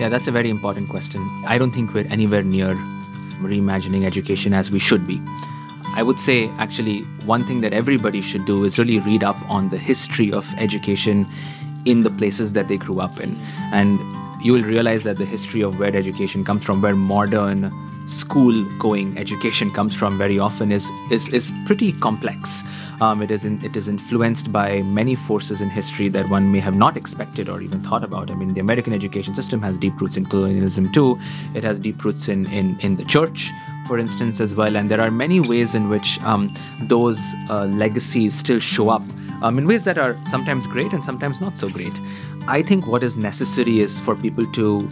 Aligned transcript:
Yeah, 0.00 0.08
that's 0.08 0.28
a 0.28 0.32
very 0.32 0.48
important 0.48 0.88
question. 0.88 1.20
I 1.46 1.58
don't 1.58 1.72
think 1.72 1.92
we're 1.92 2.06
anywhere 2.06 2.42
near 2.42 2.74
reimagining 3.42 4.06
education 4.06 4.54
as 4.54 4.70
we 4.70 4.78
should 4.78 5.06
be. 5.06 5.20
I 5.94 6.02
would 6.02 6.18
say, 6.18 6.48
actually, 6.56 7.00
one 7.26 7.44
thing 7.44 7.60
that 7.60 7.74
everybody 7.74 8.22
should 8.22 8.46
do 8.46 8.64
is 8.64 8.78
really 8.78 8.98
read 9.00 9.22
up 9.22 9.36
on 9.50 9.68
the 9.68 9.76
history 9.76 10.32
of 10.32 10.48
education 10.56 11.26
in 11.84 12.02
the 12.02 12.08
places 12.08 12.52
that 12.52 12.68
they 12.68 12.78
grew 12.78 12.98
up 12.98 13.20
in. 13.20 13.38
And 13.74 13.98
you 14.42 14.54
will 14.54 14.62
realize 14.62 15.04
that 15.04 15.18
the 15.18 15.26
history 15.26 15.60
of 15.60 15.78
where 15.78 15.94
education 15.94 16.44
comes 16.44 16.64
from, 16.64 16.80
where 16.80 16.96
modern 16.96 17.70
school 18.10 18.64
going 18.78 19.16
education 19.16 19.70
comes 19.70 19.94
from 19.94 20.18
very 20.18 20.38
often 20.38 20.72
is 20.72 20.90
is, 21.10 21.28
is 21.28 21.52
pretty 21.66 21.92
complex. 21.92 22.62
Um, 23.00 23.22
it 23.22 23.30
is 23.30 23.44
in, 23.44 23.64
it 23.64 23.76
is 23.76 23.88
influenced 23.88 24.52
by 24.52 24.82
many 24.82 25.14
forces 25.14 25.60
in 25.60 25.70
history 25.70 26.08
that 26.10 26.28
one 26.28 26.52
may 26.52 26.60
have 26.60 26.74
not 26.74 26.96
expected 26.96 27.48
or 27.48 27.62
even 27.62 27.80
thought 27.80 28.04
about. 28.04 28.30
I 28.30 28.34
mean, 28.34 28.52
the 28.52 28.60
American 28.60 28.92
education 28.92 29.34
system 29.34 29.62
has 29.62 29.78
deep 29.78 30.00
roots 30.00 30.16
in 30.16 30.26
colonialism 30.26 30.92
too. 30.92 31.18
It 31.54 31.64
has 31.64 31.78
deep 31.78 32.04
roots 32.04 32.28
in 32.28 32.46
in, 32.46 32.78
in 32.80 32.96
the 32.96 33.04
church 33.04 33.50
for 33.86 33.98
instance, 33.98 34.40
as 34.40 34.54
well. 34.54 34.76
And 34.76 34.88
there 34.88 35.00
are 35.00 35.10
many 35.10 35.40
ways 35.40 35.74
in 35.74 35.88
which 35.88 36.20
um, 36.20 36.54
those 36.82 37.34
uh, 37.48 37.64
legacies 37.64 38.38
still 38.38 38.60
show 38.60 38.88
up 38.88 39.02
um, 39.42 39.58
in 39.58 39.66
ways 39.66 39.82
that 39.82 39.98
are 39.98 40.16
sometimes 40.24 40.68
great 40.68 40.92
and 40.92 41.02
sometimes 41.02 41.40
not 41.40 41.56
so 41.56 41.68
great. 41.68 41.92
I 42.46 42.62
think 42.62 42.86
what 42.86 43.02
is 43.02 43.16
necessary 43.16 43.80
is 43.80 44.00
for 44.00 44.14
people 44.14 44.46
to 44.52 44.82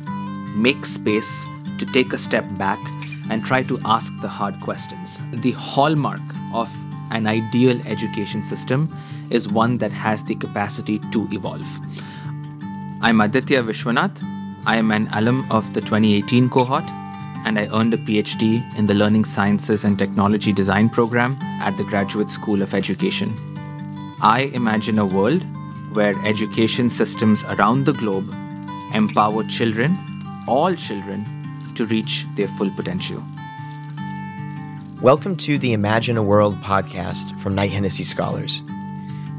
make 0.57 0.85
space 0.85 1.47
to 1.79 1.87
take 1.87 2.13
a 2.13 2.19
step 2.19 2.45
back 2.59 2.81
and 3.31 3.45
try 3.45 3.63
to 3.63 3.79
ask 3.85 4.13
the 4.21 4.29
hard 4.29 4.61
questions. 4.61 5.21
The 5.33 5.53
hallmark 5.53 6.21
of 6.53 6.73
an 7.11 7.27
ideal 7.27 7.81
education 7.87 8.45
system 8.45 8.95
is 9.31 9.49
one 9.49 9.79
that 9.79 9.93
has 9.93 10.25
the 10.25 10.35
capacity 10.35 10.99
to 11.13 11.29
evolve. 11.33 11.69
I'm 13.01 13.21
Aditya 13.21 13.63
Vishwanath. 13.63 14.23
I 14.67 14.77
am 14.77 14.91
an 14.91 15.09
alum 15.13 15.47
of 15.51 15.73
the 15.73 15.81
2018 15.81 16.51
cohort, 16.51 16.85
and 17.47 17.59
I 17.59 17.69
earned 17.69 17.95
a 17.95 17.99
PhD 17.99 18.63
in 18.77 18.87
the 18.87 18.95
Learning 18.95 19.25
Sciences 19.25 19.85
and 19.85 19.99
Technology 19.99 20.53
Design 20.53 20.91
program 20.91 21.37
at 21.61 21.77
the 21.77 21.85
Graduate 21.85 22.29
School 22.29 22.61
of 22.61 22.75
Education. 22.75 23.33
I 24.21 24.51
imagine 24.53 24.99
a 24.99 25.07
world 25.07 25.43
where 25.95 26.19
education 26.27 26.91
systems 26.91 27.45
around 27.45 27.87
the 27.87 27.93
globe 27.93 28.29
empower 28.93 29.45
children, 29.45 29.97
all 30.47 30.75
children, 30.75 31.25
to 31.79 31.87
reach 31.87 32.27
their 32.35 32.49
full 32.49 32.71
potential. 32.71 33.23
Welcome 35.01 35.37
to 35.37 35.59
the 35.59 35.73
Imagine 35.73 36.17
a 36.17 36.23
World 36.25 36.57
podcast 36.61 37.39
from 37.39 37.55
Knight 37.55 37.71
Hennessy 37.71 38.03
Scholars. 38.03 38.61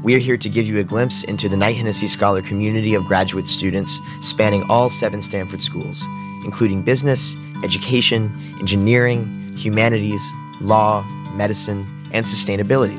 We 0.02 0.14
are 0.14 0.18
here 0.18 0.38
to 0.38 0.48
give 0.48 0.66
you 0.66 0.78
a 0.78 0.84
glimpse 0.84 1.22
into 1.22 1.50
the 1.50 1.56
Knight 1.58 1.76
Hennessy 1.76 2.08
Scholar 2.08 2.40
community 2.40 2.94
of 2.94 3.04
graduate 3.04 3.46
students 3.46 3.98
spanning 4.22 4.64
all 4.70 4.88
seven 4.88 5.20
Stanford 5.20 5.60
schools, 5.60 6.02
including 6.42 6.82
business, 6.82 7.36
education, 7.62 8.32
engineering, 8.58 9.54
humanities, 9.58 10.26
law, 10.62 11.02
medicine, 11.34 12.08
and 12.14 12.24
sustainability. 12.24 12.98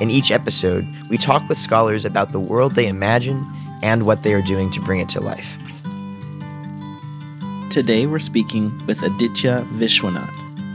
In 0.00 0.08
each 0.08 0.30
episode, 0.30 0.86
we 1.10 1.18
talk 1.18 1.46
with 1.46 1.58
scholars 1.58 2.06
about 2.06 2.32
the 2.32 2.40
world 2.40 2.74
they 2.74 2.88
imagine 2.88 3.44
and 3.82 4.06
what 4.06 4.22
they 4.22 4.32
are 4.32 4.40
doing 4.40 4.70
to 4.70 4.80
bring 4.80 5.00
it 5.00 5.10
to 5.10 5.20
life. 5.20 5.58
Today 7.74 8.06
we're 8.06 8.20
speaking 8.20 8.86
with 8.86 9.02
Aditya 9.02 9.66
Vishwanath, 9.72 10.32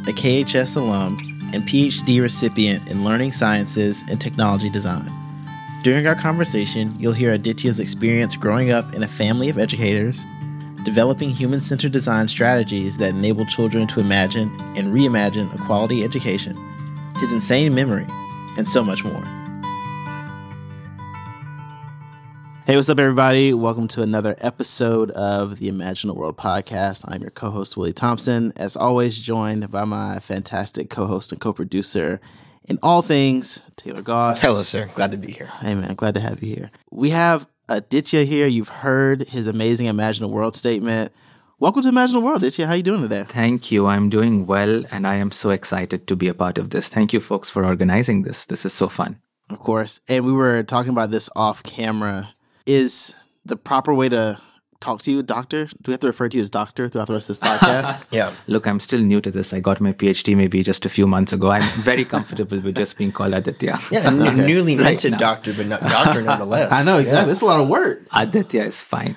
a 0.09 0.11
KHS 0.11 0.75
alum 0.75 1.17
and 1.53 1.63
PhD 1.63 2.21
recipient 2.21 2.89
in 2.89 3.05
learning 3.05 3.31
sciences 3.31 4.03
and 4.09 4.19
technology 4.19 4.69
design. 4.69 5.09
During 5.81 6.05
our 6.07 6.15
conversation, 6.15 6.93
you'll 6.99 7.13
hear 7.13 7.31
Aditya's 7.31 7.79
experience 7.79 8.35
growing 8.35 8.71
up 8.71 8.93
in 8.93 9.01
a 9.01 9.07
family 9.07 9.47
of 9.47 9.57
educators, 9.57 10.25
developing 10.83 11.29
human 11.29 11.61
centered 11.61 11.93
design 11.93 12.27
strategies 12.27 12.97
that 12.97 13.11
enable 13.11 13.45
children 13.45 13.87
to 13.87 14.01
imagine 14.01 14.49
and 14.75 14.93
reimagine 14.93 15.55
a 15.55 15.65
quality 15.65 16.03
education, 16.03 16.57
his 17.19 17.31
insane 17.31 17.73
memory, 17.73 18.07
and 18.57 18.67
so 18.67 18.83
much 18.83 19.05
more. 19.05 19.38
Hey, 22.69 22.75
what's 22.75 22.87
up, 22.87 22.99
everybody? 22.99 23.51
Welcome 23.51 23.87
to 23.87 24.03
another 24.03 24.35
episode 24.37 25.09
of 25.09 25.57
the 25.57 25.69
Imagine 25.69 26.11
a 26.11 26.13
World 26.13 26.37
podcast. 26.37 27.03
I'm 27.07 27.19
your 27.19 27.31
co 27.31 27.49
host, 27.49 27.75
Willie 27.75 27.93
Thompson. 27.93 28.53
As 28.57 28.75
always, 28.75 29.19
joined 29.19 29.71
by 29.71 29.85
my 29.85 30.19
fantastic 30.19 30.91
co 30.91 31.07
host 31.07 31.31
and 31.31 31.41
co 31.41 31.51
producer 31.51 32.21
in 32.65 32.77
all 32.83 33.01
things, 33.01 33.63
Taylor 33.75 34.03
Goss. 34.03 34.43
Hello, 34.43 34.61
sir. 34.61 34.87
Glad 34.93 35.09
to 35.13 35.17
be 35.17 35.31
here. 35.31 35.47
Hey, 35.61 35.73
man. 35.73 35.95
Glad 35.95 36.13
to 36.13 36.19
have 36.19 36.43
you 36.43 36.53
here. 36.53 36.71
We 36.91 37.09
have 37.09 37.47
Aditya 37.69 38.25
here. 38.25 38.45
You've 38.45 38.69
heard 38.69 39.27
his 39.29 39.47
amazing 39.47 39.87
Imagine 39.87 40.25
a 40.25 40.27
World 40.27 40.55
statement. 40.55 41.11
Welcome 41.57 41.81
to 41.81 41.89
Imagine 41.89 42.17
a 42.17 42.19
World, 42.19 42.43
Aditya. 42.43 42.67
How 42.67 42.73
are 42.73 42.77
you 42.77 42.83
doing 42.83 43.01
today? 43.01 43.25
Thank 43.27 43.71
you. 43.71 43.87
I'm 43.87 44.09
doing 44.09 44.45
well, 44.45 44.83
and 44.91 45.07
I 45.07 45.15
am 45.15 45.31
so 45.31 45.49
excited 45.49 46.05
to 46.05 46.15
be 46.15 46.27
a 46.27 46.35
part 46.35 46.59
of 46.59 46.69
this. 46.69 46.87
Thank 46.87 47.13
you, 47.13 47.19
folks, 47.19 47.49
for 47.49 47.65
organizing 47.65 48.21
this. 48.21 48.45
This 48.45 48.63
is 48.63 48.73
so 48.73 48.89
fun. 48.89 49.19
Of 49.49 49.57
course. 49.57 50.01
And 50.07 50.23
we 50.23 50.33
were 50.33 50.61
talking 50.61 50.91
about 50.91 51.09
this 51.09 51.31
off 51.35 51.63
camera 51.63 52.29
is 52.69 53.15
the 53.45 53.55
proper 53.57 53.93
way 53.93 54.09
to 54.09 54.37
talk 54.79 55.01
to 55.01 55.11
you, 55.11 55.21
doctor? 55.23 55.65
Do 55.65 55.87
we 55.87 55.93
have 55.93 55.99
to 56.01 56.07
refer 56.07 56.29
to 56.29 56.37
you 56.37 56.43
as 56.43 56.49
doctor 56.49 56.87
throughout 56.87 57.07
the 57.07 57.13
rest 57.13 57.29
of 57.29 57.39
this 57.39 57.49
podcast? 57.49 58.05
yeah. 58.11 58.31
Look, 58.47 58.65
I'm 58.67 58.79
still 58.79 59.01
new 59.01 59.19
to 59.21 59.31
this. 59.31 59.51
I 59.53 59.59
got 59.59 59.81
my 59.81 59.91
PhD 59.91 60.37
maybe 60.37 60.61
just 60.63 60.85
a 60.85 60.89
few 60.89 61.07
months 61.07 61.33
ago. 61.33 61.49
I'm 61.51 61.67
very 61.81 62.05
comfortable 62.05 62.59
with 62.61 62.77
just 62.77 62.97
being 62.97 63.11
called 63.11 63.33
Aditya. 63.33 63.79
Yeah, 63.91 64.07
n- 64.07 64.21
okay. 64.27 64.47
newly 64.47 64.75
minted 64.75 65.13
right 65.13 65.19
doctor, 65.19 65.53
but 65.53 65.65
not 65.65 65.81
doctor 65.81 66.21
nonetheless. 66.21 66.71
I 66.71 66.83
know, 66.83 66.97
exactly. 66.99 67.27
Yeah. 67.27 67.31
It's 67.31 67.41
a 67.41 67.45
lot 67.45 67.59
of 67.59 67.67
work. 67.67 68.07
Aditya 68.13 68.63
is 68.65 68.83
fine. 68.83 69.13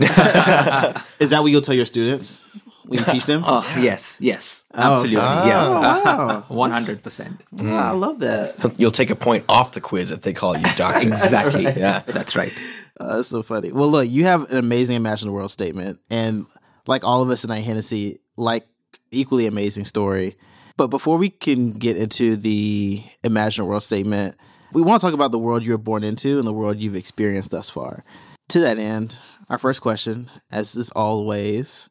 is 1.21 1.31
that 1.31 1.41
what 1.43 1.51
you'll 1.53 1.61
tell 1.61 1.75
your 1.77 1.87
students? 1.87 2.49
When 2.85 2.99
you 2.99 3.05
teach 3.07 3.27
them? 3.27 3.43
Oh, 3.47 3.63
yes, 3.79 4.19
yes. 4.21 4.65
Oh, 4.75 4.95
Absolutely. 4.97 5.17
Oh, 5.23 5.47
yeah. 5.47 5.69
wow. 5.81 6.45
100%. 6.51 7.63
I 7.63 7.93
love 7.93 8.19
that. 8.19 8.75
You'll 8.77 8.91
take 8.91 9.09
a 9.11 9.15
point 9.17 9.45
off 9.49 9.73
the 9.73 9.81
quiz 9.81 10.11
if 10.11 10.23
they 10.23 10.33
call 10.33 10.57
you 10.59 10.65
doctor. 10.77 11.07
exactly. 11.07 11.63
yeah. 11.63 12.01
That's 12.01 12.35
right. 12.35 12.53
Uh, 13.01 13.17
that's 13.17 13.29
so 13.29 13.43
funny. 13.43 13.73
Well, 13.73 13.89
look, 13.89 14.09
you 14.09 14.25
have 14.25 14.51
an 14.51 14.59
amazing 14.59 14.97
Imagine 14.97 15.29
the 15.29 15.35
World 15.35 15.51
statement, 15.51 15.99
and 16.11 16.47
like 16.87 17.05
all 17.05 17.23
of 17.23 17.31
us 17.31 17.45
in 17.45 17.49
Knight 17.49 17.65
Hennessy, 17.65 18.21
like 18.37 18.67
equally 19.11 19.47
amazing 19.47 19.85
story. 19.85 20.37
But 20.77 20.89
before 20.89 21.19
we 21.19 21.31
can 21.31 21.73
get 21.73 21.97
into 21.97 22.37
the 22.37 23.03
Imagine 23.25 23.65
the 23.65 23.71
World 23.71 23.83
statement, 23.83 24.37
we 24.73 24.83
want 24.83 25.01
to 25.01 25.07
talk 25.07 25.15
about 25.15 25.33
the 25.33 25.39
world 25.39 25.65
you 25.65 25.73
were 25.73 25.79
born 25.79 26.03
into 26.03 26.39
and 26.39 26.47
the 26.47 26.53
world 26.53 26.79
you've 26.79 26.97
experienced 26.97 27.51
thus 27.51 27.69
far. 27.69 28.05
To 28.51 28.61
that 28.61 28.79
end, 28.79 29.19
our 29.49 29.59
first 29.59 29.83
question, 29.83 30.31
as 30.51 30.77
is 30.77 30.91
always, 30.91 31.89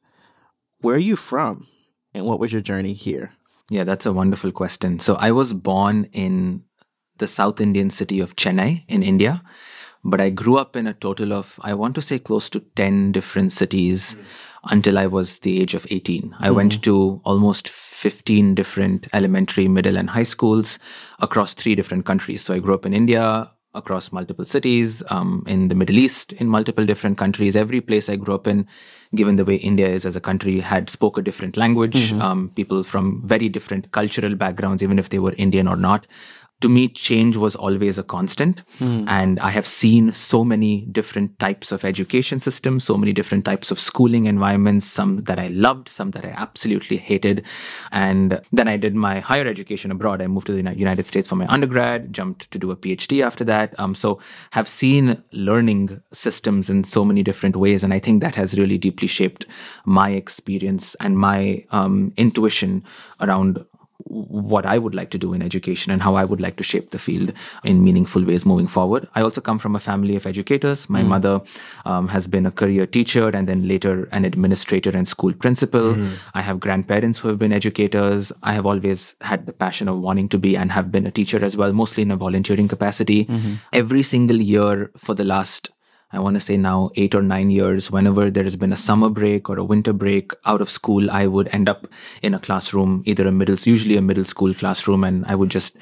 where 0.80 0.96
are 0.96 1.00
you 1.00 1.16
from, 1.16 1.68
and 2.14 2.26
what 2.26 2.40
was 2.40 2.52
your 2.52 2.62
journey 2.62 2.94
here? 2.94 3.34
Yeah, 3.70 3.84
that's 3.84 4.06
a 4.06 4.14
wonderful 4.14 4.52
question. 4.52 5.00
So 5.00 5.16
I 5.16 5.32
was 5.32 5.54
born 5.54 6.06
in 6.12 6.64
the 7.18 7.28
South 7.28 7.62
Indian 7.62 7.90
city 7.90 8.20
of 8.20 8.36
Chennai 8.36 8.84
in 8.88 9.04
India 9.04 9.44
but 10.04 10.22
I 10.22 10.30
grew 10.30 10.58
up 10.58 10.76
in 10.76 10.88
a 10.88 10.94
total 10.94 11.34
of, 11.34 11.60
I 11.64 11.74
want 11.74 11.96
to 11.96 12.02
say, 12.02 12.20
close 12.20 12.50
to 12.50 12.60
10 12.60 13.12
different 13.12 13.52
cities 13.52 14.16
until 14.70 14.98
I 14.98 15.08
was 15.08 15.40
the 15.40 15.62
age 15.62 15.74
of 15.74 15.88
18. 15.90 16.36
I 16.40 16.50
mm. 16.50 16.56
went 16.56 16.84
to 16.84 17.22
almost 17.24 17.70
15 17.70 18.56
different 18.56 19.08
elementary, 19.14 19.68
middle, 19.68 19.98
and 19.98 20.10
high 20.10 20.24
schools 20.24 20.80
across 21.20 21.54
three 21.54 21.76
different 21.76 22.06
countries. 22.06 22.42
So 22.42 22.54
I 22.54 22.60
grew 22.60 22.74
up 22.74 22.86
in 22.86 22.94
India, 22.94 23.50
across 23.74 24.12
multiple 24.12 24.44
cities, 24.44 25.02
um, 25.10 25.44
in 25.48 25.70
the 25.70 25.76
Middle 25.76 25.98
East, 25.98 26.34
in 26.34 26.48
multiple 26.48 26.86
different 26.86 27.18
countries. 27.18 27.56
Every 27.56 27.80
place 27.80 28.10
I 28.10 28.18
grew 28.18 28.36
up 28.36 28.48
in, 28.48 28.68
given 29.16 29.38
the 29.38 29.46
way 29.46 29.56
India 29.56 29.88
is 29.88 30.06
as 30.06 30.16
a 30.16 30.22
country, 30.22 30.60
had 30.60 30.90
spoke 30.90 31.18
a 31.18 31.22
different 31.22 31.56
language. 31.58 32.12
Mm-hmm. 32.12 32.22
Um, 32.22 32.52
people 32.56 32.84
from 32.84 33.22
very 33.26 33.48
different 33.48 33.92
cultural 33.92 34.36
backgrounds, 34.36 34.84
even 34.84 35.00
if 35.00 35.09
they 35.09 35.20
were 35.20 35.34
Indian 35.38 35.68
or 35.68 35.78
not 35.78 36.06
to 36.61 36.69
me, 36.69 36.87
change 36.87 37.37
was 37.37 37.55
always 37.55 37.97
a 37.97 38.03
constant. 38.03 38.63
Mm. 38.79 39.08
And 39.08 39.40
I 39.40 39.49
have 39.49 39.67
seen 39.67 40.11
so 40.11 40.43
many 40.43 40.81
different 40.81 41.37
types 41.40 41.72
of 41.72 41.84
education 41.84 42.40
systems, 42.40 42.84
so 42.84 42.97
many 42.97 43.13
different 43.13 43.46
types 43.46 43.72
of 43.72 43.79
schooling 43.79 44.25
environments, 44.25 44.85
some 44.85 45.23
that 45.23 45.40
I 45.40 45.47
loved, 45.49 45.90
some 45.90 46.11
that 46.11 46.23
I 46.23 46.29
absolutely 46.29 46.97
hated. 46.97 47.43
And 47.91 48.40
then 48.52 48.67
I 48.67 48.78
did 48.78 48.96
my 48.96 49.19
higher 49.19 49.47
education 49.47 49.91
abroad. 49.91 50.22
I 50.22 50.28
moved 50.28 50.47
to 50.47 50.53
the 50.53 50.75
United 50.75 51.05
States 51.05 51.28
for 51.28 51.35
my 51.35 51.47
undergrad, 51.47 52.13
jumped 52.13 52.52
to 52.52 52.59
do 52.59 52.72
a 52.72 52.75
PhD 52.75 53.25
after 53.25 53.43
that. 53.46 53.78
Um, 53.79 53.96
so 53.96 54.19
have 54.52 54.67
seen 54.67 55.22
learning 55.31 56.02
systems 56.13 56.69
in 56.69 56.84
so 56.84 57.03
many 57.03 57.23
different 57.23 57.55
ways. 57.55 57.84
And 57.84 57.93
I 57.93 57.99
think 57.99 58.22
that 58.22 58.35
has 58.35 58.58
really 58.58 58.78
deeply 58.78 59.08
shaped 59.08 59.46
my 59.85 60.11
experience 60.11 60.96
and 60.96 61.17
my 61.17 61.66
um, 61.72 62.13
intuition 62.17 62.84
around 63.19 63.66
what 64.11 64.66
I 64.66 64.78
would 64.78 64.93
like 64.93 65.09
to 65.11 65.17
do 65.17 65.34
in 65.34 65.41
education 65.41 65.91
and 65.91 66.02
how 66.02 66.16
I 66.16 66.25
would 66.25 66.41
like 66.41 66.58
to 66.58 66.63
shape 66.63 66.91
the 66.91 66.99
field 66.99 67.31
in 67.63 67.84
meaningful 67.84 68.23
ways 68.23 68.46
moving 68.46 68.67
forward. 68.67 69.08
I 69.16 69.22
also 69.22 69.40
come 69.40 69.58
from 69.58 69.75
a 69.75 69.79
family 69.79 70.16
of 70.16 70.25
educators. 70.25 70.90
My 70.90 71.02
mm. 71.02 71.08
mother 71.08 71.41
um, 71.85 72.09
has 72.09 72.28
been 72.28 72.46
a 72.46 72.52
career 72.52 72.85
teacher 72.85 73.29
and 73.29 73.47
then 73.47 73.67
later 73.67 74.09
an 74.11 74.25
administrator 74.25 74.90
and 74.90 75.08
school 75.08 75.34
principal. 75.34 75.93
Mm. 75.93 76.17
I 76.34 76.41
have 76.41 76.59
grandparents 76.59 77.19
who 77.19 77.29
have 77.29 77.40
been 77.40 77.53
educators. 77.53 78.34
I 78.43 78.53
have 78.53 78.66
always 78.66 79.16
had 79.22 79.46
the 79.46 79.53
passion 79.53 79.87
of 79.87 79.99
wanting 79.99 80.29
to 80.29 80.37
be 80.37 80.58
and 80.58 80.72
have 80.72 80.91
been 80.91 81.08
a 81.08 81.11
teacher 81.11 81.43
as 81.43 81.55
well, 81.55 81.72
mostly 81.72 82.03
in 82.03 82.11
a 82.11 82.17
volunteering 82.17 82.67
capacity. 82.67 83.25
Mm-hmm. 83.25 83.53
Every 83.72 84.03
single 84.03 84.41
year 84.41 84.91
for 84.97 85.16
the 85.16 85.23
last 85.23 85.72
I 86.13 86.19
want 86.19 86.35
to 86.35 86.40
say 86.40 86.58
now 86.58 86.91
eight 86.96 87.16
or 87.16 87.22
nine 87.22 87.49
years, 87.49 87.90
whenever 87.90 88.29
there 88.29 88.43
has 88.43 88.55
been 88.55 88.73
a 88.73 88.78
summer 88.78 89.09
break 89.09 89.49
or 89.49 89.58
a 89.58 89.63
winter 89.63 89.93
break 89.93 90.34
out 90.46 90.61
of 90.61 90.69
school, 90.69 91.09
I 91.09 91.28
would 91.28 91.47
end 91.53 91.69
up 91.69 91.87
in 92.22 92.34
a 92.34 92.40
classroom, 92.40 93.03
either 93.05 93.28
a 93.28 93.31
middle, 93.31 93.55
usually 93.63 93.97
a 93.97 94.02
middle 94.02 94.25
school 94.25 94.53
classroom, 94.53 95.03
and 95.03 95.25
I 95.25 95.35
would 95.35 95.49
just 95.49 95.78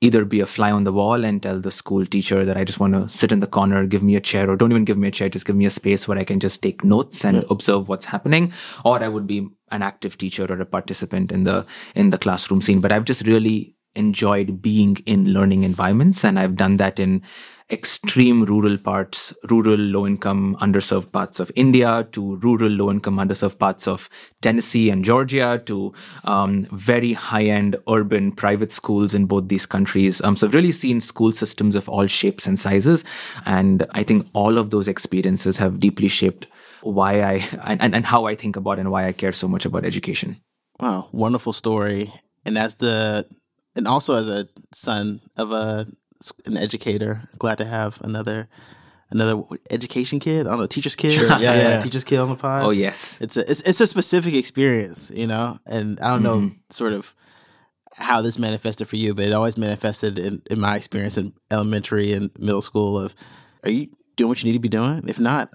either 0.00 0.24
be 0.24 0.40
a 0.40 0.46
fly 0.46 0.70
on 0.70 0.84
the 0.84 0.92
wall 0.92 1.24
and 1.24 1.42
tell 1.42 1.60
the 1.60 1.70
school 1.70 2.06
teacher 2.06 2.44
that 2.44 2.56
I 2.56 2.64
just 2.64 2.80
want 2.80 2.94
to 2.94 3.08
sit 3.08 3.32
in 3.32 3.40
the 3.40 3.46
corner, 3.46 3.86
give 3.86 4.02
me 4.02 4.16
a 4.16 4.20
chair, 4.20 4.48
or 4.50 4.56
don't 4.56 4.72
even 4.72 4.84
give 4.84 4.96
me 4.96 5.08
a 5.08 5.10
chair, 5.10 5.28
just 5.28 5.46
give 5.46 5.56
me 5.56 5.66
a 5.66 5.70
space 5.70 6.08
where 6.08 6.18
I 6.18 6.24
can 6.24 6.40
just 6.40 6.62
take 6.62 6.82
notes 6.82 7.24
and 7.24 7.44
observe 7.50 7.88
what's 7.88 8.06
happening. 8.06 8.52
Or 8.84 9.02
I 9.02 9.08
would 9.08 9.26
be 9.26 9.48
an 9.70 9.82
active 9.82 10.16
teacher 10.16 10.46
or 10.48 10.60
a 10.60 10.66
participant 10.66 11.30
in 11.30 11.44
the 11.44 11.66
in 11.94 12.10
the 12.10 12.18
classroom 12.18 12.60
scene. 12.60 12.80
But 12.80 12.92
I've 12.92 13.04
just 13.04 13.26
really 13.26 13.76
enjoyed 13.94 14.62
being 14.62 14.96
in 15.06 15.32
learning 15.32 15.62
environments 15.62 16.24
and 16.24 16.38
I've 16.38 16.56
done 16.56 16.76
that 16.76 16.98
in 16.98 17.22
extreme 17.70 18.44
rural 18.44 18.76
parts, 18.76 19.32
rural 19.48 19.76
low 19.76 20.06
income 20.06 20.56
underserved 20.60 21.12
parts 21.12 21.40
of 21.40 21.50
India 21.54 22.06
to 22.12 22.36
rural 22.36 22.70
low 22.70 22.90
income 22.90 23.18
underserved 23.18 23.58
parts 23.58 23.86
of 23.86 24.08
Tennessee 24.42 24.90
and 24.90 25.04
Georgia 25.04 25.62
to 25.66 25.92
um, 26.24 26.64
very 26.72 27.12
high 27.12 27.44
end 27.44 27.76
urban 27.88 28.32
private 28.32 28.72
schools 28.72 29.14
in 29.14 29.26
both 29.26 29.48
these 29.48 29.66
countries. 29.66 30.20
Um, 30.22 30.36
so 30.36 30.46
I've 30.46 30.54
really 30.54 30.72
seen 30.72 31.00
school 31.00 31.32
systems 31.32 31.76
of 31.76 31.88
all 31.88 32.06
shapes 32.06 32.46
and 32.46 32.58
sizes. 32.58 33.04
And 33.46 33.86
I 33.92 34.02
think 34.02 34.26
all 34.32 34.58
of 34.58 34.70
those 34.70 34.88
experiences 34.88 35.56
have 35.58 35.80
deeply 35.80 36.08
shaped 36.08 36.46
why 36.82 37.22
I 37.22 37.44
and, 37.64 37.94
and 37.94 38.06
how 38.06 38.26
I 38.26 38.34
think 38.34 38.56
about 38.56 38.78
and 38.78 38.90
why 38.90 39.06
I 39.06 39.12
care 39.12 39.32
so 39.32 39.46
much 39.46 39.64
about 39.64 39.84
education. 39.84 40.40
Wow, 40.80 41.08
wonderful 41.12 41.52
story. 41.52 42.12
And 42.46 42.56
as 42.56 42.76
the 42.76 43.26
and 43.80 43.88
also 43.88 44.14
as 44.20 44.28
a 44.28 44.46
son 44.72 45.20
of 45.36 45.52
a 45.52 45.86
an 46.44 46.56
educator, 46.58 47.28
glad 47.38 47.56
to 47.58 47.64
have 47.64 47.98
another 48.02 48.46
another 49.10 49.42
education 49.70 50.20
kid 50.20 50.46
on 50.46 50.60
a 50.60 50.68
teacher's 50.68 50.94
kid. 50.96 51.12
Sure. 51.12 51.28
Yeah, 51.30 51.38
yeah, 51.40 51.56
yeah. 51.70 51.80
teacher's 51.80 52.04
kid 52.04 52.18
on 52.20 52.28
the 52.28 52.36
pod. 52.36 52.62
Oh 52.62 52.70
yes, 52.70 53.16
it's 53.20 53.36
a 53.38 53.50
it's, 53.50 53.62
it's 53.62 53.80
a 53.80 53.86
specific 53.86 54.34
experience, 54.34 55.10
you 55.14 55.26
know. 55.26 55.56
And 55.66 55.98
I 56.00 56.10
don't 56.10 56.22
know 56.22 56.36
Mm-hmm. 56.36 56.56
sort 56.70 56.92
of 56.92 57.14
how 57.96 58.20
this 58.22 58.38
manifested 58.38 58.86
for 58.86 58.96
you, 58.96 59.14
but 59.14 59.24
it 59.24 59.32
always 59.32 59.56
manifested 59.58 60.18
in, 60.18 60.42
in 60.50 60.60
my 60.60 60.76
experience 60.76 61.16
in 61.18 61.32
elementary 61.50 62.12
and 62.12 62.30
middle 62.38 62.62
school. 62.62 62.98
Of 62.98 63.14
are 63.64 63.70
you 63.70 63.88
doing 64.16 64.28
what 64.28 64.42
you 64.42 64.46
need 64.48 64.58
to 64.60 64.60
be 64.60 64.68
doing? 64.68 65.08
If 65.08 65.18
not, 65.18 65.50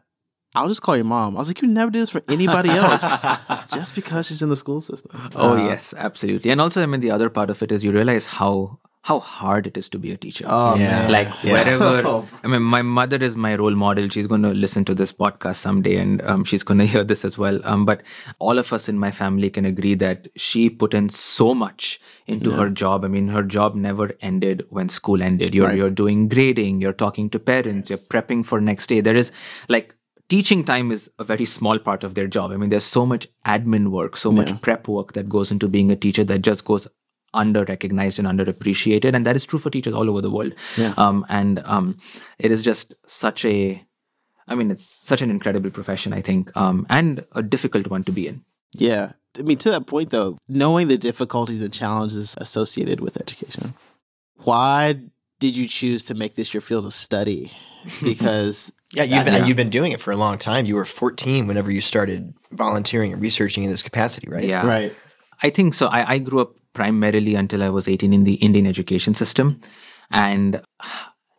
I'll 0.56 0.68
just 0.68 0.82
call 0.82 0.96
your 0.96 1.06
mom. 1.06 1.36
I 1.36 1.40
was 1.40 1.50
like, 1.50 1.62
you 1.62 1.68
never 1.68 1.92
do 1.92 2.00
this 2.00 2.10
for 2.10 2.22
anybody 2.30 2.70
else, 2.70 3.12
just 3.74 3.96
because 3.96 4.28
she's 4.28 4.42
in 4.42 4.50
the 4.50 4.56
school 4.58 4.82
system. 4.82 5.12
Oh 5.36 5.54
Uh, 5.54 5.68
yes, 5.68 5.94
absolutely. 5.98 6.52
And 6.52 6.62
also, 6.62 6.82
I 6.82 6.86
mean, 6.86 7.02
the 7.02 7.12
other 7.12 7.30
part 7.30 7.50
of 7.50 7.62
it 7.64 7.72
is 7.72 7.84
you 7.84 7.92
realize 7.92 8.26
how 8.26 8.80
how 9.08 9.20
hard 9.20 9.68
it 9.68 9.78
is 9.78 9.88
to 9.88 10.00
be 10.00 10.12
a 10.12 10.18
teacher. 10.18 10.46
Oh 10.50 10.76
Yeah. 10.76 10.88
man, 10.92 11.12
like 11.16 11.28
Yeah. 11.44 11.52
wherever 11.56 12.24
i 12.44 12.48
mean 12.54 12.64
my 12.76 12.82
mother 12.82 13.18
is 13.28 13.36
my 13.44 13.52
role 13.62 13.76
model 13.82 14.08
she's 14.16 14.26
going 14.32 14.42
to 14.46 14.52
listen 14.62 14.84
to 14.90 14.96
this 15.02 15.12
podcast 15.14 15.58
someday 15.66 15.98
and 16.04 16.24
um, 16.32 16.44
she's 16.44 16.64
going 16.70 16.80
to 16.84 16.88
hear 16.94 17.04
this 17.12 17.24
as 17.30 17.38
well 17.44 17.60
um, 17.74 17.86
but 17.90 18.02
all 18.40 18.58
of 18.64 18.72
us 18.78 18.90
in 18.94 18.98
my 19.04 19.12
family 19.20 19.52
can 19.58 19.64
agree 19.72 19.94
that 20.06 20.28
she 20.46 20.64
put 20.84 20.96
in 21.02 21.10
so 21.18 21.54
much 21.54 22.00
into 22.36 22.50
her 22.62 22.68
job 22.82 23.06
i 23.06 23.08
mean 23.18 23.28
her 23.36 23.44
job 23.58 23.76
never 23.76 24.08
ended 24.32 24.64
when 24.70 24.90
school 24.90 25.22
ended 25.22 25.54
you're 25.60 25.68
Right. 25.68 25.78
you're 25.84 25.92
doing 26.02 26.28
grading 26.28 26.82
you're 26.86 27.00
talking 27.06 27.30
to 27.36 27.44
parents 27.52 27.92
you're 27.94 28.04
prepping 28.16 28.44
for 28.54 28.60
next 28.72 28.88
day 28.96 29.02
there 29.10 29.16
is 29.24 29.32
like 29.78 29.94
teaching 30.30 30.64
time 30.64 30.92
is 30.92 31.10
a 31.20 31.24
very 31.24 31.46
small 31.46 31.78
part 31.88 32.04
of 32.04 32.14
their 32.16 32.28
job 32.36 32.52
i 32.52 32.58
mean 32.58 32.70
there's 32.70 32.84
so 32.84 33.06
much 33.06 33.28
admin 33.56 33.90
work 33.96 34.18
so 34.18 34.32
much 34.32 34.50
Yeah. 34.52 34.58
prep 34.68 34.88
work 34.88 35.14
that 35.14 35.30
goes 35.30 35.52
into 35.52 35.68
being 35.68 35.92
a 35.92 35.96
teacher 35.96 36.24
that 36.24 36.40
just 36.50 36.66
goes 36.66 36.88
under 37.34 37.64
recognized 37.66 38.18
and 38.20 38.28
underappreciated 38.28 39.14
and 39.14 39.26
that 39.26 39.36
is 39.36 39.46
true 39.46 39.60
for 39.60 39.70
teachers 39.70 39.94
all 39.94 40.10
over 40.10 40.22
the 40.22 40.32
world 40.32 40.54
Yeah. 40.78 40.94
um, 40.98 41.26
and 41.30 41.60
um, 41.66 41.98
it 42.40 42.52
is 42.52 42.64
just 42.64 42.96
such 43.06 43.46
a 43.46 43.58
i 44.48 44.56
mean 44.56 44.72
it's 44.72 44.86
such 45.12 45.22
an 45.22 45.30
incredible 45.30 45.70
profession 45.80 46.14
i 46.14 46.22
think 46.22 46.56
um, 46.66 46.86
and 46.90 47.24
a 47.34 47.44
difficult 47.44 47.88
one 47.98 48.04
to 48.06 48.12
be 48.22 48.28
in 48.34 48.44
Yeah. 48.78 49.12
I 49.38 49.42
mean, 49.48 49.58
to 49.64 49.70
that 49.72 49.86
point, 49.86 50.12
though, 50.12 50.38
knowing 50.48 50.88
the 50.88 50.98
difficulties 50.98 51.62
and 51.62 51.74
challenges 51.78 52.36
associated 52.44 53.02
with 53.06 53.18
education, 53.22 53.74
why 54.46 55.00
did 55.40 55.58
you 55.58 55.68
choose 55.68 56.06
to 56.06 56.14
make 56.22 56.36
this 56.36 56.54
your 56.54 56.62
field 56.62 56.86
of 56.86 56.94
study? 56.94 57.52
Because 58.02 58.72
Yeah, 58.96 59.04
you've 59.04 59.26
been, 59.26 59.34
Yeah. 59.34 59.46
you've 59.46 59.58
been 59.58 59.70
doing 59.70 59.92
it 59.92 60.00
for 60.02 60.12
a 60.12 60.18
long 60.18 60.38
time. 60.38 60.66
You 60.66 60.76
were 60.76 60.86
14 60.86 61.48
whenever 61.48 61.70
you 61.72 61.82
started 61.82 62.34
volunteering 62.52 63.12
and 63.14 63.22
researching 63.22 63.64
in 63.64 63.70
this 63.70 63.84
capacity, 63.84 64.28
right? 64.30 64.44
yeah 64.46 64.66
right, 64.66 64.94
I 65.44 65.50
think 65.50 65.74
so. 65.74 65.88
I, 65.88 66.14
I 66.14 66.18
grew 66.20 66.40
up 66.42 66.52
primarily 66.74 67.36
until 67.36 67.62
I 67.64 67.70
was 67.70 67.88
18 67.88 68.14
in 68.14 68.24
the 68.24 68.36
Indian 68.36 68.66
education 68.68 69.14
system. 69.14 69.60
And 70.12 70.62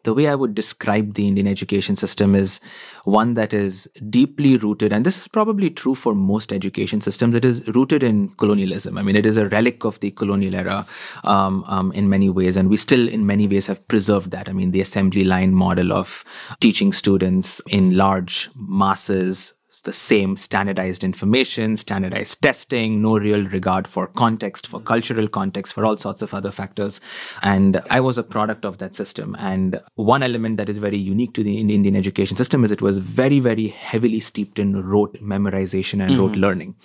the 0.06 0.14
way 0.14 0.29
I 0.29 0.35
would 0.35 0.55
describe 0.55 1.14
the 1.14 1.26
Indian 1.26 1.47
education 1.47 1.97
system 1.97 2.35
is 2.35 2.61
one 3.05 3.35
that 3.35 3.53
is 3.53 3.91
deeply 4.08 4.56
rooted, 4.56 4.93
and 4.93 5.05
this 5.05 5.19
is 5.19 5.29
probably 5.29 5.69
true 5.69 5.94
for 5.94 6.14
most 6.14 6.53
education 6.53 7.00
systems. 7.00 7.35
It 7.35 7.44
is 7.44 7.69
rooted 7.75 8.03
in 8.03 8.29
colonialism. 8.31 8.97
I 8.99 9.03
mean, 9.03 9.17
it 9.17 9.26
is 9.26 9.37
a 9.37 9.49
relic 9.49 9.85
of 9.85 9.99
the 10.00 10.12
colonial 10.12 10.55
era 10.55 10.87
um, 11.25 11.64
um, 11.67 11.93
in 11.93 12.08
many 12.08 12.31
ways, 12.31 12.56
and 12.56 12.70
we 12.70 12.76
still, 12.76 13.08
in 13.08 13.26
many 13.26 13.49
ways, 13.49 13.67
have 13.67 13.87
preserved 13.88 14.31
that. 14.31 14.49
I 14.49 14.53
mean, 14.53 14.70
the 14.70 14.81
assembly 14.81 15.25
line 15.25 15.53
model 15.53 15.93
of 15.93 16.25
teaching 16.61 16.93
students 16.93 17.61
in 17.69 17.97
large 17.97 18.49
masses 18.55 19.52
it's 19.76 19.82
the 19.82 19.93
same 19.93 20.37
standardized 20.37 21.05
information, 21.05 21.76
standardized 21.76 22.40
testing, 22.40 23.02
no 23.02 23.19
real 23.19 23.44
regard 23.44 23.87
for 23.87 24.06
context, 24.06 24.67
for 24.67 24.81
cultural 24.81 25.28
context, 25.28 25.75
for 25.75 25.84
all 25.84 25.99
sorts 25.99 26.23
of 26.23 26.32
other 26.32 26.50
factors. 26.50 26.99
And 27.43 27.82
I 27.90 28.00
was 28.00 28.17
a 28.17 28.23
product 28.23 28.64
of 28.64 28.78
that 28.78 28.94
system. 28.94 29.37
And 29.38 29.78
one 29.96 30.23
element 30.23 30.56
that 30.56 30.70
is 30.70 30.78
very 30.78 30.96
unique 30.96 31.34
to 31.34 31.43
the 31.43 31.58
Indian 31.58 31.94
education 31.94 32.38
system 32.38 32.64
is 32.64 32.73
it 32.73 32.81
was 32.81 32.96
very, 32.96 33.38
very 33.38 33.69
heavily 33.69 34.19
steeped 34.19 34.58
in 34.58 34.82
rote 34.82 35.20
memorization 35.20 36.02
and 36.02 36.19
rote 36.19 36.32
mm-hmm. 36.32 36.40
learning. 36.40 36.76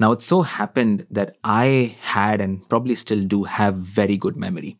Now, 0.00 0.10
it 0.10 0.20
so 0.20 0.42
happened 0.42 1.06
that 1.08 1.36
I 1.44 1.94
had 2.00 2.40
and 2.40 2.68
probably 2.68 2.96
still 2.96 3.22
do 3.22 3.44
have 3.44 3.76
very 3.76 4.16
good 4.16 4.36
memory. 4.36 4.76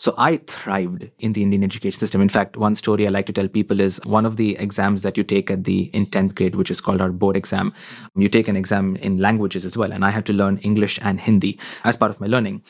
So 0.00 0.14
I 0.16 0.38
thrived 0.46 1.10
in 1.18 1.34
the 1.34 1.42
Indian 1.42 1.62
education 1.62 2.00
system. 2.00 2.22
In 2.22 2.30
fact, 2.30 2.56
one 2.56 2.74
story 2.74 3.06
I 3.06 3.10
like 3.10 3.26
to 3.26 3.34
tell 3.34 3.48
people 3.48 3.80
is 3.80 4.00
one 4.04 4.24
of 4.24 4.38
the 4.38 4.56
exams 4.56 5.02
that 5.02 5.18
you 5.18 5.22
take 5.22 5.50
at 5.50 5.64
the 5.64 5.90
in 5.92 6.06
10th 6.06 6.34
grade, 6.36 6.54
which 6.54 6.70
is 6.70 6.80
called 6.80 7.02
our 7.02 7.12
board 7.12 7.36
exam. 7.36 7.74
You 8.16 8.30
take 8.30 8.48
an 8.48 8.56
exam 8.56 8.96
in 8.96 9.18
languages 9.18 9.66
as 9.66 9.76
well. 9.76 9.92
And 9.92 10.02
I 10.02 10.08
had 10.08 10.24
to 10.24 10.32
learn 10.32 10.56
English 10.62 10.98
and 11.02 11.20
Hindi 11.20 11.58
as 11.84 11.98
part 11.98 12.10
of 12.10 12.18
my 12.18 12.28
learning. 12.28 12.62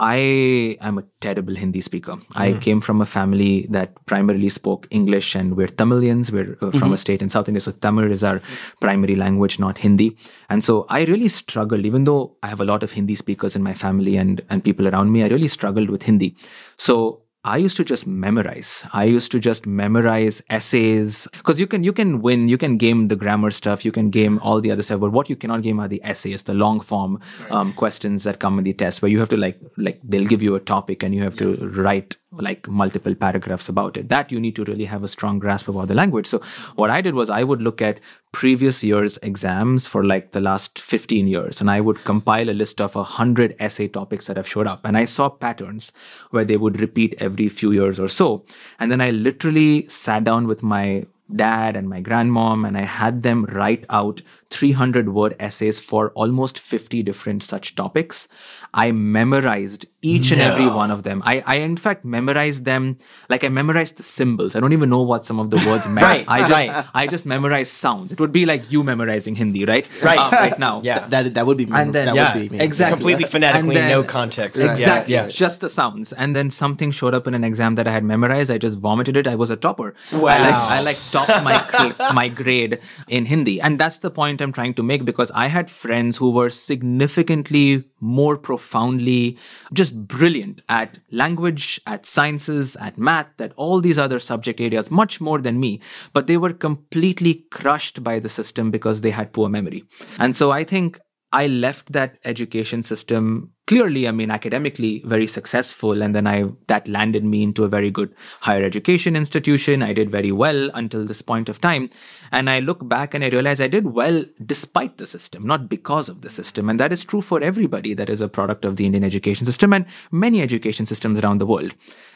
I 0.00 0.76
am 0.80 0.98
a 0.98 1.04
terrible 1.20 1.56
Hindi 1.56 1.80
speaker. 1.80 2.18
I 2.36 2.52
came 2.52 2.80
from 2.80 3.00
a 3.00 3.06
family 3.06 3.66
that 3.70 3.94
primarily 4.06 4.48
spoke 4.48 4.86
English, 4.90 5.34
and 5.34 5.56
we're 5.56 5.66
Tamilians. 5.66 6.30
We're 6.30 6.56
uh, 6.60 6.70
from 6.70 6.92
a 6.92 6.96
state 6.96 7.20
in 7.20 7.28
South 7.28 7.48
India, 7.48 7.60
so 7.60 7.72
Tamil 7.72 8.12
is 8.12 8.22
our 8.22 8.40
primary 8.80 9.16
language, 9.16 9.58
not 9.58 9.78
Hindi. 9.78 10.16
And 10.48 10.62
so 10.62 10.86
I 10.88 11.04
really 11.04 11.26
struggled, 11.26 11.84
even 11.84 12.04
though 12.04 12.36
I 12.44 12.46
have 12.46 12.60
a 12.60 12.64
lot 12.64 12.84
of 12.84 12.92
Hindi 12.92 13.16
speakers 13.16 13.56
in 13.56 13.62
my 13.62 13.74
family 13.74 14.16
and 14.16 14.40
and 14.48 14.62
people 14.62 14.86
around 14.86 15.10
me. 15.10 15.24
I 15.24 15.28
really 15.28 15.48
struggled 15.48 15.90
with 15.90 16.04
Hindi. 16.04 16.36
So 16.76 17.22
I 17.44 17.56
used 17.56 17.76
to 17.76 17.84
just 17.84 18.06
memorize. 18.06 18.84
I 18.92 19.04
used 19.04 19.30
to 19.32 19.38
just 19.38 19.64
memorize 19.64 20.42
essays. 20.50 21.28
Because 21.32 21.60
you 21.60 21.66
can 21.68 21.84
you 21.84 21.92
can 21.92 22.20
win, 22.20 22.48
you 22.48 22.58
can 22.58 22.76
game 22.76 23.08
the 23.08 23.16
grammar 23.16 23.50
stuff, 23.52 23.84
you 23.84 23.92
can 23.92 24.10
game 24.10 24.40
all 24.42 24.60
the 24.60 24.72
other 24.72 24.82
stuff, 24.82 25.00
but 25.00 25.12
what 25.12 25.30
you 25.30 25.36
cannot 25.36 25.62
game 25.62 25.78
are 25.78 25.88
the 25.88 26.02
essays, 26.02 26.42
the 26.42 26.54
long 26.54 26.80
form 26.80 27.20
um, 27.50 27.72
questions 27.72 28.24
that 28.24 28.40
come 28.40 28.58
in 28.58 28.64
the 28.64 28.72
test, 28.72 29.02
where 29.02 29.10
you 29.10 29.20
have 29.20 29.28
to 29.28 29.36
like 29.36 29.58
like 29.76 30.00
they'll 30.02 30.26
give 30.26 30.42
you 30.42 30.56
a 30.56 30.60
topic 30.60 31.02
and 31.02 31.14
you 31.14 31.22
have 31.22 31.36
to 31.36 31.56
write 31.68 32.16
like 32.32 32.68
multiple 32.68 33.14
paragraphs 33.14 33.68
about 33.68 33.96
it. 33.96 34.08
That 34.08 34.30
you 34.30 34.38
need 34.38 34.54
to 34.56 34.64
really 34.64 34.84
have 34.84 35.02
a 35.02 35.08
strong 35.08 35.38
grasp 35.38 35.68
about 35.68 35.88
the 35.88 35.94
language. 35.94 36.26
So 36.26 36.40
what 36.76 36.90
I 36.90 37.00
did 37.00 37.14
was 37.14 37.30
I 37.30 37.42
would 37.42 37.62
look 37.62 37.80
at 37.80 38.00
previous 38.32 38.84
year's 38.84 39.16
exams 39.18 39.88
for 39.88 40.04
like 40.04 40.32
the 40.32 40.40
last 40.40 40.78
15 40.78 41.26
years 41.26 41.60
and 41.60 41.70
I 41.70 41.80
would 41.80 42.04
compile 42.04 42.50
a 42.50 42.52
list 42.52 42.80
of 42.80 42.96
a 42.96 43.02
hundred 43.02 43.56
essay 43.58 43.88
topics 43.88 44.26
that 44.26 44.36
have 44.36 44.48
showed 44.48 44.66
up. 44.66 44.80
And 44.84 44.96
I 44.96 45.04
saw 45.04 45.28
patterns 45.28 45.90
where 46.30 46.44
they 46.44 46.58
would 46.58 46.80
repeat 46.80 47.14
every 47.18 47.48
few 47.48 47.72
years 47.72 47.98
or 47.98 48.08
so. 48.08 48.44
And 48.78 48.92
then 48.92 49.00
I 49.00 49.10
literally 49.10 49.88
sat 49.88 50.24
down 50.24 50.46
with 50.46 50.62
my 50.62 51.06
dad 51.34 51.76
and 51.76 51.88
my 51.88 52.00
grandmom 52.00 52.66
and 52.66 52.76
I 52.76 52.82
had 52.82 53.22
them 53.22 53.44
write 53.46 53.84
out 53.90 54.22
300 54.50 55.10
word 55.10 55.36
essays 55.38 55.78
for 55.80 56.10
almost 56.12 56.58
50 56.58 57.02
different 57.02 57.42
such 57.42 57.74
topics. 57.74 58.28
I 58.74 58.92
memorized 58.92 59.86
each 60.00 60.30
and 60.30 60.40
every 60.40 60.66
one 60.68 60.90
of 60.92 61.02
them. 61.02 61.22
I, 61.24 61.42
I 61.46 61.56
in 61.56 61.76
fact 61.76 62.04
memorized 62.04 62.64
them 62.64 62.98
like 63.28 63.42
I 63.42 63.48
memorized 63.48 63.96
the 63.96 64.02
symbols. 64.04 64.54
I 64.54 64.60
don't 64.60 64.72
even 64.72 64.88
know 64.90 65.02
what 65.02 65.24
some 65.24 65.40
of 65.40 65.50
the 65.50 65.56
words 65.66 65.88
meant. 65.88 66.04
Right, 66.06 66.24
I 66.28 66.40
just 66.40 66.50
right. 66.52 66.86
I 66.94 67.06
just 67.06 67.26
memorized 67.26 67.72
sounds. 67.72 68.12
It 68.12 68.20
would 68.20 68.30
be 68.32 68.46
like 68.46 68.70
you 68.70 68.84
memorizing 68.84 69.34
Hindi, 69.34 69.64
right? 69.64 69.86
Right. 70.02 70.18
Um, 70.18 70.30
right 70.30 70.58
now. 70.58 70.82
Yeah. 70.84 71.08
that 71.08 71.34
that 71.34 71.46
would 71.46 71.56
be 71.56 71.64
And 71.64 71.92
then- 71.94 72.06
that 72.06 72.14
yeah, 72.14 72.34
would 72.34 72.50
be 72.50 72.58
me. 72.58 72.64
exactly. 72.64 72.96
Completely 72.98 73.24
phonetically, 73.24 73.74
then- 73.74 73.90
no 73.90 74.02
context. 74.04 74.60
Exactly. 74.62 75.14
Yeah. 75.14 75.24
yeah. 75.24 75.28
Just 75.28 75.60
the 75.62 75.68
sounds. 75.68 76.12
And 76.12 76.36
then 76.36 76.50
something 76.50 76.90
showed 76.92 77.14
up 77.14 77.26
in 77.26 77.34
an 77.34 77.42
exam 77.42 77.74
that 77.76 77.88
I 77.88 77.90
had 77.90 78.04
memorized. 78.04 78.50
I 78.50 78.58
just 78.58 78.78
vomited 78.78 79.16
it. 79.16 79.26
I 79.26 79.34
was 79.34 79.50
a 79.50 79.56
topper. 79.56 79.94
Wow. 80.12 80.26
I 80.28 80.38
like, 80.50 80.54
I 80.54 80.82
like 80.84 80.96
topped 81.12 81.44
my, 81.44 82.12
my 82.12 82.28
grade 82.28 82.78
in 83.08 83.26
Hindi. 83.26 83.60
And 83.60 83.78
that's 83.80 83.98
the 83.98 84.10
point 84.10 84.40
I'm 84.40 84.52
trying 84.52 84.74
to 84.74 84.82
make 84.82 85.04
because 85.04 85.30
I 85.32 85.46
had 85.48 85.70
friends 85.70 86.18
who 86.18 86.30
were 86.30 86.50
significantly 86.50 87.84
more 88.00 88.36
profoundly 88.58 89.38
just 89.72 89.94
brilliant 90.08 90.62
at 90.68 90.98
language, 91.12 91.80
at 91.86 92.04
sciences, 92.04 92.74
at 92.76 92.98
math, 92.98 93.40
at 93.40 93.52
all 93.54 93.80
these 93.80 93.98
other 93.98 94.18
subject 94.18 94.60
areas, 94.60 94.90
much 94.90 95.20
more 95.20 95.40
than 95.40 95.60
me. 95.60 95.80
But 96.12 96.26
they 96.26 96.36
were 96.36 96.52
completely 96.52 97.44
crushed 97.52 98.02
by 98.02 98.18
the 98.18 98.28
system 98.28 98.72
because 98.72 99.00
they 99.00 99.10
had 99.10 99.32
poor 99.32 99.48
memory. 99.48 99.84
And 100.18 100.34
so 100.34 100.50
I 100.50 100.64
think 100.64 100.98
I 101.32 101.46
left 101.46 101.92
that 101.92 102.18
education 102.24 102.82
system 102.82 103.52
clearly 103.70 104.08
i 104.08 104.12
mean 104.18 104.30
academically 104.30 105.02
very 105.14 105.26
successful 105.26 106.02
and 106.02 106.14
then 106.14 106.26
i 106.26 106.38
that 106.66 106.88
landed 106.88 107.24
me 107.24 107.42
into 107.42 107.64
a 107.64 107.68
very 107.68 107.90
good 107.90 108.14
higher 108.40 108.62
education 108.62 109.16
institution. 109.16 109.82
I 109.82 109.92
did 109.92 110.10
very 110.10 110.32
well 110.32 110.70
until 110.74 111.04
this 111.04 111.22
point 111.22 111.48
of 111.48 111.60
time. 111.60 111.90
And 112.32 112.50
i 112.50 112.58
look 112.60 112.86
back 112.88 113.14
and 113.14 113.24
i 113.24 113.28
realize 113.28 113.60
i 113.60 113.68
did 113.68 113.86
well 114.00 114.24
despite 114.52 114.96
the 114.98 115.06
system 115.06 115.46
not 115.46 115.68
because 115.68 116.08
of 116.08 116.20
the 116.22 116.30
system. 116.30 116.68
And 116.68 116.80
that 116.80 116.92
is 116.92 117.04
true 117.04 117.20
for 117.20 117.42
everybody 117.42 117.94
that 117.94 118.10
is 118.10 118.20
a 118.20 118.28
product 118.28 118.64
of 118.64 118.76
the 118.76 118.86
indian 118.86 119.04
education 119.04 119.46
system 119.46 119.72
and 119.72 119.86
many 120.10 120.42
education 120.42 120.86
systems 120.86 121.20
around 121.20 121.38
the 121.38 121.46
world. 121.46 121.74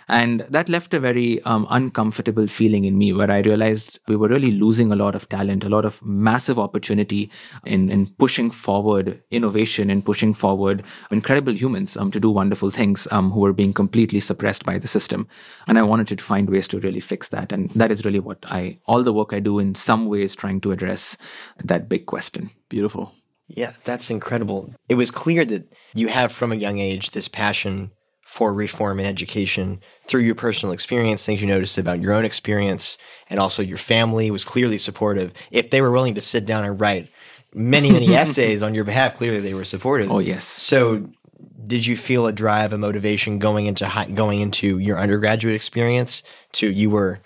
And 0.08 0.40
that 0.50 0.68
left 0.68 0.94
a 0.94 1.00
very 1.00 1.42
um, 1.42 1.66
uncomfortable 1.70 2.46
feeling 2.46 2.84
in 2.84 2.98
me 2.98 3.12
where 3.12 3.30
i 3.30 3.40
realized 3.40 3.98
we 4.08 4.16
were 4.16 4.28
really 4.28 4.50
losing 4.50 4.92
a 4.92 4.96
lot 4.96 5.14
of 5.14 5.28
talent 5.28 5.64
a 5.64 5.68
lot 5.68 5.84
of 5.84 6.02
massive 6.04 6.58
opportunity 6.58 7.30
in, 7.64 7.90
in 7.90 8.06
pushing 8.24 8.50
forward 8.50 9.22
innovation 9.30 9.90
and 9.90 10.04
pushing 10.04 10.34
forward 10.34 10.82
incredible 11.10 11.41
incredible 11.42 11.58
humans 11.58 11.96
um, 11.96 12.10
to 12.10 12.20
do 12.20 12.30
wonderful 12.30 12.70
things 12.70 13.08
um, 13.10 13.30
who 13.32 13.40
were 13.40 13.52
being 13.52 13.72
completely 13.72 14.20
suppressed 14.20 14.64
by 14.64 14.78
the 14.78 14.86
system. 14.86 15.26
And 15.66 15.78
I 15.78 15.82
wanted 15.82 16.06
to 16.08 16.24
find 16.24 16.48
ways 16.48 16.68
to 16.68 16.78
really 16.78 17.00
fix 17.00 17.30
that. 17.30 17.52
And 17.52 17.68
that 17.70 17.90
is 17.90 18.04
really 18.04 18.20
what 18.20 18.38
I, 18.44 18.78
all 18.86 19.02
the 19.02 19.12
work 19.12 19.32
I 19.32 19.40
do 19.40 19.58
in 19.58 19.74
some 19.74 20.06
ways 20.06 20.36
trying 20.36 20.60
to 20.60 20.72
address 20.72 21.16
that 21.64 21.88
big 21.88 22.06
question. 22.06 22.50
Beautiful. 22.68 23.12
Yeah, 23.48 23.72
that's 23.84 24.10
incredible. 24.10 24.72
It 24.88 24.94
was 24.94 25.10
clear 25.10 25.44
that 25.44 25.72
you 25.94 26.08
have 26.08 26.32
from 26.32 26.52
a 26.52 26.56
young 26.56 26.78
age 26.78 27.10
this 27.10 27.28
passion 27.28 27.90
for 28.24 28.54
reform 28.54 29.00
in 29.00 29.04
education 29.04 29.80
through 30.06 30.22
your 30.22 30.36
personal 30.36 30.72
experience, 30.72 31.26
things 31.26 31.42
you 31.42 31.48
noticed 31.48 31.76
about 31.76 32.00
your 32.00 32.14
own 32.14 32.24
experience, 32.24 32.96
and 33.28 33.38
also 33.38 33.62
your 33.62 33.78
family 33.78 34.30
was 34.30 34.44
clearly 34.44 34.78
supportive. 34.78 35.32
If 35.50 35.70
they 35.70 35.82
were 35.82 35.90
willing 35.90 36.14
to 36.14 36.22
sit 36.22 36.46
down 36.46 36.64
and 36.64 36.80
write 36.80 37.10
many, 37.54 37.90
many 37.90 38.14
essays 38.22 38.62
on 38.62 38.74
your 38.74 38.84
behalf, 38.84 39.16
clearly 39.16 39.40
they 39.40 39.54
were 39.54 39.64
supportive. 39.64 40.10
Oh, 40.10 40.18
yes. 40.20 40.44
So 40.44 41.10
did 41.66 41.86
you 41.86 41.96
feel 41.96 42.26
a 42.26 42.32
drive, 42.32 42.72
a 42.72 42.78
motivation 42.78 43.38
going 43.38 43.66
into 43.66 43.86
high, 43.86 44.06
going 44.06 44.40
into 44.40 44.78
your 44.78 44.98
undergraduate 44.98 45.54
experience? 45.54 46.22
To 46.54 46.70
you 46.70 46.90
were 46.90 47.20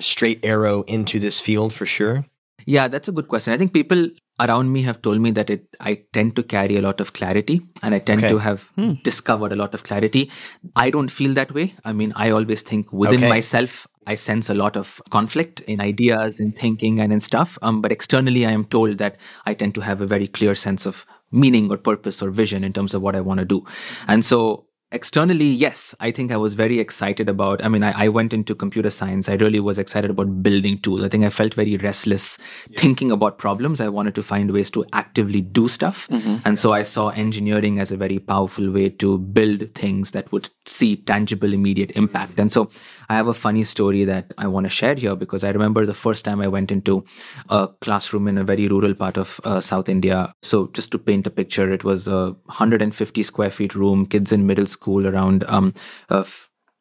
straight 0.00 0.44
arrow 0.44 0.82
into 0.82 1.18
this 1.18 1.40
field 1.40 1.72
for 1.72 1.86
sure. 1.86 2.26
Yeah, 2.66 2.88
that's 2.88 3.08
a 3.08 3.12
good 3.12 3.28
question. 3.28 3.52
I 3.52 3.58
think 3.58 3.72
people 3.72 4.08
around 4.40 4.72
me 4.72 4.82
have 4.82 5.02
told 5.02 5.20
me 5.20 5.30
that 5.32 5.50
it 5.50 5.66
I 5.80 6.02
tend 6.12 6.36
to 6.36 6.42
carry 6.42 6.76
a 6.76 6.82
lot 6.82 7.00
of 7.00 7.12
clarity 7.12 7.60
and 7.82 7.94
I 7.94 7.98
tend 7.98 8.20
okay. 8.20 8.28
to 8.28 8.38
have 8.38 8.62
hmm. 8.76 8.92
discovered 9.02 9.52
a 9.52 9.56
lot 9.56 9.74
of 9.74 9.82
clarity. 9.82 10.30
I 10.76 10.90
don't 10.90 11.10
feel 11.10 11.34
that 11.34 11.52
way. 11.52 11.74
I 11.84 11.92
mean, 11.92 12.12
I 12.14 12.30
always 12.30 12.62
think 12.62 12.92
within 12.92 13.20
okay. 13.20 13.28
myself 13.28 13.86
I 14.06 14.14
sense 14.14 14.48
a 14.48 14.54
lot 14.54 14.74
of 14.74 15.02
conflict 15.10 15.60
in 15.60 15.82
ideas, 15.82 16.40
in 16.40 16.52
thinking, 16.52 16.98
and 16.98 17.12
in 17.12 17.20
stuff. 17.20 17.58
Um, 17.60 17.82
but 17.82 17.92
externally, 17.92 18.46
I 18.46 18.52
am 18.52 18.64
told 18.64 18.96
that 18.98 19.18
I 19.44 19.52
tend 19.52 19.74
to 19.74 19.82
have 19.82 20.00
a 20.00 20.06
very 20.06 20.26
clear 20.26 20.54
sense 20.54 20.86
of 20.86 21.04
meaning 21.30 21.70
or 21.70 21.76
purpose 21.76 22.22
or 22.22 22.30
vision 22.30 22.64
in 22.64 22.72
terms 22.72 22.94
of 22.94 23.02
what 23.02 23.16
I 23.16 23.20
want 23.20 23.38
to 23.40 23.44
do. 23.44 23.64
And 24.06 24.24
so 24.24 24.67
externally 24.90 25.44
yes 25.44 25.94
i 26.00 26.10
think 26.10 26.32
i 26.32 26.36
was 26.36 26.54
very 26.54 26.78
excited 26.78 27.28
about 27.28 27.62
i 27.62 27.68
mean 27.68 27.82
I, 27.82 28.04
I, 28.04 28.08
went 28.08 28.32
into 28.32 28.54
computer 28.54 28.88
science. 28.88 29.28
I 29.28 29.34
really 29.34 29.60
was 29.60 29.78
excited 29.78 30.10
about 30.10 30.42
building 30.42 30.78
tools. 30.78 31.02
I 31.02 31.08
think 31.08 31.24
i 31.24 31.28
felt 31.28 31.52
very 31.52 31.76
restless 31.76 32.38
yeah. 32.70 32.80
thinking 32.80 33.10
about 33.12 33.36
problems. 33.36 33.82
I 33.82 33.90
wanted 33.90 34.14
to 34.14 34.22
find 34.22 34.50
ways 34.50 34.70
to 34.70 34.86
actively 34.94 35.42
do 35.42 35.68
stuff. 35.68 36.08
Mm-hmm. 36.08 36.36
and 36.46 36.58
so 36.58 36.72
i 36.72 36.82
saw 36.82 37.08
engineering 37.10 37.78
as 37.78 37.92
a 37.92 37.98
very 37.98 38.18
powerful 38.18 38.70
way 38.70 38.88
to 38.88 39.18
build 39.18 39.74
things 39.74 40.12
that 40.12 40.32
would 40.32 40.48
see 40.64 40.96
tangible 40.96 41.52
immediate 41.52 41.90
impact. 41.90 42.38
And 42.38 42.50
so 42.50 42.70
i 43.10 43.14
have 43.14 43.28
a 43.28 43.34
funny 43.34 43.64
story 43.64 44.04
that 44.04 44.32
i 44.38 44.46
want 44.46 44.64
to 44.64 44.70
share 44.70 44.94
here 44.94 45.14
because 45.16 45.44
i 45.44 45.50
remember 45.50 45.84
the 45.84 45.94
first 45.94 46.24
time 46.24 46.40
i 46.40 46.48
went 46.48 46.70
into 46.70 47.04
a 47.50 47.68
classroom 47.82 48.26
in 48.26 48.38
a 48.38 48.44
very 48.44 48.68
rural 48.68 48.94
part 48.94 49.18
of 49.18 49.38
uh, 49.44 49.60
south 49.60 49.90
india. 49.90 50.32
So 50.42 50.68
just 50.68 50.90
to 50.92 50.98
paint 50.98 51.26
a 51.26 51.30
picture 51.30 51.70
it 51.70 51.84
was 51.84 52.08
a 52.08 52.30
150 52.46 53.22
square 53.22 53.50
feet 53.50 53.74
room 53.74 54.06
kids 54.06 54.32
in 54.32 54.46
middle 54.46 54.64
school 54.64 54.77
school 54.78 55.06
around 55.06 55.44
um, 55.44 55.74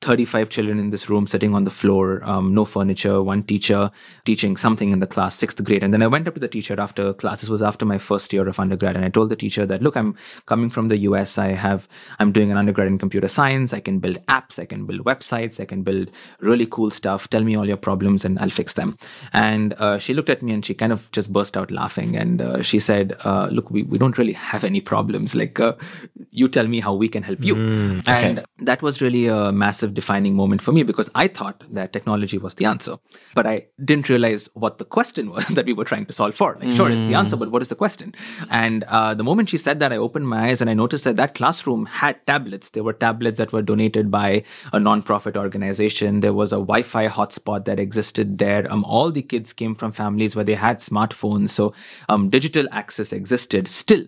35 0.07 0.49
children 0.49 0.79
in 0.79 0.89
this 0.89 1.09
room 1.09 1.27
sitting 1.27 1.53
on 1.53 1.63
the 1.63 1.69
floor, 1.69 2.23
um, 2.23 2.53
no 2.53 2.65
furniture, 2.65 3.21
one 3.21 3.43
teacher 3.43 3.91
teaching 4.25 4.57
something 4.57 4.91
in 4.91 4.99
the 4.99 5.07
class, 5.07 5.35
sixth 5.35 5.63
grade. 5.63 5.83
And 5.83 5.93
then 5.93 6.01
I 6.01 6.07
went 6.07 6.27
up 6.27 6.35
to 6.35 6.39
the 6.39 6.47
teacher 6.47 6.79
after 6.79 7.13
class. 7.13 7.41
This 7.41 7.49
was 7.49 7.61
after 7.61 7.85
my 7.85 7.97
first 7.97 8.31
year 8.33 8.47
of 8.47 8.59
undergrad. 8.59 8.95
And 8.95 9.05
I 9.05 9.09
told 9.09 9.29
the 9.29 9.35
teacher 9.35 9.65
that, 9.65 9.81
look, 9.81 9.95
I'm 9.95 10.15
coming 10.45 10.69
from 10.69 10.87
the 10.87 10.97
US. 11.09 11.37
I 11.37 11.47
have, 11.47 11.87
I'm 12.19 12.31
doing 12.31 12.51
an 12.51 12.57
undergrad 12.57 12.87
in 12.87 12.97
computer 12.97 13.27
science. 13.27 13.73
I 13.73 13.79
can 13.79 13.99
build 13.99 14.25
apps. 14.27 14.59
I 14.59 14.65
can 14.65 14.85
build 14.85 15.01
websites. 15.03 15.59
I 15.59 15.65
can 15.65 15.83
build 15.83 16.11
really 16.39 16.65
cool 16.65 16.89
stuff. 16.89 17.29
Tell 17.29 17.43
me 17.43 17.55
all 17.55 17.67
your 17.67 17.77
problems 17.77 18.23
and 18.23 18.39
I'll 18.39 18.49
fix 18.49 18.73
them. 18.73 18.97
And 19.33 19.73
uh, 19.73 19.97
she 19.97 20.13
looked 20.13 20.29
at 20.29 20.41
me 20.41 20.53
and 20.53 20.63
she 20.63 20.73
kind 20.73 20.93
of 20.93 21.11
just 21.11 21.33
burst 21.33 21.57
out 21.57 21.71
laughing. 21.71 22.15
And 22.15 22.41
uh, 22.41 22.61
she 22.61 22.79
said, 22.79 23.17
uh, 23.25 23.47
look, 23.51 23.71
we, 23.71 23.83
we 23.83 23.97
don't 23.97 24.17
really 24.17 24.33
have 24.33 24.63
any 24.63 24.79
problems. 24.79 25.35
Like, 25.35 25.59
uh, 25.59 25.73
you 26.31 26.47
tell 26.47 26.67
me 26.67 26.79
how 26.79 26.93
we 26.93 27.09
can 27.09 27.23
help 27.23 27.43
you. 27.43 27.55
Mm, 27.55 27.99
okay. 27.99 28.29
And 28.29 28.45
that 28.59 28.81
was 28.81 29.01
really 29.01 29.27
a 29.27 29.51
massive 29.51 29.87
massive 29.87 29.93
defining 29.97 30.35
moment 30.35 30.61
for 30.61 30.71
me 30.71 30.83
because 30.83 31.09
I 31.15 31.27
thought 31.27 31.63
that 31.77 31.91
technology 31.91 32.37
was 32.37 32.53
the 32.55 32.65
answer, 32.65 32.97
but 33.33 33.47
I 33.47 33.55
didn't 33.83 34.09
realize 34.09 34.47
what 34.53 34.77
the 34.77 34.85
question 34.85 35.31
was 35.31 35.47
that 35.57 35.65
we 35.65 35.73
were 35.73 35.87
trying 35.91 36.05
to 36.05 36.13
solve 36.13 36.35
for. 36.35 36.53
Like, 36.53 36.69
mm. 36.69 36.75
sure, 36.75 36.89
it's 36.89 37.07
the 37.09 37.15
answer, 37.15 37.35
but 37.35 37.49
what 37.49 37.63
is 37.63 37.69
the 37.69 37.79
question? 37.83 38.13
And 38.51 38.83
uh, 38.83 39.15
the 39.15 39.23
moment 39.23 39.49
she 39.49 39.57
said 39.57 39.79
that, 39.79 39.91
I 39.91 39.97
opened 39.97 40.27
my 40.27 40.49
eyes 40.49 40.61
and 40.61 40.69
I 40.69 40.75
noticed 40.75 41.03
that 41.05 41.15
that 41.15 41.33
classroom 41.33 41.87
had 41.87 42.15
tablets. 42.27 42.69
There 42.69 42.83
were 42.83 42.93
tablets 42.93 43.39
that 43.39 43.51
were 43.51 43.63
donated 43.63 44.11
by 44.11 44.43
a 44.71 44.77
nonprofit 44.77 45.35
organization. 45.35 46.19
There 46.19 46.33
was 46.33 46.53
a 46.53 46.57
Wi-Fi 46.57 47.07
hotspot 47.07 47.65
that 47.65 47.79
existed 47.79 48.37
there. 48.37 48.71
Um, 48.71 48.85
all 48.85 49.09
the 49.09 49.23
kids 49.23 49.51
came 49.51 49.73
from 49.73 49.91
families 49.91 50.35
where 50.35 50.45
they 50.45 50.59
had 50.67 50.77
smartphones, 50.77 51.49
so 51.49 51.73
um, 52.07 52.29
digital 52.29 52.67
access 52.71 53.11
existed 53.11 53.67
still 53.67 54.05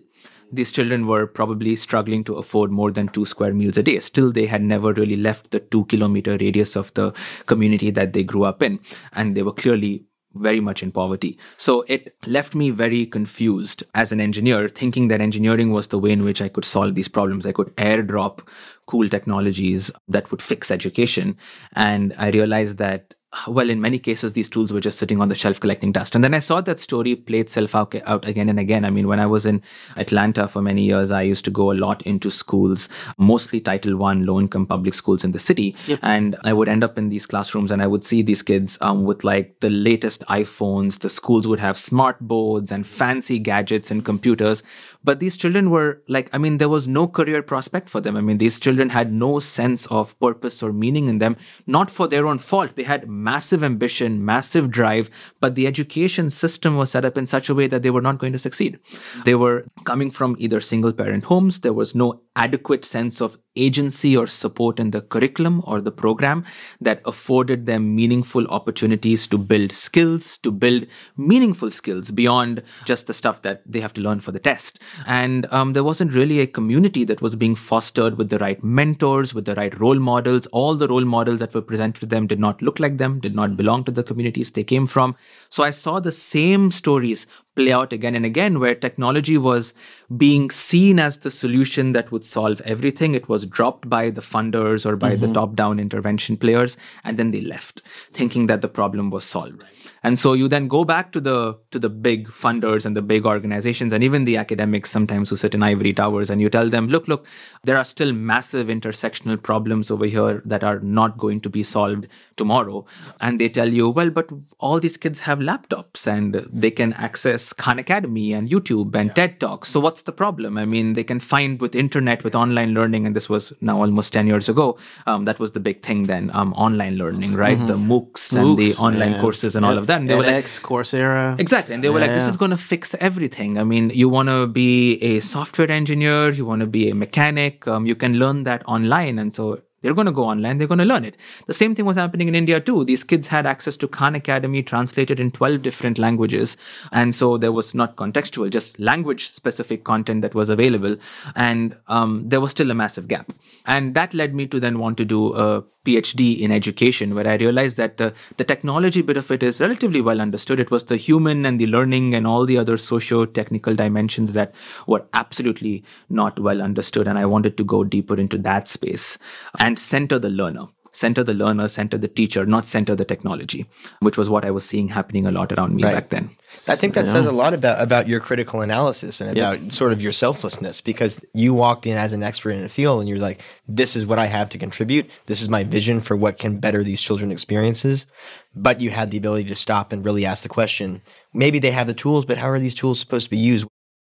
these 0.52 0.72
children 0.72 1.06
were 1.06 1.26
probably 1.26 1.76
struggling 1.76 2.24
to 2.24 2.34
afford 2.36 2.70
more 2.70 2.90
than 2.90 3.08
two 3.08 3.24
square 3.24 3.54
meals 3.54 3.78
a 3.78 3.82
day. 3.82 3.98
Still, 4.00 4.32
they 4.32 4.46
had 4.46 4.62
never 4.62 4.92
really 4.92 5.16
left 5.16 5.50
the 5.50 5.60
two 5.60 5.84
kilometer 5.86 6.36
radius 6.40 6.76
of 6.76 6.92
the 6.94 7.12
community 7.46 7.90
that 7.90 8.12
they 8.12 8.24
grew 8.24 8.44
up 8.44 8.62
in. 8.62 8.80
And 9.12 9.36
they 9.36 9.42
were 9.42 9.52
clearly 9.52 10.04
very 10.34 10.60
much 10.60 10.82
in 10.82 10.92
poverty. 10.92 11.38
So 11.56 11.84
it 11.88 12.14
left 12.26 12.54
me 12.54 12.70
very 12.70 13.06
confused 13.06 13.82
as 13.94 14.12
an 14.12 14.20
engineer, 14.20 14.68
thinking 14.68 15.08
that 15.08 15.20
engineering 15.20 15.72
was 15.72 15.88
the 15.88 15.98
way 15.98 16.12
in 16.12 16.24
which 16.24 16.40
I 16.40 16.48
could 16.48 16.64
solve 16.64 16.94
these 16.94 17.08
problems. 17.08 17.46
I 17.46 17.52
could 17.52 17.74
airdrop 17.76 18.46
cool 18.86 19.08
technologies 19.08 19.90
that 20.08 20.30
would 20.30 20.42
fix 20.42 20.70
education. 20.70 21.36
And 21.74 22.14
I 22.16 22.30
realized 22.30 22.78
that 22.78 23.14
well, 23.46 23.70
in 23.70 23.80
many 23.80 23.98
cases, 23.98 24.32
these 24.32 24.48
tools 24.48 24.72
were 24.72 24.80
just 24.80 24.98
sitting 24.98 25.20
on 25.20 25.28
the 25.28 25.36
shelf 25.36 25.60
collecting 25.60 25.92
dust. 25.92 26.16
And 26.16 26.24
then 26.24 26.34
I 26.34 26.40
saw 26.40 26.60
that 26.62 26.80
story 26.80 27.14
play 27.14 27.38
itself 27.38 27.76
out, 27.76 27.94
out, 28.06 28.26
again 28.26 28.48
and 28.48 28.58
again. 28.58 28.84
I 28.84 28.90
mean, 28.90 29.06
when 29.06 29.20
I 29.20 29.26
was 29.26 29.46
in 29.46 29.62
Atlanta 29.96 30.48
for 30.48 30.60
many 30.60 30.82
years, 30.82 31.12
I 31.12 31.22
used 31.22 31.44
to 31.44 31.50
go 31.50 31.70
a 31.70 31.74
lot 31.74 32.02
into 32.02 32.28
schools, 32.30 32.88
mostly 33.18 33.60
Title 33.60 33.96
One 33.96 34.26
low 34.26 34.40
income 34.40 34.66
public 34.66 34.94
schools 34.94 35.22
in 35.22 35.30
the 35.30 35.38
city. 35.38 35.76
Yep. 35.86 36.00
And 36.02 36.36
I 36.42 36.52
would 36.52 36.68
end 36.68 36.82
up 36.82 36.98
in 36.98 37.08
these 37.08 37.26
classrooms 37.26 37.70
and 37.70 37.80
I 37.80 37.86
would 37.86 38.02
see 38.02 38.22
these 38.22 38.42
kids 38.42 38.76
um, 38.80 39.04
with 39.04 39.22
like 39.22 39.60
the 39.60 39.70
latest 39.70 40.22
iPhones. 40.22 40.98
The 40.98 41.08
schools 41.08 41.46
would 41.46 41.60
have 41.60 41.78
smart 41.78 42.18
boards 42.20 42.72
and 42.72 42.84
fancy 42.84 43.38
gadgets 43.38 43.92
and 43.92 44.04
computers. 44.04 44.64
But 45.02 45.20
these 45.20 45.36
children 45.36 45.70
were 45.70 46.02
like, 46.08 46.28
I 46.32 46.38
mean, 46.38 46.58
there 46.58 46.68
was 46.68 46.86
no 46.86 47.08
career 47.08 47.42
prospect 47.42 47.88
for 47.88 48.00
them. 48.00 48.16
I 48.16 48.20
mean, 48.20 48.38
these 48.38 48.60
children 48.60 48.90
had 48.90 49.12
no 49.12 49.38
sense 49.38 49.86
of 49.86 50.18
purpose 50.20 50.62
or 50.62 50.72
meaning 50.72 51.08
in 51.08 51.18
them, 51.18 51.36
not 51.66 51.90
for 51.90 52.06
their 52.06 52.26
own 52.26 52.38
fault. 52.38 52.76
They 52.76 52.82
had 52.82 53.08
massive 53.08 53.64
ambition, 53.64 54.24
massive 54.24 54.70
drive, 54.70 55.10
but 55.40 55.54
the 55.54 55.66
education 55.66 56.28
system 56.28 56.76
was 56.76 56.90
set 56.90 57.04
up 57.04 57.16
in 57.16 57.26
such 57.26 57.48
a 57.48 57.54
way 57.54 57.66
that 57.66 57.82
they 57.82 57.90
were 57.90 58.02
not 58.02 58.18
going 58.18 58.32
to 58.32 58.38
succeed. 58.38 58.78
They 59.24 59.34
were 59.34 59.66
coming 59.84 60.10
from 60.10 60.36
either 60.38 60.60
single 60.60 60.92
parent 60.92 61.24
homes. 61.24 61.60
There 61.60 61.72
was 61.72 61.94
no 61.94 62.22
adequate 62.36 62.84
sense 62.84 63.20
of 63.20 63.38
agency 63.56 64.16
or 64.16 64.26
support 64.26 64.78
in 64.78 64.90
the 64.92 65.00
curriculum 65.00 65.62
or 65.66 65.80
the 65.80 65.90
program 65.90 66.44
that 66.80 67.00
afforded 67.04 67.66
them 67.66 67.94
meaningful 67.94 68.46
opportunities 68.48 69.26
to 69.26 69.36
build 69.36 69.72
skills, 69.72 70.38
to 70.38 70.50
build 70.50 70.86
meaningful 71.16 71.70
skills 71.70 72.10
beyond 72.10 72.62
just 72.84 73.06
the 73.06 73.14
stuff 73.14 73.42
that 73.42 73.62
they 73.66 73.80
have 73.80 73.92
to 73.92 74.00
learn 74.00 74.20
for 74.20 74.32
the 74.32 74.38
test. 74.38 74.78
And 75.06 75.46
um, 75.52 75.72
there 75.72 75.84
wasn't 75.84 76.14
really 76.14 76.40
a 76.40 76.46
community 76.46 77.04
that 77.04 77.22
was 77.22 77.36
being 77.36 77.54
fostered 77.54 78.18
with 78.18 78.30
the 78.30 78.38
right 78.38 78.62
mentors, 78.62 79.34
with 79.34 79.44
the 79.44 79.54
right 79.54 79.78
role 79.78 79.98
models. 79.98 80.46
All 80.46 80.74
the 80.74 80.88
role 80.88 81.04
models 81.04 81.40
that 81.40 81.54
were 81.54 81.62
presented 81.62 82.00
to 82.00 82.06
them 82.06 82.26
did 82.26 82.38
not 82.38 82.62
look 82.62 82.78
like 82.80 82.98
them, 82.98 83.20
did 83.20 83.34
not 83.34 83.56
belong 83.56 83.84
to 83.84 83.92
the 83.92 84.02
communities 84.02 84.50
they 84.50 84.64
came 84.64 84.86
from. 84.86 85.16
So 85.48 85.62
I 85.62 85.70
saw 85.70 86.00
the 86.00 86.12
same 86.12 86.70
stories 86.70 87.26
play 87.60 87.72
out 87.72 87.92
again 87.92 88.14
and 88.14 88.24
again 88.24 88.58
where 88.58 88.74
technology 88.74 89.36
was 89.36 89.74
being 90.16 90.50
seen 90.50 90.98
as 90.98 91.18
the 91.18 91.30
solution 91.30 91.92
that 91.92 92.10
would 92.10 92.24
solve 92.24 92.60
everything. 92.62 93.14
It 93.14 93.28
was 93.28 93.46
dropped 93.46 93.88
by 93.88 94.10
the 94.10 94.20
funders 94.20 94.86
or 94.86 94.96
by 94.96 95.12
mm-hmm. 95.12 95.26
the 95.26 95.32
top 95.32 95.54
down 95.54 95.78
intervention 95.78 96.36
players, 96.36 96.76
and 97.04 97.18
then 97.18 97.30
they 97.30 97.40
left 97.40 97.82
thinking 98.12 98.46
that 98.46 98.60
the 98.60 98.68
problem 98.68 99.10
was 99.10 99.24
solved. 99.24 99.62
And 100.02 100.18
so 100.18 100.32
you 100.32 100.48
then 100.48 100.66
go 100.66 100.84
back 100.84 101.12
to 101.12 101.20
the 101.20 101.58
to 101.70 101.78
the 101.78 101.90
big 101.90 102.28
funders 102.28 102.86
and 102.86 102.96
the 102.96 103.02
big 103.02 103.26
organizations 103.26 103.92
and 103.92 104.02
even 104.02 104.24
the 104.24 104.36
academics 104.38 104.90
sometimes 104.90 105.28
who 105.28 105.36
sit 105.36 105.54
in 105.54 105.62
ivory 105.62 105.92
towers 105.92 106.30
and 106.30 106.40
you 106.40 106.48
tell 106.48 106.70
them, 106.70 106.88
look, 106.88 107.06
look, 107.06 107.26
there 107.64 107.76
are 107.76 107.84
still 107.84 108.12
massive 108.12 108.68
intersectional 108.68 109.40
problems 109.42 109.90
over 109.90 110.06
here 110.06 110.42
that 110.46 110.64
are 110.64 110.80
not 110.80 111.18
going 111.18 111.40
to 111.42 111.50
be 111.50 111.62
solved 111.62 112.06
tomorrow. 112.36 112.84
And 113.20 113.38
they 113.38 113.48
tell 113.48 113.68
you, 113.68 113.90
well, 113.90 114.10
but 114.10 114.30
all 114.58 114.80
these 114.80 114.96
kids 114.96 115.20
have 115.20 115.38
laptops 115.38 116.06
and 116.06 116.46
they 116.50 116.70
can 116.70 116.94
access 116.94 117.49
Khan 117.52 117.78
Academy 117.78 118.32
and 118.32 118.48
YouTube 118.48 118.94
and 118.94 119.08
yeah. 119.08 119.14
TED 119.14 119.40
Talks. 119.40 119.68
So 119.68 119.80
what's 119.80 120.02
the 120.02 120.12
problem? 120.12 120.58
I 120.58 120.64
mean, 120.64 120.94
they 120.94 121.04
can 121.04 121.20
find 121.20 121.60
with 121.60 121.74
internet, 121.74 122.24
with 122.24 122.34
online 122.34 122.74
learning, 122.74 123.06
and 123.06 123.14
this 123.16 123.28
was 123.28 123.52
now 123.60 123.80
almost 123.80 124.12
10 124.12 124.26
years 124.26 124.48
ago. 124.48 124.78
Um, 125.06 125.24
that 125.24 125.38
was 125.38 125.52
the 125.52 125.60
big 125.60 125.82
thing 125.82 126.04
then, 126.04 126.30
um, 126.34 126.52
online 126.54 126.96
learning, 126.96 127.34
right? 127.34 127.56
Mm-hmm. 127.58 127.66
The 127.66 127.76
MOOCs, 127.76 128.32
MOOCs, 128.32 128.38
and 128.38 128.58
the 128.58 128.74
online 128.74 129.12
yeah. 129.12 129.20
courses 129.20 129.56
and 129.56 129.64
all 129.64 129.78
of 129.78 129.86
that. 129.86 130.00
And 130.00 130.08
they 130.08 130.14
were 130.14 130.22
like, 130.22 130.44
Coursera. 130.44 131.38
Exactly. 131.38 131.74
And 131.74 131.84
they 131.84 131.88
were 131.88 132.00
yeah. 132.00 132.06
like, 132.06 132.14
this 132.14 132.28
is 132.28 132.36
going 132.36 132.50
to 132.52 132.56
fix 132.56 132.94
everything. 133.00 133.58
I 133.58 133.64
mean, 133.64 133.90
you 133.90 134.08
want 134.08 134.28
to 134.28 134.46
be 134.46 134.98
a 135.02 135.20
software 135.20 135.70
engineer, 135.70 136.30
you 136.30 136.44
want 136.44 136.60
to 136.60 136.66
be 136.66 136.90
a 136.90 136.94
mechanic, 136.94 137.66
um, 137.66 137.86
you 137.86 137.94
can 137.94 138.14
learn 138.14 138.44
that 138.44 138.62
online. 138.66 139.18
And 139.18 139.32
so 139.32 139.60
they're 139.82 139.94
going 139.94 140.06
to 140.06 140.12
go 140.12 140.24
online, 140.24 140.58
they're 140.58 140.68
going 140.68 140.78
to 140.78 140.84
learn 140.84 141.04
it. 141.04 141.16
The 141.46 141.52
same 141.52 141.74
thing 141.74 141.84
was 141.84 141.96
happening 141.96 142.28
in 142.28 142.34
India 142.34 142.60
too. 142.60 142.84
These 142.84 143.04
kids 143.04 143.28
had 143.28 143.46
access 143.46 143.76
to 143.78 143.88
Khan 143.88 144.14
Academy 144.14 144.62
translated 144.62 145.20
in 145.20 145.30
12 145.30 145.62
different 145.62 145.98
languages. 145.98 146.56
And 146.92 147.14
so 147.14 147.38
there 147.38 147.52
was 147.52 147.74
not 147.74 147.96
contextual, 147.96 148.50
just 148.50 148.78
language 148.78 149.28
specific 149.28 149.84
content 149.84 150.22
that 150.22 150.34
was 150.34 150.48
available. 150.50 150.96
And 151.34 151.76
um, 151.88 152.28
there 152.28 152.40
was 152.40 152.50
still 152.50 152.70
a 152.70 152.74
massive 152.74 153.08
gap. 153.08 153.32
And 153.66 153.94
that 153.94 154.14
led 154.14 154.34
me 154.34 154.46
to 154.48 154.60
then 154.60 154.78
want 154.78 154.96
to 154.98 155.04
do 155.04 155.34
a 155.34 155.64
PhD 155.84 156.38
in 156.38 156.52
education, 156.52 157.14
where 157.14 157.26
I 157.26 157.34
realized 157.34 157.76
that 157.78 157.96
the, 157.96 158.12
the 158.36 158.44
technology 158.44 159.02
bit 159.02 159.16
of 159.16 159.30
it 159.30 159.42
is 159.42 159.60
relatively 159.60 160.00
well 160.00 160.20
understood. 160.20 160.60
It 160.60 160.70
was 160.70 160.84
the 160.84 160.96
human 160.96 161.46
and 161.46 161.58
the 161.58 161.66
learning 161.66 162.14
and 162.14 162.26
all 162.26 162.44
the 162.44 162.58
other 162.58 162.76
socio 162.76 163.24
technical 163.24 163.74
dimensions 163.74 164.34
that 164.34 164.54
were 164.86 165.04
absolutely 165.14 165.84
not 166.08 166.38
well 166.38 166.60
understood. 166.60 167.08
And 167.08 167.18
I 167.18 167.26
wanted 167.26 167.56
to 167.56 167.64
go 167.64 167.84
deeper 167.84 168.16
into 168.16 168.38
that 168.38 168.68
space 168.68 169.18
and 169.58 169.78
center 169.78 170.18
the 170.18 170.30
learner 170.30 170.66
center 170.92 171.22
the 171.22 171.34
learner, 171.34 171.68
center 171.68 171.98
the 171.98 172.08
teacher, 172.08 172.46
not 172.46 172.64
center 172.64 172.94
the 172.94 173.04
technology, 173.04 173.66
which 174.00 174.16
was 174.16 174.28
what 174.28 174.44
I 174.44 174.50
was 174.50 174.64
seeing 174.64 174.88
happening 174.88 175.26
a 175.26 175.30
lot 175.30 175.52
around 175.52 175.74
me 175.74 175.84
right. 175.84 175.94
back 175.94 176.08
then. 176.08 176.30
I 176.68 176.74
think 176.74 176.94
that 176.94 177.04
yeah. 177.04 177.12
says 177.12 177.26
a 177.26 177.32
lot 177.32 177.54
about 177.54 177.80
about 177.80 178.08
your 178.08 178.18
critical 178.18 178.60
analysis 178.60 179.20
and 179.20 179.36
about 179.36 179.72
sort 179.72 179.92
of 179.92 180.00
your 180.00 180.12
selflessness 180.12 180.80
because 180.80 181.24
you 181.32 181.54
walked 181.54 181.86
in 181.86 181.96
as 181.96 182.12
an 182.12 182.22
expert 182.22 182.50
in 182.50 182.64
a 182.64 182.68
field 182.68 183.00
and 183.00 183.08
you're 183.08 183.18
like, 183.18 183.40
this 183.68 183.94
is 183.94 184.04
what 184.04 184.18
I 184.18 184.26
have 184.26 184.48
to 184.50 184.58
contribute. 184.58 185.08
This 185.26 185.42
is 185.42 185.48
my 185.48 185.62
vision 185.62 186.00
for 186.00 186.16
what 186.16 186.38
can 186.38 186.58
better 186.58 186.82
these 186.82 187.00
children 187.00 187.30
experiences. 187.30 188.06
But 188.54 188.80
you 188.80 188.90
had 188.90 189.12
the 189.12 189.18
ability 189.18 189.48
to 189.48 189.54
stop 189.54 189.92
and 189.92 190.04
really 190.04 190.26
ask 190.26 190.42
the 190.42 190.48
question. 190.48 191.02
Maybe 191.32 191.60
they 191.60 191.70
have 191.70 191.86
the 191.86 191.94
tools, 191.94 192.24
but 192.24 192.38
how 192.38 192.48
are 192.48 192.58
these 192.58 192.74
tools 192.74 192.98
supposed 192.98 193.26
to 193.26 193.30
be 193.30 193.38
used? 193.38 193.66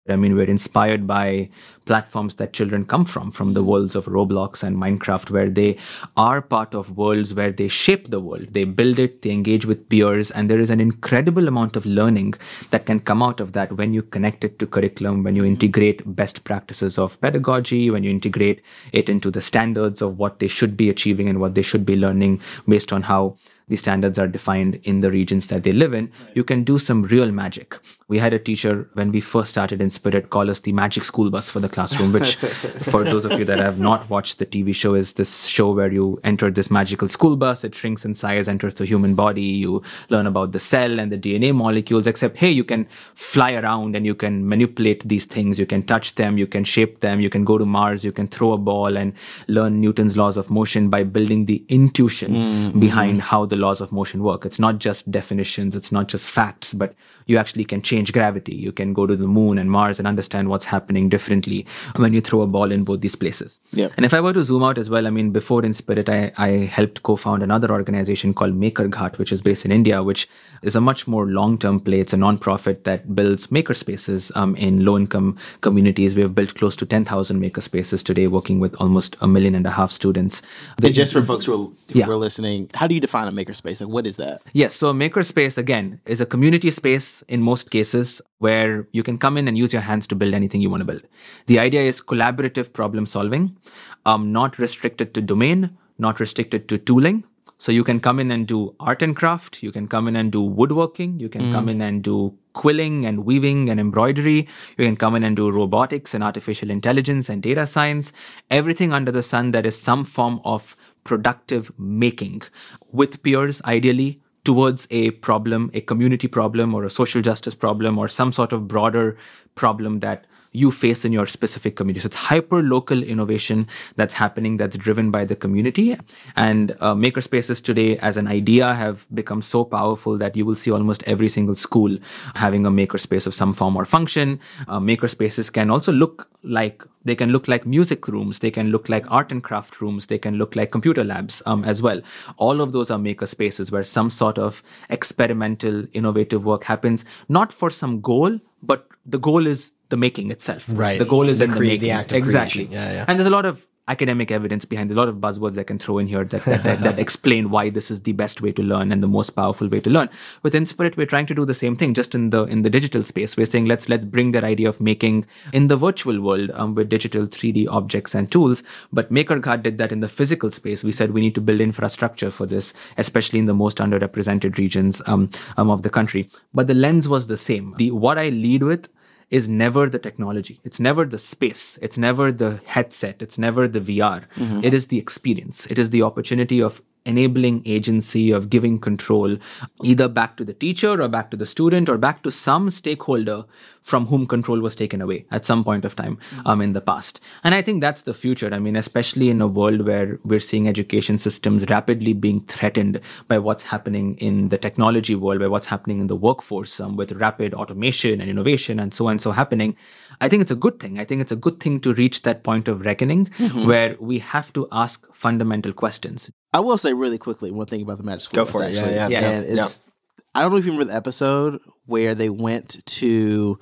I 0.09 0.15
mean, 0.15 0.35
we're 0.35 0.49
inspired 0.49 1.05
by 1.05 1.49
platforms 1.85 2.35
that 2.35 2.53
children 2.53 2.85
come 2.85 3.05
from, 3.05 3.31
from 3.31 3.53
the 3.53 3.63
worlds 3.63 3.95
of 3.95 4.05
Roblox 4.05 4.61
and 4.63 4.75
Minecraft, 4.77 5.31
where 5.31 5.49
they 5.49 5.77
are 6.15 6.41
part 6.41 6.75
of 6.75 6.97
worlds 6.97 7.33
where 7.33 7.51
they 7.51 7.67
shape 7.67 8.09
the 8.09 8.19
world. 8.19 8.47
They 8.51 8.65
build 8.65 8.99
it, 8.99 9.21
they 9.21 9.31
engage 9.31 9.65
with 9.65 9.87
peers, 9.89 10.29
and 10.31 10.49
there 10.49 10.59
is 10.59 10.69
an 10.69 10.81
incredible 10.81 11.47
amount 11.47 11.75
of 11.75 11.85
learning 11.85 12.35
that 12.71 12.85
can 12.85 12.99
come 12.99 13.23
out 13.23 13.39
of 13.39 13.53
that 13.53 13.73
when 13.73 13.93
you 13.93 14.01
connect 14.01 14.43
it 14.43 14.59
to 14.59 14.67
curriculum, 14.67 15.23
when 15.23 15.35
you 15.35 15.45
integrate 15.45 16.15
best 16.15 16.43
practices 16.43 16.97
of 16.97 17.19
pedagogy, 17.21 17.89
when 17.89 18.03
you 18.03 18.11
integrate 18.11 18.61
it 18.91 19.09
into 19.09 19.31
the 19.31 19.41
standards 19.41 20.01
of 20.01 20.17
what 20.17 20.39
they 20.39 20.47
should 20.47 20.75
be 20.75 20.89
achieving 20.89 21.29
and 21.29 21.39
what 21.39 21.55
they 21.55 21.61
should 21.61 21.85
be 21.85 21.95
learning 21.95 22.41
based 22.67 22.91
on 22.91 23.03
how 23.03 23.35
the 23.67 23.75
standards 23.75 24.17
are 24.17 24.27
defined 24.27 24.79
in 24.83 25.01
the 25.01 25.11
regions 25.11 25.47
that 25.47 25.63
they 25.63 25.73
live 25.73 25.93
in, 25.93 26.09
you 26.33 26.43
can 26.43 26.63
do 26.63 26.79
some 26.79 27.03
real 27.03 27.31
magic. 27.31 27.77
We 28.07 28.19
had 28.19 28.33
a 28.33 28.39
teacher 28.39 28.89
when 28.93 29.11
we 29.11 29.19
first 29.19 29.49
started 29.49 29.81
Inspirit 29.81 30.29
call 30.29 30.49
us 30.49 30.61
the 30.61 30.71
magic 30.71 31.03
school 31.03 31.29
bus 31.29 31.51
for 31.51 31.59
the 31.59 31.67
classroom, 31.67 32.13
which 32.13 32.35
for 32.91 33.03
those 33.03 33.25
of 33.25 33.37
you 33.37 33.43
that 33.45 33.59
have 33.59 33.77
not 33.77 34.09
watched 34.09 34.39
the 34.39 34.45
TV 34.45 34.73
show 34.73 34.93
is 34.93 35.13
this 35.13 35.45
show 35.45 35.71
where 35.71 35.91
you 35.91 36.19
enter 36.23 36.49
this 36.49 36.71
magical 36.71 37.07
school 37.07 37.35
bus, 37.35 37.65
it 37.65 37.75
shrinks 37.75 38.05
in 38.05 38.13
size, 38.13 38.47
enters 38.47 38.75
the 38.75 38.85
human 38.85 39.15
body, 39.15 39.41
you 39.41 39.83
learn 40.09 40.27
about 40.27 40.53
the 40.53 40.59
cell 40.59 40.99
and 40.99 41.11
the 41.11 41.17
DNA 41.17 41.53
molecules, 41.53 42.07
except 42.07 42.37
hey, 42.37 42.49
you 42.49 42.63
can 42.63 42.85
fly 43.15 43.53
around 43.53 43.95
and 43.95 44.05
you 44.05 44.15
can 44.15 44.47
manipulate 44.47 45.07
these 45.07 45.25
things, 45.25 45.59
you 45.59 45.65
can 45.65 45.83
touch 45.83 46.15
them, 46.15 46.37
you 46.37 46.47
can 46.47 46.63
shape 46.63 47.01
them, 47.01 47.19
you 47.19 47.29
can 47.29 47.43
go 47.43 47.57
to 47.57 47.65
Mars, 47.65 48.05
you 48.05 48.13
can 48.13 48.27
throw 48.27 48.53
a 48.53 48.57
ball 48.57 48.95
and 48.95 49.11
learn 49.47 49.81
Newton's 49.81 50.15
laws 50.15 50.37
of 50.37 50.49
motion 50.49 50.89
by 50.89 51.03
building 51.03 51.45
the 51.45 51.65
intuition 51.67 52.31
mm-hmm. 52.31 52.79
behind 52.79 53.21
how 53.21 53.45
the 53.45 53.56
laws 53.57 53.81
of 53.81 53.91
motion 53.91 54.23
work. 54.23 54.45
It's 54.45 54.59
not 54.59 54.79
just 54.79 55.11
definitions, 55.11 55.75
it's 55.75 55.91
not 55.91 56.07
just 56.07 56.31
facts, 56.31 56.73
but 56.73 56.93
you 57.27 57.37
actually 57.37 57.65
can 57.65 57.81
change 57.81 58.13
gravity. 58.13 58.55
You 58.55 58.71
can 58.71 58.93
go 58.93 59.05
to 59.05 59.15
the 59.15 59.27
moon 59.27 59.57
and 59.57 59.69
Mars 59.69 59.99
and 59.99 60.07
understand 60.07 60.49
what's 60.49 60.65
happening 60.65 61.09
differently 61.09 61.65
when 61.97 62.13
you 62.13 62.21
throw 62.21 62.41
a 62.41 62.47
ball 62.47 62.71
in 62.71 62.83
both 62.83 63.01
these 63.01 63.15
places. 63.15 63.59
Yeah. 63.71 63.89
And 63.97 64.05
if 64.05 64.13
I 64.13 64.21
were 64.21 64.33
to 64.33 64.43
zoom 64.43 64.63
out 64.63 64.77
as 64.77 64.89
well, 64.89 65.05
I 65.05 65.09
mean, 65.09 65.31
before 65.31 65.63
Inspirit, 65.63 66.09
I, 66.09 66.31
I 66.37 66.49
helped 66.77 67.03
co 67.03 67.15
found 67.15 67.43
another 67.43 67.71
organization 67.71 68.33
called 68.33 68.53
MakerGhat, 68.53 69.17
which 69.17 69.31
is 69.31 69.41
based 69.41 69.65
in 69.65 69.71
India, 69.71 70.01
which 70.01 70.27
is 70.63 70.75
a 70.75 70.81
much 70.81 71.07
more 71.07 71.27
long 71.27 71.57
term 71.57 71.79
play. 71.79 71.99
It's 71.99 72.13
a 72.13 72.17
nonprofit 72.17 72.83
that 72.83 73.15
builds 73.15 73.47
makerspaces 73.47 74.35
um, 74.35 74.55
in 74.55 74.85
low 74.85 74.97
income 74.97 75.37
communities. 75.61 76.15
We 76.15 76.21
have 76.21 76.33
built 76.33 76.55
close 76.55 76.75
to 76.77 76.85
10,000 76.85 77.41
makerspaces 77.41 78.03
today, 78.03 78.27
working 78.27 78.59
with 78.59 78.75
almost 78.81 79.17
a 79.21 79.27
million 79.27 79.55
and 79.55 79.65
a 79.65 79.71
half 79.71 79.91
students. 79.91 80.41
and 80.81 80.93
just 80.93 81.13
for 81.13 81.21
folks 81.21 81.45
who 81.45 81.53
are, 81.53 81.57
who 81.57 81.99
yeah. 81.99 82.07
are 82.07 82.15
listening, 82.15 82.69
how 82.73 82.87
do 82.87 82.95
you 82.95 83.01
define 83.01 83.27
a 83.27 83.31
makerspace? 83.31 83.81
Like, 83.81 83.89
what 83.89 84.07
is 84.07 84.17
that? 84.17 84.41
Yes. 84.53 84.73
So, 84.73 84.89
a 84.89 84.93
makerspace, 84.93 85.57
again, 85.57 85.99
is 86.05 86.21
a 86.21 86.25
community 86.25 86.71
space 87.17 87.33
in 87.33 87.41
most 87.41 87.69
cases 87.69 88.21
where 88.39 88.87
you 88.91 89.03
can 89.03 89.17
come 89.17 89.37
in 89.37 89.47
and 89.47 89.57
use 89.57 89.73
your 89.73 89.81
hands 89.81 90.07
to 90.07 90.15
build 90.15 90.33
anything 90.33 90.61
you 90.61 90.69
want 90.69 90.81
to 90.81 90.85
build. 90.85 91.01
The 91.47 91.59
idea 91.59 91.81
is 91.81 92.01
collaborative 92.01 92.73
problem 92.73 93.05
solving, 93.05 93.57
um, 94.05 94.31
not 94.31 94.59
restricted 94.59 95.13
to 95.13 95.21
domain, 95.21 95.77
not 95.97 96.19
restricted 96.19 96.67
to 96.69 96.77
tooling. 96.77 97.23
So 97.59 97.71
you 97.71 97.83
can 97.83 97.99
come 97.99 98.19
in 98.19 98.31
and 98.31 98.47
do 98.47 98.75
art 98.79 99.01
and 99.01 99.15
craft. 99.15 99.63
You 99.63 99.71
can 99.71 99.87
come 99.87 100.07
in 100.07 100.15
and 100.15 100.31
do 100.31 100.41
woodworking. 100.43 101.19
You 101.19 101.29
can 101.29 101.41
mm. 101.41 101.51
come 101.51 101.69
in 101.69 101.81
and 101.81 102.03
do 102.03 102.37
quilling 102.53 103.05
and 103.05 103.25
weaving 103.25 103.69
and 103.71 103.79
embroidery. 103.79 104.47
You 104.77 104.85
can 104.85 104.95
come 104.95 105.15
in 105.15 105.23
and 105.23 105.35
do 105.35 105.49
robotics 105.49 106.13
and 106.13 106.23
artificial 106.23 106.69
intelligence 106.69 107.29
and 107.29 107.41
data 107.41 107.65
science. 107.65 108.13
Everything 108.51 108.93
under 108.93 109.11
the 109.11 109.23
sun 109.23 109.51
that 109.51 109.65
is 109.65 109.81
some 109.81 110.05
form 110.05 110.39
of 110.43 110.75
productive 111.03 111.71
making 111.79 112.43
with 112.91 113.23
peers, 113.23 113.59
ideally, 113.63 114.21
towards 114.47 114.87
a 114.91 115.11
problem, 115.27 115.69
a 115.73 115.81
community 115.81 116.29
problem 116.29 116.73
or 116.73 116.85
a 116.85 116.89
social 116.89 117.21
justice 117.21 117.53
problem 117.53 117.97
or 117.97 118.07
some 118.07 118.31
sort 118.31 118.53
of 118.53 118.65
broader 118.65 119.17
problem 119.55 119.99
that 119.99 120.25
you 120.53 120.71
face 120.71 121.03
in 121.03 121.11
your 121.11 121.25
specific 121.25 121.75
community. 121.75 121.99
So 121.99 122.07
it's 122.07 122.15
hyper 122.15 122.63
local 122.63 123.03
innovation 123.03 123.67
that's 123.97 124.13
happening 124.13 124.55
that's 124.55 124.77
driven 124.77 125.11
by 125.11 125.25
the 125.25 125.35
community. 125.35 125.97
And 126.37 126.71
uh, 126.79 126.95
makerspaces 126.95 127.61
today, 127.61 127.97
as 127.97 128.15
an 128.15 128.27
idea, 128.27 128.73
have 128.73 129.05
become 129.13 129.41
so 129.41 129.65
powerful 129.65 130.17
that 130.17 130.37
you 130.37 130.45
will 130.45 130.55
see 130.55 130.71
almost 130.71 131.03
every 131.03 131.27
single 131.27 131.55
school 131.55 131.97
having 132.35 132.65
a 132.65 132.71
makerspace 132.71 133.27
of 133.27 133.33
some 133.33 133.53
form 133.53 133.75
or 133.75 133.83
function. 133.83 134.39
Uh, 134.69 134.79
makerspaces 134.79 135.51
can 135.51 135.69
also 135.69 135.91
look 135.91 136.29
like 136.43 136.85
they 137.07 137.15
can 137.15 137.31
look 137.31 137.47
like 137.47 137.65
music 137.65 138.07
rooms, 138.07 138.39
they 138.39 138.51
can 138.51 138.69
look 138.69 138.89
like 138.89 139.09
art 139.11 139.31
and 139.31 139.43
craft 139.43 139.81
rooms, 139.81 140.07
they 140.07 140.17
can 140.17 140.35
look 140.35 140.55
like 140.55 140.71
computer 140.71 141.03
labs 141.03 141.41
um, 141.45 141.63
as 141.63 141.81
well. 141.81 142.01
All 142.37 142.61
of 142.61 142.71
those 142.71 142.91
are 142.91 142.97
maker 142.97 143.25
spaces 143.25 143.71
where 143.71 143.83
some 143.83 144.09
sort 144.09 144.37
of 144.37 144.61
experimental, 144.89 145.85
innovative 145.93 146.45
work 146.45 146.63
happens, 146.63 147.05
not 147.29 147.51
for 147.51 147.69
some 147.69 148.01
goal, 148.01 148.39
but 148.61 148.87
the 149.05 149.19
goal 149.19 149.47
is 149.47 149.71
the 149.89 149.97
making 149.97 150.31
itself. 150.31 150.65
Right. 150.67 150.97
the 150.97 151.05
goal 151.05 151.29
is 151.29 151.39
the 151.39 151.45
in 151.45 151.51
cre- 151.51 151.59
the 151.59 151.67
making. 151.67 151.81
The 151.81 151.91
act 151.91 152.11
exactly. 152.11 152.65
Yeah, 152.65 152.91
yeah. 152.91 153.05
And 153.07 153.17
there's 153.17 153.27
a 153.27 153.31
lot 153.31 153.45
of 153.45 153.67
academic 153.87 154.31
evidence 154.31 154.65
behind 154.65 154.91
a 154.91 154.93
lot 154.93 155.07
of 155.07 155.15
buzzwords 155.17 155.57
I 155.57 155.63
can 155.63 155.79
throw 155.79 155.97
in 155.97 156.07
here 156.07 156.25
that, 156.25 156.43
that, 156.43 156.63
that, 156.63 156.81
that, 156.81 156.99
explain 156.99 157.49
why 157.49 157.69
this 157.69 157.89
is 157.89 158.01
the 158.01 158.11
best 158.13 158.41
way 158.41 158.51
to 158.51 158.61
learn 158.61 158.91
and 158.91 159.01
the 159.01 159.07
most 159.07 159.31
powerful 159.31 159.67
way 159.67 159.79
to 159.79 159.89
learn. 159.89 160.09
With 160.43 160.53
Inspirit, 160.53 160.97
we're 160.97 161.05
trying 161.05 161.25
to 161.27 161.35
do 161.35 161.45
the 161.45 161.53
same 161.53 161.75
thing, 161.75 161.93
just 161.93 162.13
in 162.13 162.31
the 162.31 162.43
in 162.45 162.63
the 162.63 162.69
digital 162.69 163.03
space. 163.03 163.37
We're 163.37 163.45
saying 163.45 163.65
let's 163.65 163.87
let's 163.87 164.05
bring 164.05 164.31
that 164.33 164.43
idea 164.43 164.67
of 164.67 164.81
making 164.81 165.25
in 165.53 165.67
the 165.67 165.77
virtual 165.77 166.19
world 166.21 166.51
um, 166.53 166.75
with 166.75 166.89
digital 166.89 167.27
3D 167.27 167.67
objects 167.69 168.13
and 168.13 168.31
tools. 168.31 168.63
But 168.91 169.11
MakerGhat 169.11 169.63
did 169.63 169.77
that 169.77 169.91
in 169.91 170.01
the 170.01 170.09
physical 170.09 170.51
space. 170.51 170.83
We 170.83 170.91
said 170.91 171.11
we 171.11 171.21
need 171.21 171.35
to 171.35 171.41
build 171.41 171.61
infrastructure 171.61 172.31
for 172.31 172.45
this, 172.45 172.73
especially 172.97 173.39
in 173.39 173.45
the 173.45 173.53
most 173.53 173.77
underrepresented 173.77 174.57
regions 174.57 175.01
um, 175.05 175.29
um, 175.55 175.69
of 175.69 175.83
the 175.83 175.89
country. 175.89 176.29
But 176.53 176.67
the 176.67 176.73
lens 176.73 177.07
was 177.07 177.27
the 177.27 177.37
same. 177.37 177.73
The 177.77 177.91
what 177.91 178.17
I 178.17 178.29
lead 178.29 178.63
with 178.63 178.89
is 179.29 179.49
never 179.49 179.89
the 179.89 179.99
technology. 179.99 180.59
It's 180.63 180.79
never 180.79 181.05
the 181.05 181.17
space. 181.17 181.77
It's 181.81 181.97
never 181.97 182.31
the 182.31 182.61
headset. 182.65 183.21
It's 183.21 183.37
never 183.37 183.67
the 183.67 183.81
VR. 183.81 184.23
Mm-hmm. 184.35 184.63
It 184.63 184.73
is 184.73 184.87
the 184.87 184.97
experience. 184.97 185.65
It 185.67 185.77
is 185.77 185.89
the 185.89 186.01
opportunity 186.01 186.61
of 186.61 186.81
enabling 187.07 187.63
agency, 187.65 188.31
of 188.31 188.49
giving 188.49 188.79
control 188.79 189.37
either 189.83 190.07
back 190.07 190.37
to 190.37 190.43
the 190.43 190.53
teacher 190.53 191.01
or 191.01 191.07
back 191.07 191.31
to 191.31 191.37
the 191.37 191.45
student 191.45 191.89
or 191.89 191.97
back 191.97 192.23
to 192.23 192.31
some 192.31 192.69
stakeholder 192.69 193.45
from 193.81 194.05
whom 194.07 194.27
control 194.27 194.59
was 194.59 194.75
taken 194.75 195.01
away 195.01 195.25
at 195.31 195.45
some 195.45 195.63
point 195.63 195.85
of 195.85 195.95
time 195.95 196.17
um, 196.45 196.61
in 196.61 196.73
the 196.73 196.81
past. 196.81 197.19
And 197.43 197.55
I 197.55 197.61
think 197.61 197.81
that's 197.81 198.01
the 198.01 198.13
future. 198.13 198.53
I 198.53 198.59
mean, 198.59 198.75
especially 198.75 199.29
in 199.29 199.41
a 199.41 199.47
world 199.47 199.81
where 199.87 200.19
we're 200.23 200.41
seeing 200.41 200.67
education 200.67 201.17
systems 201.17 201.65
rapidly 201.69 202.13
being 202.13 202.41
threatened 202.45 202.99
by 203.27 203.39
what's 203.39 203.63
happening 203.63 204.15
in 204.17 204.49
the 204.49 204.57
technology 204.57 205.15
world, 205.15 205.39
by 205.39 205.47
what's 205.47 205.67
happening 205.67 206.01
in 206.01 206.07
the 206.07 206.15
workforce 206.15 206.79
um, 206.79 206.97
with 206.97 207.13
rapid 207.13 207.53
automation 207.53 208.19
and 208.19 208.29
innovation 208.29 208.79
and 208.79 208.93
so 208.93 209.07
on 209.07 209.11
and 209.11 209.21
so 209.21 209.31
happening. 209.31 209.75
I 210.19 210.27
think 210.27 210.41
it's 210.41 210.51
a 210.51 210.55
good 210.55 210.79
thing. 210.79 210.99
I 210.99 211.05
think 211.05 211.21
it's 211.21 211.31
a 211.31 211.37
good 211.37 211.59
thing 211.59 211.79
to 211.81 211.93
reach 211.93 212.23
that 212.23 212.43
point 212.43 212.67
of 212.67 212.85
reckoning 212.85 213.27
mm-hmm. 213.27 213.67
where 213.67 213.95
we 213.99 214.19
have 214.19 214.51
to 214.53 214.67
ask 214.71 215.07
fundamental 215.13 215.71
questions. 215.71 216.29
I 216.57 216.59
will 216.59 216.79
say 216.79 216.91
really 216.93 217.19
quickly 217.19 217.51
one 217.51 217.67
thing 217.67 217.83
about 217.83 217.99
the 217.99 218.03
Magic 218.03 218.21
School. 218.21 218.43
Go 218.43 218.51
for 218.51 218.63
it. 218.63 218.75
Actually. 218.75 218.95
Yeah, 218.95 219.09
yeah. 219.09 219.29
And 219.29 219.59
it's, 219.59 219.85
yeah. 219.85 219.93
I 220.33 220.41
don't 220.41 220.49
know 220.49 220.57
if 220.57 220.65
you 220.65 220.71
remember 220.71 220.91
the 220.91 220.97
episode 220.97 221.61
where 221.85 222.15
they 222.15 222.31
went 222.31 222.83
to 222.83 223.59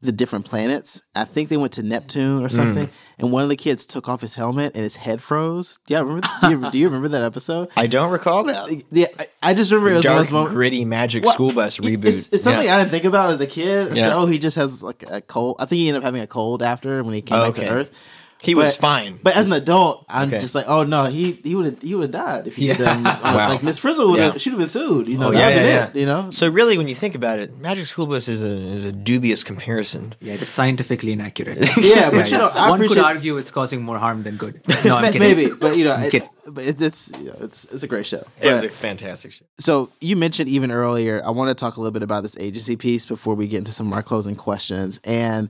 the 0.00 0.10
different 0.10 0.46
planets. 0.46 1.02
I 1.14 1.24
think 1.24 1.50
they 1.50 1.58
went 1.58 1.74
to 1.74 1.82
Neptune 1.82 2.42
or 2.42 2.48
something, 2.48 2.86
mm. 2.86 2.92
and 3.18 3.30
one 3.30 3.42
of 3.42 3.50
the 3.50 3.56
kids 3.56 3.84
took 3.84 4.08
off 4.08 4.22
his 4.22 4.34
helmet 4.34 4.72
and 4.74 4.82
his 4.82 4.96
head 4.96 5.20
froze. 5.20 5.78
Yeah, 5.86 6.00
remember? 6.00 6.26
Do 6.40 6.50
you, 6.50 6.70
do 6.70 6.78
you 6.78 6.86
remember 6.86 7.08
that 7.08 7.22
episode? 7.22 7.68
I 7.76 7.88
don't 7.88 8.10
recall 8.10 8.44
that. 8.44 8.70
Yeah, 8.90 9.06
I, 9.18 9.26
I 9.42 9.54
just 9.54 9.70
remember 9.70 9.90
it 9.90 9.94
was 9.96 10.02
Dark, 10.02 10.32
moment, 10.32 10.54
gritty 10.54 10.86
magic 10.86 11.24
well, 11.24 11.34
school 11.34 11.52
bus 11.52 11.76
reboot. 11.76 12.06
It's, 12.06 12.28
it's 12.32 12.42
something 12.42 12.64
yeah. 12.64 12.76
I 12.76 12.78
didn't 12.78 12.90
think 12.90 13.04
about 13.04 13.32
as 13.32 13.42
a 13.42 13.46
kid. 13.46 13.94
Yeah. 13.94 14.06
So, 14.06 14.26
he 14.26 14.38
just 14.38 14.56
has 14.56 14.82
like 14.82 15.04
a 15.10 15.20
cold. 15.20 15.56
I 15.60 15.66
think 15.66 15.80
he 15.80 15.88
ended 15.88 16.02
up 16.02 16.04
having 16.04 16.22
a 16.22 16.26
cold 16.26 16.62
after 16.62 17.02
when 17.02 17.12
he 17.12 17.20
came 17.20 17.38
oh, 17.38 17.42
back 17.42 17.58
okay. 17.58 17.68
to 17.68 17.70
Earth. 17.70 18.21
He 18.42 18.54
but, 18.54 18.64
was 18.64 18.76
fine. 18.76 19.20
But 19.22 19.36
as 19.36 19.46
an 19.46 19.52
adult, 19.52 20.04
I'm 20.08 20.26
okay. 20.26 20.40
just 20.40 20.56
like, 20.56 20.64
oh 20.66 20.82
no, 20.82 21.04
he 21.04 21.38
he 21.44 21.54
would 21.54 21.64
have 21.64 21.80
he 21.80 21.94
would 21.94 22.12
have 22.12 22.26
died 22.26 22.48
if 22.48 22.56
he 22.56 22.66
yeah. 22.66 22.74
did 22.76 22.86
that. 22.86 23.20
Uh, 23.20 23.20
wow. 23.36 23.48
Like 23.48 23.62
Miss 23.62 23.78
Frizzle 23.78 24.10
would 24.10 24.18
have 24.18 24.34
yeah. 24.34 24.38
should 24.38 24.52
have 24.54 24.58
been 24.58 24.68
sued. 24.68 25.06
You 25.06 25.16
know, 25.16 25.28
oh, 25.28 25.30
yeah, 25.30 25.48
yeah, 25.50 25.54
yeah. 25.54 25.88
It, 25.88 25.96
you 25.96 26.06
know. 26.06 26.28
So 26.32 26.48
really, 26.48 26.76
when 26.76 26.88
you 26.88 26.94
think 26.96 27.14
about 27.14 27.38
it, 27.38 27.56
Magic 27.58 27.86
School 27.86 28.06
Bus 28.06 28.26
is 28.26 28.42
a, 28.42 28.46
is 28.46 28.84
a 28.84 28.90
dubious 28.90 29.44
comparison. 29.44 30.16
Yeah, 30.20 30.34
it 30.34 30.42
is 30.42 30.48
scientifically 30.48 31.12
inaccurate. 31.12 31.58
yeah, 31.80 32.10
but 32.10 32.32
you 32.32 32.38
know, 32.38 32.48
I 32.48 32.68
one 32.68 32.80
could 32.80 32.98
argue 32.98 33.36
it's 33.36 33.52
causing 33.52 33.80
more 33.80 33.98
harm 33.98 34.24
than 34.24 34.36
good. 34.36 34.60
No, 34.84 34.96
I'm 34.96 35.04
kidding. 35.12 35.20
Maybe, 35.20 35.54
but 35.54 35.76
you 35.76 35.84
know, 35.84 35.96
it, 35.96 36.28
but 36.48 36.64
it's 36.64 36.82
it's 36.82 37.12
you 37.20 37.26
know, 37.26 37.36
it's 37.42 37.64
it's 37.66 37.84
a 37.84 37.88
great 37.88 38.06
show. 38.06 38.24
It 38.40 38.50
was 38.50 38.64
a 38.64 38.70
fantastic 38.70 39.30
show. 39.30 39.44
So 39.58 39.88
you 40.00 40.16
mentioned 40.16 40.48
even 40.48 40.72
earlier. 40.72 41.22
I 41.24 41.30
want 41.30 41.50
to 41.50 41.54
talk 41.54 41.76
a 41.76 41.80
little 41.80 41.92
bit 41.92 42.02
about 42.02 42.24
this 42.24 42.36
agency 42.40 42.74
piece 42.74 43.06
before 43.06 43.36
we 43.36 43.46
get 43.46 43.58
into 43.58 43.72
some 43.72 43.86
of 43.86 43.92
our 43.92 44.02
closing 44.02 44.34
questions 44.34 44.98
and 45.04 45.48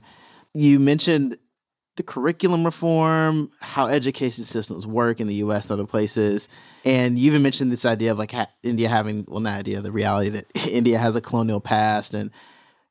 you 0.53 0.79
mentioned 0.79 1.37
the 1.95 2.03
curriculum 2.03 2.65
reform, 2.65 3.51
how 3.61 3.87
education 3.87 4.43
systems 4.43 4.87
work 4.87 5.19
in 5.19 5.27
the 5.27 5.35
U.S. 5.35 5.69
and 5.69 5.79
other 5.79 5.87
places, 5.87 6.49
and 6.83 7.19
you 7.19 7.27
even 7.27 7.43
mentioned 7.43 7.71
this 7.71 7.85
idea 7.85 8.11
of 8.11 8.17
like 8.17 8.31
ha- 8.31 8.49
India 8.63 8.89
having 8.89 9.25
well, 9.27 9.39
not 9.39 9.59
idea, 9.59 9.81
the 9.81 9.91
reality 9.91 10.29
that 10.29 10.45
India 10.69 10.97
has 10.97 11.15
a 11.15 11.21
colonial 11.21 11.59
past 11.59 12.13
and 12.13 12.31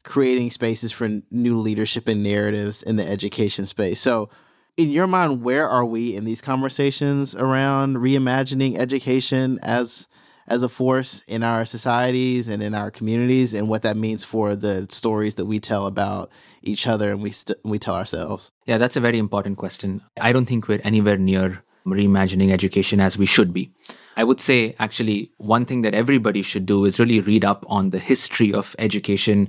creating 0.04 0.50
spaces 0.50 0.92
for 0.92 1.08
new 1.30 1.58
leadership 1.58 2.08
and 2.08 2.22
narratives 2.22 2.82
in 2.82 2.96
the 2.96 3.08
education 3.08 3.66
space. 3.66 4.00
So, 4.00 4.30
in 4.76 4.90
your 4.90 5.06
mind, 5.06 5.42
where 5.42 5.68
are 5.68 5.84
we 5.84 6.16
in 6.16 6.24
these 6.24 6.40
conversations 6.40 7.34
around 7.36 7.96
reimagining 7.96 8.78
education 8.78 9.58
as 9.62 10.08
as 10.52 10.62
a 10.62 10.68
force 10.68 11.22
in 11.22 11.42
our 11.42 11.64
societies 11.64 12.46
and 12.46 12.62
in 12.62 12.74
our 12.74 12.90
communities, 12.90 13.54
and 13.54 13.70
what 13.70 13.80
that 13.82 13.96
means 13.96 14.22
for 14.22 14.54
the 14.54 14.86
stories 14.90 15.36
that 15.36 15.46
we 15.46 15.58
tell 15.58 15.86
about 15.86 16.30
each 16.62 16.86
other 16.86 17.10
and 17.10 17.22
we 17.22 17.30
st- 17.30 17.58
we 17.64 17.78
tell 17.78 17.94
ourselves? 17.94 18.52
Yeah, 18.66 18.76
that's 18.76 18.96
a 18.96 19.00
very 19.00 19.18
important 19.18 19.56
question. 19.56 20.02
I 20.20 20.30
don't 20.30 20.44
think 20.44 20.68
we're 20.68 20.84
anywhere 20.84 21.16
near 21.16 21.64
reimagining 21.86 22.52
education 22.52 23.00
as 23.00 23.16
we 23.16 23.24
should 23.24 23.54
be. 23.54 23.70
I 24.16 24.24
would 24.24 24.40
say 24.40 24.76
actually 24.78 25.32
one 25.38 25.64
thing 25.64 25.80
that 25.82 25.94
everybody 25.94 26.42
should 26.42 26.66
do 26.66 26.84
is 26.84 27.00
really 27.00 27.20
read 27.20 27.46
up 27.46 27.64
on 27.66 27.88
the 27.88 27.98
history 27.98 28.52
of 28.52 28.76
education 28.78 29.48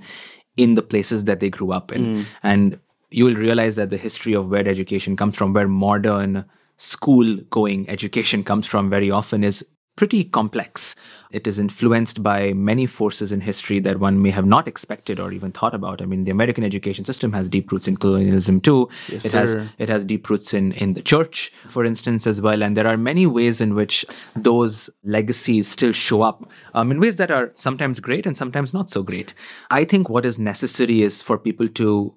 in 0.56 0.76
the 0.76 0.82
places 0.82 1.26
that 1.26 1.42
they 1.42 1.50
grew 1.50 1.74
up 1.74 1.92
in. 1.92 2.04
Mm. 2.04 2.26
And 2.44 2.80
you 3.12 3.26
will 3.26 3.36
realize 3.36 3.76
that 3.76 3.90
the 3.90 3.98
history 3.98 4.34
of 4.34 4.50
where 4.50 4.66
education 4.66 5.18
comes 5.18 5.36
from, 5.38 5.52
where 5.52 5.68
modern 5.68 6.46
school 6.78 7.36
going 7.50 7.88
education 7.90 8.44
comes 8.44 8.66
from 8.66 8.90
very 8.90 9.12
often 9.12 9.44
is 9.44 9.66
pretty 9.96 10.24
complex. 10.24 10.96
It 11.32 11.48
is 11.48 11.60
influenced 11.60 12.24
by 12.24 12.54
many 12.54 12.86
forces 12.86 13.32
in 13.32 13.42
history 13.42 13.80
that 13.82 14.00
one 14.00 14.22
may 14.22 14.32
have 14.32 14.46
not 14.46 14.68
expected 14.68 15.20
or 15.20 15.32
even 15.32 15.52
thought 15.52 15.76
about. 15.76 16.02
I 16.02 16.06
mean, 16.06 16.24
the 16.24 16.32
American 16.32 16.64
education 16.64 17.06
system 17.06 17.32
has 17.34 17.48
deep 17.48 17.72
roots 17.72 17.88
in 17.88 17.98
colonialism 17.98 18.60
too. 18.60 18.90
Yes, 19.10 19.26
it 19.26 19.30
sir. 19.30 19.40
has 19.40 19.70
it 19.78 19.90
has 19.90 20.04
deep 20.06 20.30
roots 20.30 20.54
in 20.54 20.72
in 20.74 20.94
the 20.94 21.02
church, 21.02 21.52
for 21.68 21.86
instance, 21.86 22.26
as 22.26 22.42
well. 22.42 22.64
And 22.64 22.76
there 22.76 22.88
are 22.88 22.98
many 22.98 23.28
ways 23.28 23.62
in 23.62 23.76
which 23.76 24.06
those 24.36 24.90
legacies 25.04 25.68
still 25.68 25.92
show 25.92 26.22
up 26.22 26.50
um, 26.74 26.92
in 26.92 27.00
ways 27.00 27.18
that 27.18 27.32
are 27.32 27.52
sometimes 27.56 28.00
great 28.00 28.26
and 28.26 28.36
sometimes 28.36 28.74
not 28.74 28.90
so 28.90 29.04
great. 29.04 29.34
I 29.70 29.84
think 29.86 30.10
what 30.10 30.26
is 30.26 30.40
necessary 30.40 31.02
is 31.02 31.22
for 31.22 31.38
people 31.38 31.68
to 31.70 32.16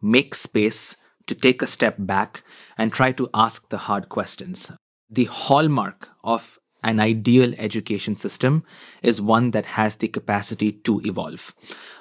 make 0.00 0.34
space 0.34 0.96
to 1.26 1.34
take 1.34 1.60
a 1.60 1.66
step 1.66 1.96
back 1.98 2.42
and 2.78 2.92
try 2.92 3.12
to 3.12 3.28
ask 3.34 3.68
the 3.68 3.78
hard 3.78 4.08
questions. 4.08 4.72
The 5.10 5.24
hallmark 5.24 6.08
of 6.24 6.58
an 6.84 7.00
ideal 7.00 7.54
education 7.58 8.16
system 8.16 8.64
is 9.02 9.20
one 9.20 9.50
that 9.50 9.66
has 9.66 9.96
the 9.96 10.08
capacity 10.08 10.72
to 10.72 11.00
evolve. 11.04 11.54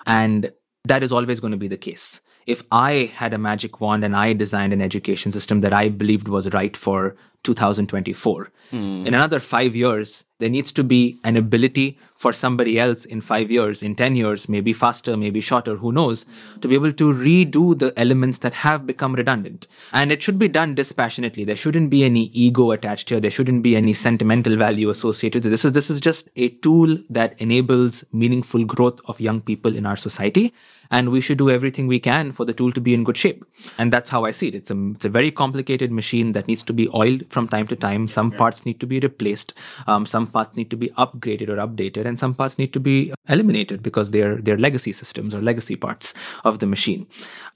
And 0.05 0.51
that 0.85 1.03
is 1.03 1.11
always 1.11 1.39
going 1.39 1.51
to 1.51 1.57
be 1.57 1.67
the 1.67 1.77
case. 1.77 2.21
If 2.45 2.63
I 2.71 3.11
had 3.13 3.33
a 3.33 3.37
magic 3.37 3.81
wand 3.81 4.05
and 4.05 4.15
I 4.15 4.33
designed 4.33 4.71
an 4.71 4.81
education 4.81 5.31
system 5.31 5.59
that 5.61 5.73
I 5.73 5.89
believed 5.89 6.29
was 6.29 6.53
right 6.53 6.77
for 6.77 7.17
2024, 7.43 8.51
mm. 8.71 9.05
in 9.05 9.13
another 9.13 9.39
five 9.39 9.75
years, 9.75 10.23
there 10.39 10.49
needs 10.49 10.71
to 10.71 10.83
be 10.83 11.19
an 11.23 11.35
ability 11.35 11.97
for 12.13 12.31
somebody 12.31 12.79
else 12.79 13.05
in 13.05 13.21
five 13.21 13.49
years, 13.49 13.81
in 13.81 13.95
10 13.95 14.15
years, 14.15 14.47
maybe 14.47 14.71
faster, 14.71 15.17
maybe 15.17 15.41
shorter, 15.41 15.75
who 15.75 15.91
knows, 15.91 16.25
to 16.61 16.67
be 16.67 16.75
able 16.75 16.93
to 16.93 17.13
redo 17.13 17.77
the 17.77 17.91
elements 17.97 18.39
that 18.39 18.53
have 18.53 18.85
become 18.85 19.13
redundant. 19.13 19.67
And 19.93 20.11
it 20.11 20.21
should 20.21 20.37
be 20.37 20.47
done 20.47 20.75
dispassionately. 20.75 21.43
There 21.43 21.55
shouldn't 21.55 21.89
be 21.89 22.03
any 22.03 22.25
ego 22.33 22.71
attached 22.71 23.09
here. 23.09 23.19
There 23.19 23.31
shouldn't 23.31 23.63
be 23.63 23.75
any 23.75 23.93
sentimental 23.93 24.55
value 24.57 24.89
associated. 24.89 25.43
with 25.43 25.51
This 25.51 25.65
is, 25.65 25.71
this 25.71 25.89
is 25.89 25.99
just 25.99 26.29
a 26.35 26.49
tool 26.49 26.97
that 27.09 27.39
enables 27.41 28.03
meaningful 28.11 28.63
growth 28.63 29.01
of 29.05 29.19
young 29.19 29.41
people 29.41 29.75
in 29.75 29.85
our 29.85 29.97
society. 29.97 30.53
And 30.89 31.09
we 31.09 31.19
should 31.19 31.37
do 31.37 31.49
everything 31.49 31.87
we 31.87 31.99
can 31.99 32.31
for 32.31 32.45
the 32.45 32.53
tool 32.53 32.71
to 32.71 32.79
be 32.79 32.93
in 32.93 33.03
good 33.03 33.17
shape. 33.17 33.43
And 33.77 33.91
that's 33.91 34.09
how 34.09 34.23
I 34.23 34.31
see 34.31 34.47
it. 34.47 34.55
It's 34.55 34.71
a, 34.71 34.91
it's 34.91 35.05
a 35.05 35.09
very 35.09 35.31
complicated 35.31 35.91
machine 35.91 36.31
that 36.31 36.47
needs 36.47 36.63
to 36.63 36.73
be 36.73 36.87
oiled 36.93 37.27
from 37.27 37.47
time 37.49 37.67
to 37.67 37.75
time. 37.75 38.07
Some 38.07 38.31
parts 38.31 38.65
need 38.65 38.79
to 38.79 38.87
be 38.87 38.99
replaced. 38.99 39.53
Um, 39.85 40.05
some 40.05 40.26
some 40.27 40.33
parts 40.33 40.57
need 40.57 40.69
to 40.69 40.77
be 40.77 40.89
upgraded 40.97 41.49
or 41.49 41.57
updated 41.57 42.05
and 42.05 42.19
some 42.19 42.33
parts 42.33 42.57
need 42.57 42.73
to 42.73 42.79
be 42.79 43.13
eliminated 43.29 43.81
because 43.81 44.11
they're 44.11 44.35
they're 44.41 44.57
legacy 44.57 44.91
systems 44.91 45.33
or 45.33 45.41
legacy 45.41 45.75
parts 45.75 46.13
of 46.43 46.59
the 46.59 46.67
machine. 46.67 47.07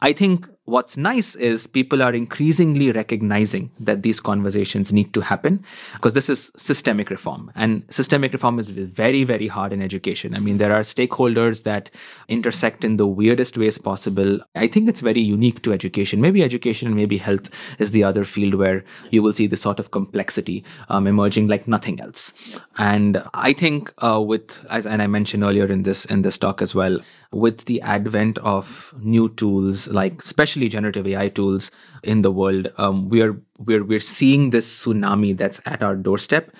I 0.01 0.13
think 0.13 0.47
what's 0.71 0.95
nice 0.97 1.35
is 1.35 1.67
people 1.67 2.01
are 2.01 2.13
increasingly 2.13 2.91
recognizing 2.91 3.69
that 3.79 4.03
these 4.03 4.19
conversations 4.19 4.91
need 4.93 5.13
to 5.13 5.21
happen 5.21 5.63
because 5.93 6.13
this 6.13 6.29
is 6.29 6.51
systemic 6.55 7.09
reform 7.09 7.51
and 7.55 7.83
systemic 7.89 8.31
reform 8.31 8.57
is 8.57 8.69
very 8.69 9.23
very 9.23 9.47
hard 9.47 9.73
in 9.73 9.81
education. 9.81 10.33
I 10.33 10.39
mean 10.39 10.57
there 10.57 10.73
are 10.73 10.81
stakeholders 10.81 11.63
that 11.63 11.89
intersect 12.27 12.83
in 12.83 12.97
the 12.97 13.07
weirdest 13.07 13.57
ways 13.57 13.77
possible. 13.77 14.39
I 14.55 14.67
think 14.67 14.89
it's 14.89 15.01
very 15.01 15.21
unique 15.21 15.61
to 15.63 15.73
education. 15.73 16.21
Maybe 16.21 16.43
education 16.43 16.87
and 16.87 16.95
maybe 16.95 17.17
health 17.17 17.49
is 17.79 17.91
the 17.91 18.03
other 18.03 18.23
field 18.23 18.55
where 18.55 18.83
you 19.09 19.21
will 19.21 19.33
see 19.33 19.47
this 19.47 19.61
sort 19.61 19.79
of 19.79 19.91
complexity 19.91 20.63
um, 20.89 21.05
emerging 21.07 21.47
like 21.47 21.67
nothing 21.67 21.99
else. 21.99 22.33
And 22.77 23.21
i 23.33 23.53
think 23.53 23.93
uh, 24.03 24.21
with 24.21 24.65
as 24.69 24.85
and 24.85 25.01
i 25.01 25.07
mentioned 25.07 25.43
earlier 25.43 25.65
in 25.65 25.83
this 25.83 26.05
in 26.05 26.21
this 26.21 26.37
talk 26.37 26.61
as 26.61 26.73
well 26.75 26.99
with 27.31 27.65
the 27.65 27.81
advent 27.81 28.37
of 28.39 28.93
new 28.99 29.29
tools 29.29 29.87
like 29.87 30.21
especially 30.21 30.67
generative 30.67 31.07
AI 31.07 31.29
tools 31.29 31.71
in 32.03 32.21
the 32.21 32.31
world, 32.31 32.71
um, 32.77 33.09
we 33.09 33.21
are 33.21 33.39
we're 33.59 33.83
we're 33.83 33.99
seeing 33.99 34.49
this 34.49 34.85
tsunami 34.85 35.35
that's 35.35 35.61
at 35.65 35.81
our 35.81 35.95
doorstep 35.95 36.51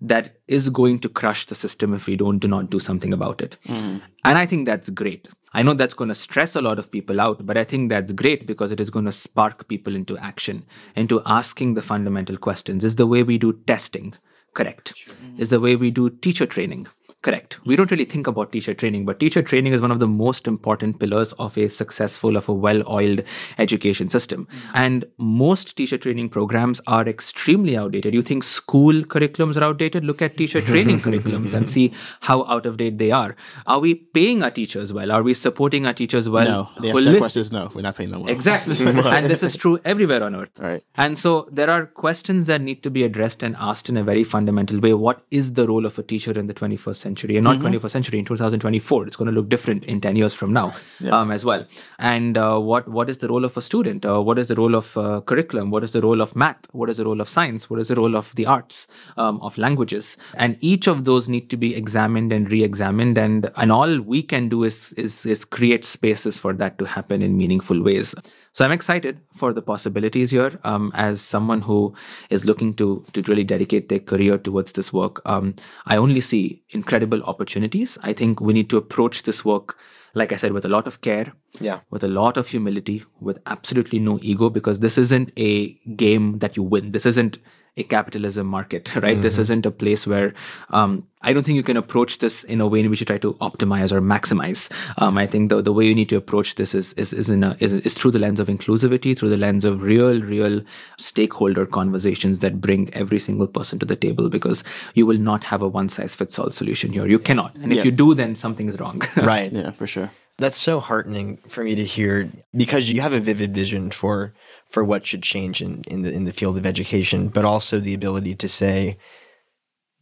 that 0.00 0.36
is 0.46 0.70
going 0.70 0.98
to 1.00 1.08
crush 1.08 1.46
the 1.46 1.54
system 1.54 1.92
if 1.92 2.06
we 2.06 2.16
don't 2.16 2.38
do 2.38 2.48
not 2.48 2.70
do 2.70 2.78
something 2.78 3.12
about 3.12 3.40
it. 3.40 3.56
Mm. 3.66 4.00
And 4.24 4.38
I 4.38 4.46
think 4.46 4.66
that's 4.66 4.90
great. 4.90 5.28
I 5.54 5.62
know 5.62 5.72
that's 5.74 5.94
going 5.94 6.08
to 6.08 6.14
stress 6.14 6.54
a 6.54 6.62
lot 6.62 6.78
of 6.78 6.90
people 6.90 7.20
out, 7.20 7.44
but 7.44 7.56
I 7.56 7.64
think 7.64 7.88
that's 7.88 8.12
great 8.12 8.46
because 8.46 8.70
it 8.70 8.80
is 8.80 8.90
going 8.90 9.06
to 9.06 9.12
spark 9.12 9.66
people 9.66 9.94
into 9.94 10.16
action, 10.18 10.64
into 10.94 11.22
asking 11.24 11.74
the 11.74 11.82
fundamental 11.82 12.36
questions. 12.36 12.84
Is 12.84 12.96
the 12.96 13.06
way 13.06 13.22
we 13.22 13.38
do 13.38 13.54
testing 13.66 14.14
correct? 14.54 14.94
Sure. 14.96 15.14
Is 15.38 15.50
the 15.50 15.60
way 15.60 15.74
we 15.74 15.90
do 15.90 16.10
teacher 16.10 16.46
training 16.46 16.86
Correct. 17.20 17.58
We 17.66 17.74
don't 17.74 17.90
really 17.90 18.04
think 18.04 18.28
about 18.28 18.52
teacher 18.52 18.74
training, 18.74 19.04
but 19.04 19.18
teacher 19.18 19.42
training 19.42 19.72
is 19.72 19.80
one 19.80 19.90
of 19.90 19.98
the 19.98 20.06
most 20.06 20.46
important 20.46 21.00
pillars 21.00 21.32
of 21.32 21.58
a 21.58 21.68
successful, 21.68 22.36
of 22.36 22.48
a 22.48 22.52
well-oiled 22.52 23.24
education 23.58 24.08
system. 24.08 24.46
Mm. 24.46 24.70
And 24.74 25.04
most 25.18 25.76
teacher 25.76 25.98
training 25.98 26.28
programs 26.28 26.80
are 26.86 27.08
extremely 27.08 27.76
outdated. 27.76 28.14
You 28.14 28.22
think 28.22 28.44
school 28.44 29.02
curriculums 29.02 29.60
are 29.60 29.64
outdated? 29.64 30.04
Look 30.04 30.22
at 30.22 30.36
teacher 30.36 30.60
training 30.60 31.00
curriculums 31.00 31.54
and 31.54 31.68
see 31.76 31.92
how 32.20 32.44
out 32.44 32.66
of 32.66 32.76
date 32.76 32.98
they 32.98 33.10
are. 33.10 33.34
Are 33.66 33.80
we 33.80 33.96
paying 33.96 34.44
our 34.44 34.52
teachers 34.52 34.92
well? 34.92 35.10
Are 35.10 35.24
we 35.24 35.34
supporting 35.34 35.86
our 35.86 35.94
teachers 35.94 36.30
well? 36.30 36.46
No, 36.46 36.80
the 36.80 36.90
answer 36.90 37.18
question 37.18 37.42
is 37.42 37.50
no. 37.50 37.68
We're 37.74 37.82
not 37.82 37.96
paying 37.96 38.10
them 38.10 38.20
well. 38.20 38.30
Exactly. 38.30 38.76
and 38.86 39.26
this 39.26 39.42
is 39.42 39.56
true 39.56 39.80
everywhere 39.84 40.22
on 40.22 40.36
earth. 40.36 40.56
Right. 40.60 40.84
And 40.94 41.18
so 41.18 41.48
there 41.50 41.68
are 41.68 41.86
questions 41.86 42.46
that 42.46 42.60
need 42.60 42.84
to 42.84 42.92
be 42.92 43.02
addressed 43.02 43.42
and 43.42 43.56
asked 43.58 43.88
in 43.88 43.96
a 43.96 44.04
very 44.04 44.22
fundamental 44.22 44.78
way. 44.78 44.94
What 44.94 45.26
is 45.32 45.54
the 45.54 45.66
role 45.66 45.84
of 45.84 45.98
a 45.98 46.04
teacher 46.04 46.30
in 46.38 46.46
the 46.46 46.54
21st 46.54 46.94
century? 46.94 47.08
And 47.24 47.44
not 47.44 47.58
Mm-hmm. 47.58 47.74
21st 47.74 47.90
century, 47.90 48.18
in 48.18 48.24
2024. 48.24 49.06
It's 49.06 49.16
going 49.16 49.26
to 49.26 49.32
look 49.32 49.48
different 49.48 49.84
in 49.84 50.00
10 50.00 50.16
years 50.16 50.34
from 50.34 50.52
now 50.52 50.74
um, 51.10 51.30
as 51.30 51.44
well. 51.44 51.66
And 51.98 52.38
uh, 52.38 52.58
what 52.58 52.88
what 52.88 53.10
is 53.10 53.18
the 53.18 53.28
role 53.28 53.44
of 53.44 53.56
a 53.56 53.62
student? 53.62 54.04
Uh, 54.06 54.22
what 54.22 54.38
is 54.38 54.48
the 54.48 54.54
role 54.54 54.74
of 54.74 54.96
uh, 54.96 55.20
curriculum? 55.22 55.70
What 55.70 55.84
is 55.84 55.92
the 55.92 56.00
role 56.00 56.20
of 56.20 56.36
math? 56.36 56.66
What 56.72 56.88
is 56.90 56.98
the 56.98 57.04
role 57.04 57.20
of 57.20 57.28
science? 57.28 57.68
What 57.68 57.80
is 57.80 57.88
the 57.88 57.96
role 57.96 58.16
of 58.16 58.34
the 58.36 58.46
arts, 58.46 58.86
um, 59.16 59.40
of 59.40 59.58
languages? 59.58 60.16
And 60.34 60.56
each 60.60 60.86
of 60.86 61.04
those 61.04 61.28
need 61.28 61.50
to 61.50 61.56
be 61.56 61.74
examined 61.74 62.32
and 62.32 62.50
re-examined. 62.50 63.18
And 63.18 63.50
and 63.56 63.72
all 63.72 64.00
we 64.00 64.22
can 64.22 64.48
do 64.48 64.64
is 64.64 64.92
is, 64.94 65.26
is 65.26 65.44
create 65.44 65.84
spaces 65.84 66.38
for 66.38 66.52
that 66.54 66.78
to 66.78 66.84
happen 66.84 67.22
in 67.22 67.36
meaningful 67.36 67.82
ways. 67.82 68.14
So 68.52 68.64
I'm 68.64 68.72
excited 68.72 69.20
for 69.34 69.52
the 69.52 69.62
possibilities 69.62 70.30
here. 70.30 70.58
Um, 70.64 70.90
as 70.94 71.20
someone 71.20 71.60
who 71.62 71.94
is 72.30 72.44
looking 72.44 72.74
to 72.74 73.04
to 73.12 73.22
really 73.22 73.44
dedicate 73.44 73.88
their 73.88 74.00
career 74.00 74.38
towards 74.38 74.72
this 74.72 74.92
work, 74.92 75.20
um, 75.26 75.54
I 75.86 75.96
only 75.96 76.20
see 76.20 76.62
incredible 76.70 77.22
opportunities. 77.22 77.98
I 78.02 78.12
think 78.12 78.40
we 78.40 78.52
need 78.52 78.68
to 78.70 78.76
approach 78.76 79.22
this 79.22 79.44
work, 79.44 79.76
like 80.14 80.32
I 80.32 80.36
said, 80.36 80.52
with 80.52 80.64
a 80.64 80.68
lot 80.68 80.86
of 80.86 81.00
care, 81.02 81.32
Yeah. 81.60 81.80
with 81.90 82.02
a 82.04 82.08
lot 82.08 82.36
of 82.36 82.48
humility, 82.48 83.02
with 83.20 83.38
absolutely 83.46 83.98
no 84.00 84.18
ego, 84.22 84.50
because 84.50 84.80
this 84.80 84.98
isn't 84.98 85.30
a 85.36 85.74
game 85.96 86.38
that 86.38 86.56
you 86.56 86.62
win. 86.62 86.92
This 86.92 87.06
isn't 87.06 87.38
a 87.78 87.84
capitalism 87.84 88.46
market, 88.46 88.94
right? 89.04 89.20
This 89.20 89.38
isn't 89.38 89.64
a 89.66 89.70
place 89.70 90.06
where 90.06 90.34
um, 90.70 91.06
I 91.22 91.32
don't 91.32 91.44
think 91.44 91.56
you 91.56 91.62
can 91.62 91.76
approach 91.76 92.18
this 92.18 92.44
in 92.44 92.60
a 92.60 92.66
way 92.66 92.80
in 92.80 92.90
which 92.90 93.00
you 93.00 93.06
try 93.06 93.18
to 93.18 93.34
optimize 93.34 93.92
or 93.92 94.00
maximize. 94.00 94.70
Um, 95.02 95.18
I 95.18 95.26
think 95.26 95.48
the, 95.50 95.62
the 95.62 95.72
way 95.72 95.84
you 95.86 95.94
need 95.94 96.08
to 96.10 96.16
approach 96.16 96.54
this 96.56 96.74
is 96.74 96.92
is 96.94 97.12
is, 97.12 97.28
in 97.30 97.42
a, 97.44 97.56
is 97.60 97.72
is 97.72 97.94
through 97.94 98.12
the 98.12 98.18
lens 98.18 98.40
of 98.40 98.48
inclusivity, 98.48 99.16
through 99.18 99.30
the 99.30 99.36
lens 99.36 99.64
of 99.64 99.82
real, 99.82 100.20
real 100.20 100.60
stakeholder 100.98 101.66
conversations 101.66 102.38
that 102.40 102.60
bring 102.60 102.92
every 102.94 103.18
single 103.18 103.46
person 103.46 103.78
to 103.78 103.86
the 103.86 103.96
table. 103.96 104.28
Because 104.28 104.62
you 104.94 105.06
will 105.06 105.18
not 105.18 105.44
have 105.44 105.62
a 105.62 105.68
one 105.68 105.88
size 105.88 106.14
fits 106.14 106.38
all 106.38 106.50
solution 106.50 106.92
here. 106.92 107.06
You 107.06 107.18
cannot, 107.18 107.54
and 107.56 107.72
if 107.72 107.78
Yeah. 107.78 107.84
you 107.84 107.90
do, 107.90 108.14
then 108.14 108.34
something 108.34 108.68
is 108.68 108.78
wrong. 108.80 109.02
Right. 109.16 109.52
Yeah, 109.52 109.72
for 109.72 109.86
sure. 109.86 110.10
That's 110.38 110.56
so 110.56 110.78
heartening 110.78 111.38
for 111.48 111.64
me 111.64 111.74
to 111.74 111.84
hear 111.84 112.30
because 112.54 112.88
you 112.88 113.00
have 113.00 113.12
a 113.12 113.18
vivid 113.20 113.52
vision 113.54 113.90
for 113.90 114.32
for 114.68 114.84
what 114.84 115.06
should 115.06 115.22
change 115.22 115.62
in, 115.62 115.82
in 115.86 116.02
the 116.02 116.12
in 116.12 116.24
the 116.24 116.32
field 116.32 116.58
of 116.58 116.66
education, 116.66 117.28
but 117.28 117.44
also 117.44 117.78
the 117.80 117.94
ability 117.94 118.34
to 118.36 118.48
say 118.48 118.98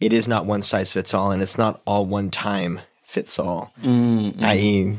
it 0.01 0.13
is 0.13 0.29
not 0.29 0.45
one 0.47 0.63
size 0.63 0.93
fits 0.93 1.15
all 1.15 1.31
and 1.31 1.41
it's 1.43 1.57
not 1.57 1.81
all 1.87 2.05
one 2.05 2.31
time 2.31 2.81
fits 3.03 3.39
all. 3.39 3.73
I.e., 3.85 4.97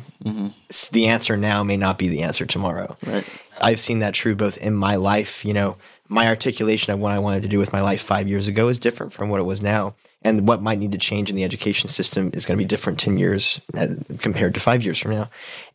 s- 0.70 0.90
the 0.90 1.08
answer 1.08 1.38
now 1.38 1.62
may 1.64 1.78
not 1.78 1.98
be 1.98 2.08
the 2.08 2.24
answer 2.24 2.46
tomorrow. 2.46 2.98
Right. 3.06 3.26
I've 3.62 3.80
seen 3.80 4.00
that 4.00 4.14
true 4.14 4.36
both 4.36 4.58
in 4.58 4.74
my 4.74 4.96
life, 4.96 5.44
you 5.46 5.54
know, 5.54 5.78
my 6.08 6.28
articulation 6.28 6.94
of 6.94 7.00
what 7.00 7.12
I 7.12 7.20
wanted 7.20 7.44
to 7.44 7.50
do 7.50 7.60
with 7.60 7.74
my 7.74 7.82
life 7.82 8.02
five 8.02 8.28
years 8.30 8.48
ago 8.48 8.70
is 8.70 8.80
different 8.80 9.12
from 9.12 9.30
what 9.30 9.42
it 9.42 9.44
was 9.44 9.62
now. 9.62 9.96
And 10.22 10.48
what 10.48 10.62
might 10.64 10.80
need 10.80 10.94
to 10.94 10.98
change 10.98 11.30
in 11.30 11.36
the 11.36 11.44
education 11.44 11.90
system 11.90 12.32
is 12.34 12.46
going 12.46 12.58
to 12.58 12.64
be 12.64 12.68
different 12.68 13.00
10 13.00 13.18
years 13.18 13.60
uh, 13.76 13.88
compared 14.20 14.54
to 14.56 14.60
five 14.62 14.84
years 14.84 14.98
from 14.98 15.12
now. 15.12 15.30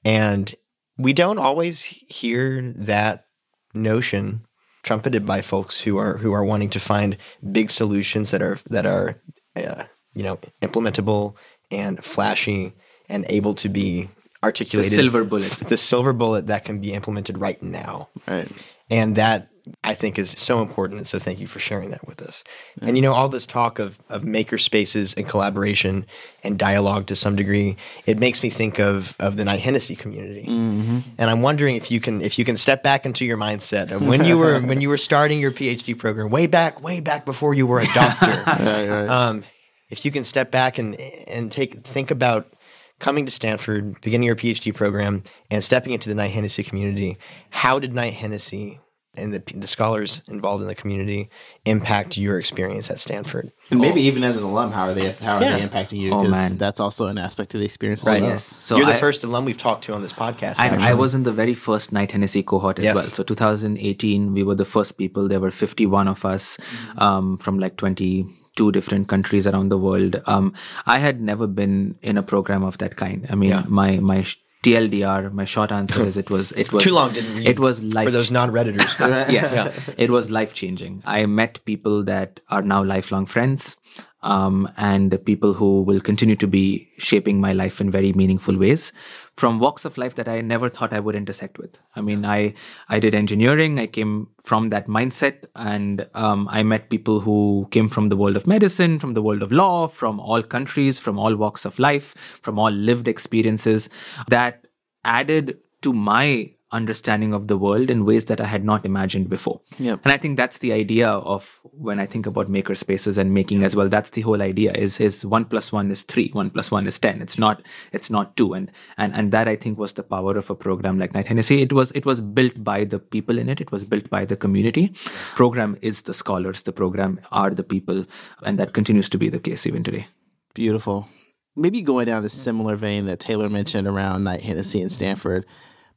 And 0.04 0.52
we 0.96 1.12
don't 1.12 1.38
always 1.38 1.82
hear 1.84 2.72
that 2.76 3.26
notion 3.74 4.46
trumpeted 4.82 5.24
by 5.24 5.40
folks 5.40 5.80
who 5.80 5.96
are 5.96 6.18
who 6.18 6.32
are 6.32 6.44
wanting 6.44 6.70
to 6.70 6.80
find 6.80 7.16
big 7.52 7.70
solutions 7.70 8.30
that 8.30 8.42
are 8.42 8.58
that 8.68 8.86
are 8.86 9.20
uh, 9.56 9.84
you 10.14 10.22
know 10.22 10.38
implementable 10.60 11.34
and 11.70 12.04
flashy 12.04 12.74
and 13.08 13.24
able 13.28 13.54
to 13.54 13.68
be 13.68 14.08
articulated 14.42 14.92
the 14.92 14.96
silver 14.96 15.24
bullet. 15.24 15.50
the 15.68 15.78
silver 15.78 16.12
bullet 16.12 16.48
that 16.48 16.64
can 16.64 16.80
be 16.80 16.92
implemented 16.92 17.38
right 17.38 17.62
now. 17.62 18.08
Right. 18.26 18.48
And 18.90 19.16
that 19.16 19.51
I 19.84 19.94
think 19.94 20.18
is 20.18 20.30
so 20.30 20.60
important. 20.60 20.98
And 20.98 21.06
so 21.06 21.18
thank 21.18 21.38
you 21.38 21.46
for 21.46 21.60
sharing 21.60 21.90
that 21.90 22.06
with 22.06 22.20
us. 22.20 22.42
And 22.80 22.96
you 22.96 23.02
know, 23.02 23.12
all 23.12 23.28
this 23.28 23.46
talk 23.46 23.78
of, 23.78 23.98
of 24.08 24.24
maker 24.24 24.58
spaces 24.58 25.14
and 25.14 25.28
collaboration 25.28 26.06
and 26.42 26.58
dialogue 26.58 27.06
to 27.06 27.16
some 27.16 27.36
degree, 27.36 27.76
it 28.04 28.18
makes 28.18 28.42
me 28.42 28.50
think 28.50 28.80
of, 28.80 29.14
of 29.20 29.36
the 29.36 29.44
Knight 29.44 29.60
Hennessy 29.60 29.94
community. 29.94 30.44
And 30.48 31.30
I'm 31.30 31.42
wondering 31.42 31.76
if 31.76 31.90
you 31.90 32.00
can 32.00 32.22
if 32.22 32.38
you 32.38 32.44
can 32.44 32.56
step 32.56 32.82
back 32.82 33.06
into 33.06 33.24
your 33.24 33.36
mindset 33.36 33.92
of 33.92 34.06
when 34.06 34.24
you 34.24 34.36
were 34.38 34.60
when 34.66 34.80
you 34.80 34.88
were 34.88 34.98
starting 34.98 35.38
your 35.38 35.52
PhD 35.52 35.96
program, 35.96 36.30
way 36.30 36.46
back, 36.46 36.82
way 36.82 37.00
back 37.00 37.24
before 37.24 37.54
you 37.54 37.66
were 37.66 37.80
a 37.80 37.86
doctor. 37.86 38.42
Right, 38.62 38.88
right. 38.88 39.08
um, 39.08 39.44
if 39.88 40.04
you 40.04 40.10
can 40.10 40.24
step 40.24 40.50
back 40.50 40.78
and 40.78 40.94
and 41.00 41.50
take 41.50 41.84
think 41.84 42.10
about 42.10 42.52
coming 42.98 43.24
to 43.26 43.30
Stanford, 43.30 44.00
beginning 44.00 44.26
your 44.26 44.36
PhD 44.36 44.74
program, 44.74 45.22
and 45.50 45.62
stepping 45.62 45.92
into 45.92 46.08
the 46.08 46.14
Knight 46.14 46.30
Hennessy 46.30 46.62
community, 46.62 47.18
how 47.50 47.78
did 47.78 47.92
Knight 47.92 48.14
Hennessy 48.14 48.80
and 49.14 49.32
the, 49.34 49.42
the 49.54 49.66
scholars 49.66 50.22
involved 50.28 50.62
in 50.62 50.68
the 50.68 50.74
community 50.74 51.28
impact 51.66 52.16
your 52.16 52.38
experience 52.38 52.90
at 52.90 52.98
Stanford? 52.98 53.52
and 53.70 53.80
maybe 53.80 54.00
even 54.02 54.24
as 54.24 54.36
an 54.36 54.42
alum, 54.42 54.72
how 54.72 54.84
are 54.88 54.94
they 54.94 55.12
how 55.12 55.36
are 55.36 55.42
Yeah. 55.42 55.56
they 55.58 55.64
impacting 55.64 55.98
you? 55.98 56.12
Oh, 56.12 56.22
'Cause 56.22 56.30
man. 56.30 56.56
that's 56.58 56.80
also 56.80 57.06
an 57.06 57.18
aspect 57.18 57.54
of 57.54 57.60
the 57.60 57.64
experience. 57.66 58.04
Right. 58.04 58.16
As 58.16 58.22
well. 58.22 58.30
Yes. 58.30 58.44
So 58.44 58.76
You're 58.76 58.86
the 58.86 58.94
first 58.94 59.22
alum 59.24 59.44
we've 59.44 59.58
talked 59.58 59.84
to 59.84 59.94
on 59.94 60.02
this 60.02 60.12
podcast. 60.12 60.58
I, 60.58 60.90
I 60.90 60.94
was 60.94 61.14
in 61.14 61.22
the 61.24 61.32
very 61.32 61.54
first 61.54 61.92
Knight 61.92 62.12
Hennessy 62.12 62.42
cohort 62.42 62.78
as 62.78 62.84
Yes. 62.84 62.94
well. 62.94 63.04
So 63.04 63.22
2018, 63.22 64.32
we 64.32 64.42
were 64.42 64.54
the 64.54 64.64
first 64.64 64.96
people. 64.98 65.28
There 65.28 65.40
were 65.40 65.50
51 65.50 66.08
of 66.08 66.24
us 66.24 66.58
um, 66.98 67.36
from 67.38 67.58
like 67.58 67.76
22 67.76 68.72
different 68.72 69.08
countries 69.08 69.46
around 69.46 69.68
the 69.70 69.78
world. 69.78 70.20
Um, 70.26 70.52
I 70.86 70.98
had 70.98 71.20
never 71.20 71.46
been 71.46 71.96
in 72.02 72.16
a 72.18 72.22
program 72.22 72.62
of 72.64 72.78
that 72.78 72.96
kind. 72.96 73.26
I 73.30 73.34
mean, 73.34 73.50
Yeah. 73.50 73.64
my 73.68 73.98
my 73.98 74.22
sh- 74.22 74.38
TLDR, 74.62 75.32
my 75.32 75.44
short 75.44 75.72
answer 75.72 76.02
is 76.10 76.16
it 76.16 76.30
was 76.30 76.52
it 76.52 76.72
was 76.72 76.84
Too 76.84 76.92
long, 76.92 77.12
didn't 77.12 77.34
read. 77.34 77.48
It 77.48 77.58
was 77.58 77.82
life 77.82 78.06
for 78.06 78.10
those 78.12 78.30
non-redditors. 78.30 78.98
yes, 79.30 79.90
it 79.98 80.10
was 80.10 80.30
life 80.30 80.52
changing. 80.52 81.02
I 81.04 81.26
met 81.26 81.64
people 81.64 82.04
that 82.04 82.40
are 82.48 82.62
now 82.62 82.82
lifelong 82.82 83.26
friends, 83.26 83.76
um, 84.22 84.68
and 84.76 85.18
people 85.24 85.52
who 85.52 85.82
will 85.82 86.00
continue 86.00 86.36
to 86.36 86.46
be 86.46 86.88
shaping 86.98 87.40
my 87.40 87.52
life 87.52 87.80
in 87.80 87.90
very 87.90 88.12
meaningful 88.12 88.56
ways 88.56 88.92
from 89.34 89.58
walks 89.58 89.84
of 89.84 89.98
life 89.98 90.14
that 90.14 90.28
I 90.28 90.40
never 90.40 90.68
thought 90.68 90.92
I 90.92 91.00
would 91.00 91.14
intersect 91.14 91.58
with. 91.58 91.78
I 91.96 92.00
mean, 92.00 92.24
I 92.24 92.54
I 92.88 92.98
did 92.98 93.14
engineering. 93.14 93.78
I 93.78 93.86
came 93.86 94.28
from 94.42 94.70
that 94.70 94.86
mindset, 94.86 95.44
and 95.56 96.06
um, 96.14 96.48
I 96.50 96.62
met 96.62 96.90
people 96.90 97.20
who 97.20 97.68
came 97.70 97.88
from 97.88 98.08
the 98.08 98.16
world 98.16 98.36
of 98.36 98.46
medicine, 98.46 98.98
from 98.98 99.14
the 99.14 99.22
world 99.22 99.42
of 99.42 99.52
law, 99.52 99.88
from 99.88 100.20
all 100.20 100.42
countries, 100.42 101.00
from 101.00 101.18
all 101.18 101.34
walks 101.34 101.64
of 101.64 101.78
life, 101.78 102.14
from 102.42 102.58
all 102.58 102.70
lived 102.70 103.08
experiences 103.08 103.88
that 104.28 104.66
added 105.04 105.58
to 105.82 105.92
my 105.92 106.54
understanding 106.72 107.32
of 107.32 107.48
the 107.48 107.58
world 107.58 107.90
in 107.90 108.04
ways 108.04 108.24
that 108.26 108.40
I 108.40 108.46
had 108.46 108.64
not 108.64 108.84
imagined 108.84 109.28
before. 109.28 109.60
Yep. 109.78 110.00
And 110.04 110.12
I 110.12 110.18
think 110.18 110.36
that's 110.36 110.58
the 110.58 110.72
idea 110.72 111.08
of 111.08 111.60
when 111.72 112.00
I 112.00 112.06
think 112.06 112.26
about 112.26 112.48
maker 112.48 112.74
spaces 112.74 113.18
and 113.18 113.32
making 113.32 113.62
as 113.62 113.76
well. 113.76 113.88
That's 113.88 114.10
the 114.10 114.22
whole 114.22 114.42
idea 114.42 114.72
is 114.72 115.00
is 115.00 115.24
one 115.24 115.44
plus 115.44 115.72
one 115.72 115.90
is 115.90 116.02
three, 116.02 116.30
one 116.32 116.50
plus 116.50 116.70
one 116.70 116.86
is 116.86 116.98
ten. 116.98 117.22
It's 117.22 117.38
not 117.38 117.62
it's 117.92 118.10
not 118.10 118.36
two. 118.36 118.54
And 118.54 118.70
and 118.96 119.14
and 119.14 119.32
that 119.32 119.48
I 119.48 119.56
think 119.56 119.78
was 119.78 119.92
the 119.92 120.02
power 120.02 120.36
of 120.36 120.50
a 120.50 120.54
program 120.54 120.98
like 120.98 121.14
Knight 121.14 121.28
Hennessy. 121.28 121.62
It 121.62 121.72
was 121.72 121.92
it 121.92 122.06
was 122.06 122.20
built 122.20 122.62
by 122.64 122.84
the 122.84 122.98
people 122.98 123.38
in 123.38 123.48
it. 123.48 123.60
It 123.60 123.70
was 123.70 123.84
built 123.84 124.10
by 124.10 124.24
the 124.24 124.36
community. 124.36 124.94
Program 125.34 125.76
is 125.80 126.02
the 126.02 126.14
scholars. 126.14 126.62
The 126.62 126.72
program 126.72 127.20
are 127.30 127.50
the 127.50 127.64
people, 127.64 128.06
and 128.44 128.58
that 128.58 128.72
continues 128.72 129.08
to 129.10 129.18
be 129.18 129.28
the 129.28 129.38
case 129.38 129.66
even 129.66 129.82
today. 129.82 130.06
Beautiful. 130.54 131.08
Maybe 131.54 131.82
going 131.82 132.06
down 132.06 132.22
the 132.22 132.30
similar 132.30 132.76
vein 132.76 133.04
that 133.06 133.20
Taylor 133.20 133.50
mentioned 133.50 133.86
around 133.86 134.24
Knight 134.24 134.40
Hennessy 134.40 134.80
and 134.80 134.90
Stanford, 134.90 135.44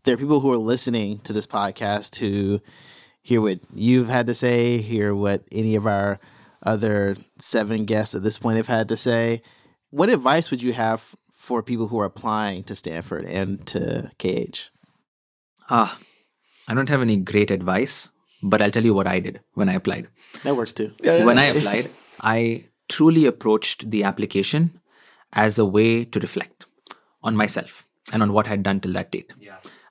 there 0.06 0.14
are 0.14 0.18
people 0.18 0.40
who 0.40 0.52
are 0.52 0.58
listening 0.58 1.20
to 1.20 1.34
this 1.34 1.48
podcast 1.48 2.18
who 2.18 2.62
hear 3.22 3.42
what 3.42 3.60
you've 3.74 4.08
had 4.08 4.28
to 4.28 4.36
say, 4.36 4.78
hear 4.78 5.14
what 5.16 5.44
any 5.52 5.76
of 5.76 5.86
our 5.88 6.20
other 6.64 7.16
seven 7.40 7.86
guests 7.86 8.16
at 8.16 8.24
this 8.24 8.38
point 8.38 8.58
have 8.58 8.68
had 8.68 8.88
to 8.90 8.98
say. 8.98 9.42
What 9.90 10.10
advice 10.10 10.52
would 10.52 10.62
you 10.62 10.74
have 10.74 11.16
for 11.34 11.62
people 11.64 11.88
who 11.88 12.00
are 12.00 12.06
applying 12.06 12.64
to 12.66 12.76
Stanford 12.76 13.26
and 13.26 13.66
to 13.68 14.12
KH? 14.20 14.70
Ah, 15.70 15.98
I 16.68 16.74
don't 16.74 16.90
have 16.90 17.02
any 17.02 17.18
great 17.18 17.50
advice, 17.52 18.10
but 18.44 18.62
I'll 18.62 18.72
tell 18.72 18.86
you 18.86 18.94
what 18.94 19.08
I 19.08 19.20
did 19.20 19.42
when 19.54 19.70
I 19.70 19.74
applied. 19.74 20.08
That 20.44 20.56
works 20.56 20.74
too. 20.74 20.94
when 21.26 21.38
I 21.40 21.46
applied, 21.46 21.92
I 22.22 22.66
truly 22.90 23.26
approached 23.26 23.90
the 23.90 24.04
application 24.04 24.80
as 25.34 25.58
a 25.58 25.66
way 25.66 26.06
to 26.06 26.20
reflect 26.20 26.68
on 27.24 27.36
myself 27.36 27.88
and 28.14 28.22
on 28.22 28.34
what 28.34 28.48
I'd 28.48 28.62
done 28.64 28.80
till 28.80 28.94
that 28.94 29.12
date. 29.12 29.34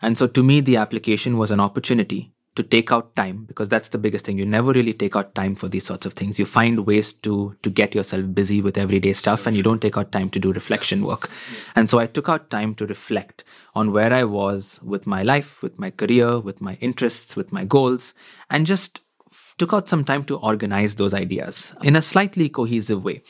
And 0.05 0.19
so 0.19 0.27
to 0.27 0.43
me, 0.43 0.61
the 0.61 0.77
application 0.77 1.39
was 1.39 1.51
an 1.51 1.61
opportunity 1.61 2.35
to 2.57 2.63
take 2.63 2.93
out 2.93 3.17
time 3.17 3.45
because 3.47 3.69
that's 3.69 3.89
the 3.89 3.99
biggest 3.99 4.27
thing. 4.27 4.39
You 4.39 4.47
never 4.47 4.73
really 4.73 4.93
take 4.93 5.17
out 5.17 5.35
time 5.35 5.55
for 5.55 5.67
these 5.69 5.85
sorts 5.85 6.07
of 6.07 6.13
things. 6.13 6.39
You 6.39 6.45
find 6.45 6.87
ways 6.87 7.13
to 7.13 7.57
to 7.63 7.71
get 7.71 7.95
yourself 7.95 8.33
busy 8.35 8.61
with 8.61 8.79
everyday 8.79 9.13
stuff 9.13 9.47
and 9.47 9.57
you 9.57 9.63
don't 9.63 9.81
take 9.81 9.97
out 9.97 10.13
time 10.13 10.31
to 10.31 10.39
do 10.39 10.53
reflection 10.53 11.05
work. 11.05 11.31
And 11.75 11.91
so 11.91 11.99
i 11.99 12.07
took 12.07 12.29
out 12.29 12.51
time 12.51 12.75
to 12.77 12.87
reflect 12.87 13.45
on 13.75 13.93
where 13.93 14.13
i 14.13 14.23
was 14.25 14.79
with 14.83 15.07
my 15.07 15.23
life 15.23 15.63
with 15.63 15.79
my 15.79 15.91
career 15.91 16.39
with 16.39 16.61
my 16.61 16.75
interests 16.81 17.37
with 17.37 17.51
my 17.51 17.65
goals 17.65 18.15
and 18.51 18.67
just 18.67 19.01
took 19.59 19.73
out 19.73 19.89
some 19.89 20.05
time 20.05 20.25
to 20.25 20.39
organize 20.39 20.95
those 20.95 21.15
ideas 21.15 21.75
in 21.83 21.97
a 21.97 22.03
slightly 22.03 22.49
cohesive 22.49 23.05
way. 23.05 23.23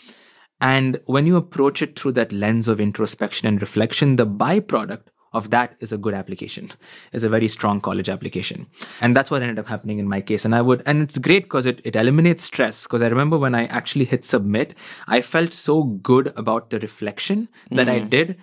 And 0.60 1.00
when 1.06 1.26
you 1.26 1.36
approach 1.36 1.82
it 1.82 1.98
through 1.98 2.12
that 2.12 2.32
lens 2.32 2.68
of 2.68 2.80
introspection 2.80 3.48
and 3.48 3.60
reflection 3.60 4.16
the 4.16 4.26
byproduct 4.26 5.08
of 5.34 5.50
that 5.50 5.76
is 5.80 5.92
a 5.92 5.98
good 5.98 6.14
application 6.14 6.70
is 7.12 7.24
a 7.24 7.28
very 7.28 7.48
strong 7.48 7.80
college 7.80 8.08
application. 8.08 8.66
And 9.00 9.14
that's 9.14 9.30
what 9.30 9.42
ended 9.42 9.58
up 9.58 9.66
happening 9.66 9.98
in 9.98 10.08
my 10.08 10.20
case. 10.20 10.44
And 10.44 10.54
i 10.54 10.62
would 10.62 10.82
and 10.86 11.02
it's 11.02 11.18
great 11.18 11.44
because 11.44 11.66
it, 11.66 11.80
it 11.84 11.96
eliminates 11.96 12.44
stress. 12.44 12.84
Because 12.84 13.02
i 13.02 13.08
remember 13.08 13.36
when 13.36 13.54
i 13.54 13.66
actually 13.66 14.04
hit 14.06 14.24
submit 14.24 14.74
i 15.08 15.20
felt 15.20 15.52
so 15.52 15.82
good 15.82 16.32
about 16.36 16.70
the 16.70 16.78
reflection 16.78 17.48
that 17.70 17.88
i 17.88 17.98
mm-hmm. 17.98 18.08
did. 18.08 18.36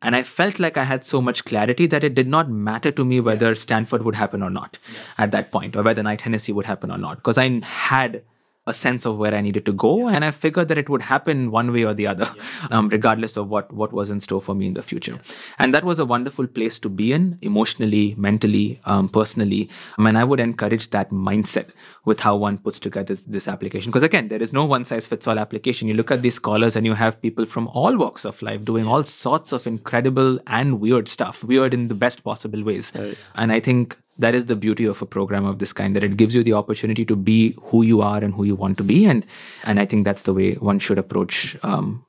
And 0.00 0.16
i 0.16 0.22
felt 0.22 0.58
like 0.58 0.76
i 0.76 0.84
had 0.84 1.04
so 1.04 1.20
much 1.20 1.44
clarity 1.44 1.86
that 1.86 2.04
it 2.04 2.14
did 2.14 2.28
not 2.28 2.50
matter 2.50 2.90
to 2.92 3.04
me 3.04 3.20
whether 3.20 3.54
stanford 3.54 4.04
would 4.04 4.14
happen 4.14 4.42
or 4.42 4.50
not 4.50 4.78
at 5.18 5.32
that 5.32 5.50
point 5.52 5.76
or 5.76 5.82
whether 5.82 6.02
knight 6.02 6.20
hennessy 6.22 6.52
would 6.52 6.66
happen 6.66 6.90
or 6.90 6.98
not. 6.98 7.16
Because 7.16 7.38
i 7.38 7.60
had 7.62 8.22
a 8.68 8.74
sense 8.74 9.06
of 9.06 9.18
where 9.18 9.34
I 9.34 9.40
needed 9.40 9.64
to 9.66 9.72
go, 9.72 10.08
and 10.08 10.24
I 10.24 10.30
figured 10.30 10.68
that 10.68 10.78
it 10.78 10.88
would 10.88 11.02
happen 11.02 11.50
one 11.50 11.72
way 11.72 11.84
or 11.84 11.94
the 11.94 12.06
other, 12.06 12.28
um, 12.70 12.88
regardless 12.88 13.36
of 13.36 13.48
what 13.48 13.72
what 13.72 13.92
was 13.92 14.10
in 14.10 14.20
store 14.20 14.40
for 14.40 14.54
me 14.54 14.66
in 14.66 14.74
the 14.74 14.82
future. 14.82 15.18
And 15.58 15.74
that 15.74 15.84
was 15.84 15.98
a 15.98 16.04
wonderful 16.04 16.46
place 16.46 16.78
to 16.80 16.88
be 16.88 17.12
in, 17.12 17.38
emotionally, 17.42 18.14
mentally, 18.16 18.80
um, 18.84 19.08
personally. 19.08 19.70
Um, 19.98 20.06
and 20.06 20.18
I 20.18 20.24
would 20.24 20.40
encourage 20.40 20.90
that 20.90 21.10
mindset 21.10 21.70
with 22.04 22.20
how 22.20 22.36
one 22.36 22.58
puts 22.58 22.78
together 22.78 23.04
this, 23.04 23.22
this 23.22 23.48
application, 23.48 23.90
because 23.90 24.02
again, 24.02 24.28
there 24.28 24.42
is 24.42 24.52
no 24.52 24.64
one 24.64 24.84
size 24.84 25.06
fits 25.06 25.26
all 25.26 25.38
application. 25.38 25.88
You 25.88 25.94
look 25.94 26.10
at 26.10 26.22
these 26.22 26.34
scholars, 26.34 26.76
and 26.76 26.86
you 26.86 26.94
have 26.94 27.20
people 27.22 27.46
from 27.46 27.68
all 27.68 27.96
walks 27.96 28.24
of 28.24 28.42
life 28.42 28.64
doing 28.64 28.86
all 28.86 29.02
sorts 29.04 29.52
of 29.52 29.66
incredible 29.66 30.38
and 30.46 30.80
weird 30.80 31.08
stuff, 31.08 31.42
weird 31.42 31.74
in 31.74 31.88
the 31.88 31.94
best 31.94 32.22
possible 32.24 32.62
ways. 32.62 32.92
And 33.34 33.52
I 33.52 33.60
think 33.60 33.98
that 34.18 34.34
is 34.34 34.46
the 34.46 34.56
beauty 34.56 34.84
of 34.84 35.00
a 35.00 35.06
program 35.06 35.44
of 35.44 35.58
this 35.58 35.72
kind 35.72 35.94
that 35.96 36.04
it 36.04 36.16
gives 36.16 36.34
you 36.34 36.42
the 36.42 36.52
opportunity 36.52 37.04
to 37.04 37.16
be 37.16 37.54
who 37.62 37.82
you 37.82 38.00
are 38.00 38.18
and 38.18 38.34
who 38.34 38.44
you 38.44 38.56
want 38.56 38.76
to 38.78 38.84
be 38.84 39.04
and 39.06 39.24
and 39.64 39.80
i 39.80 39.84
think 39.84 40.04
that's 40.04 40.22
the 40.22 40.34
way 40.34 40.54
one 40.54 40.78
should 40.78 40.98
approach 40.98 41.56
um, 41.62 42.04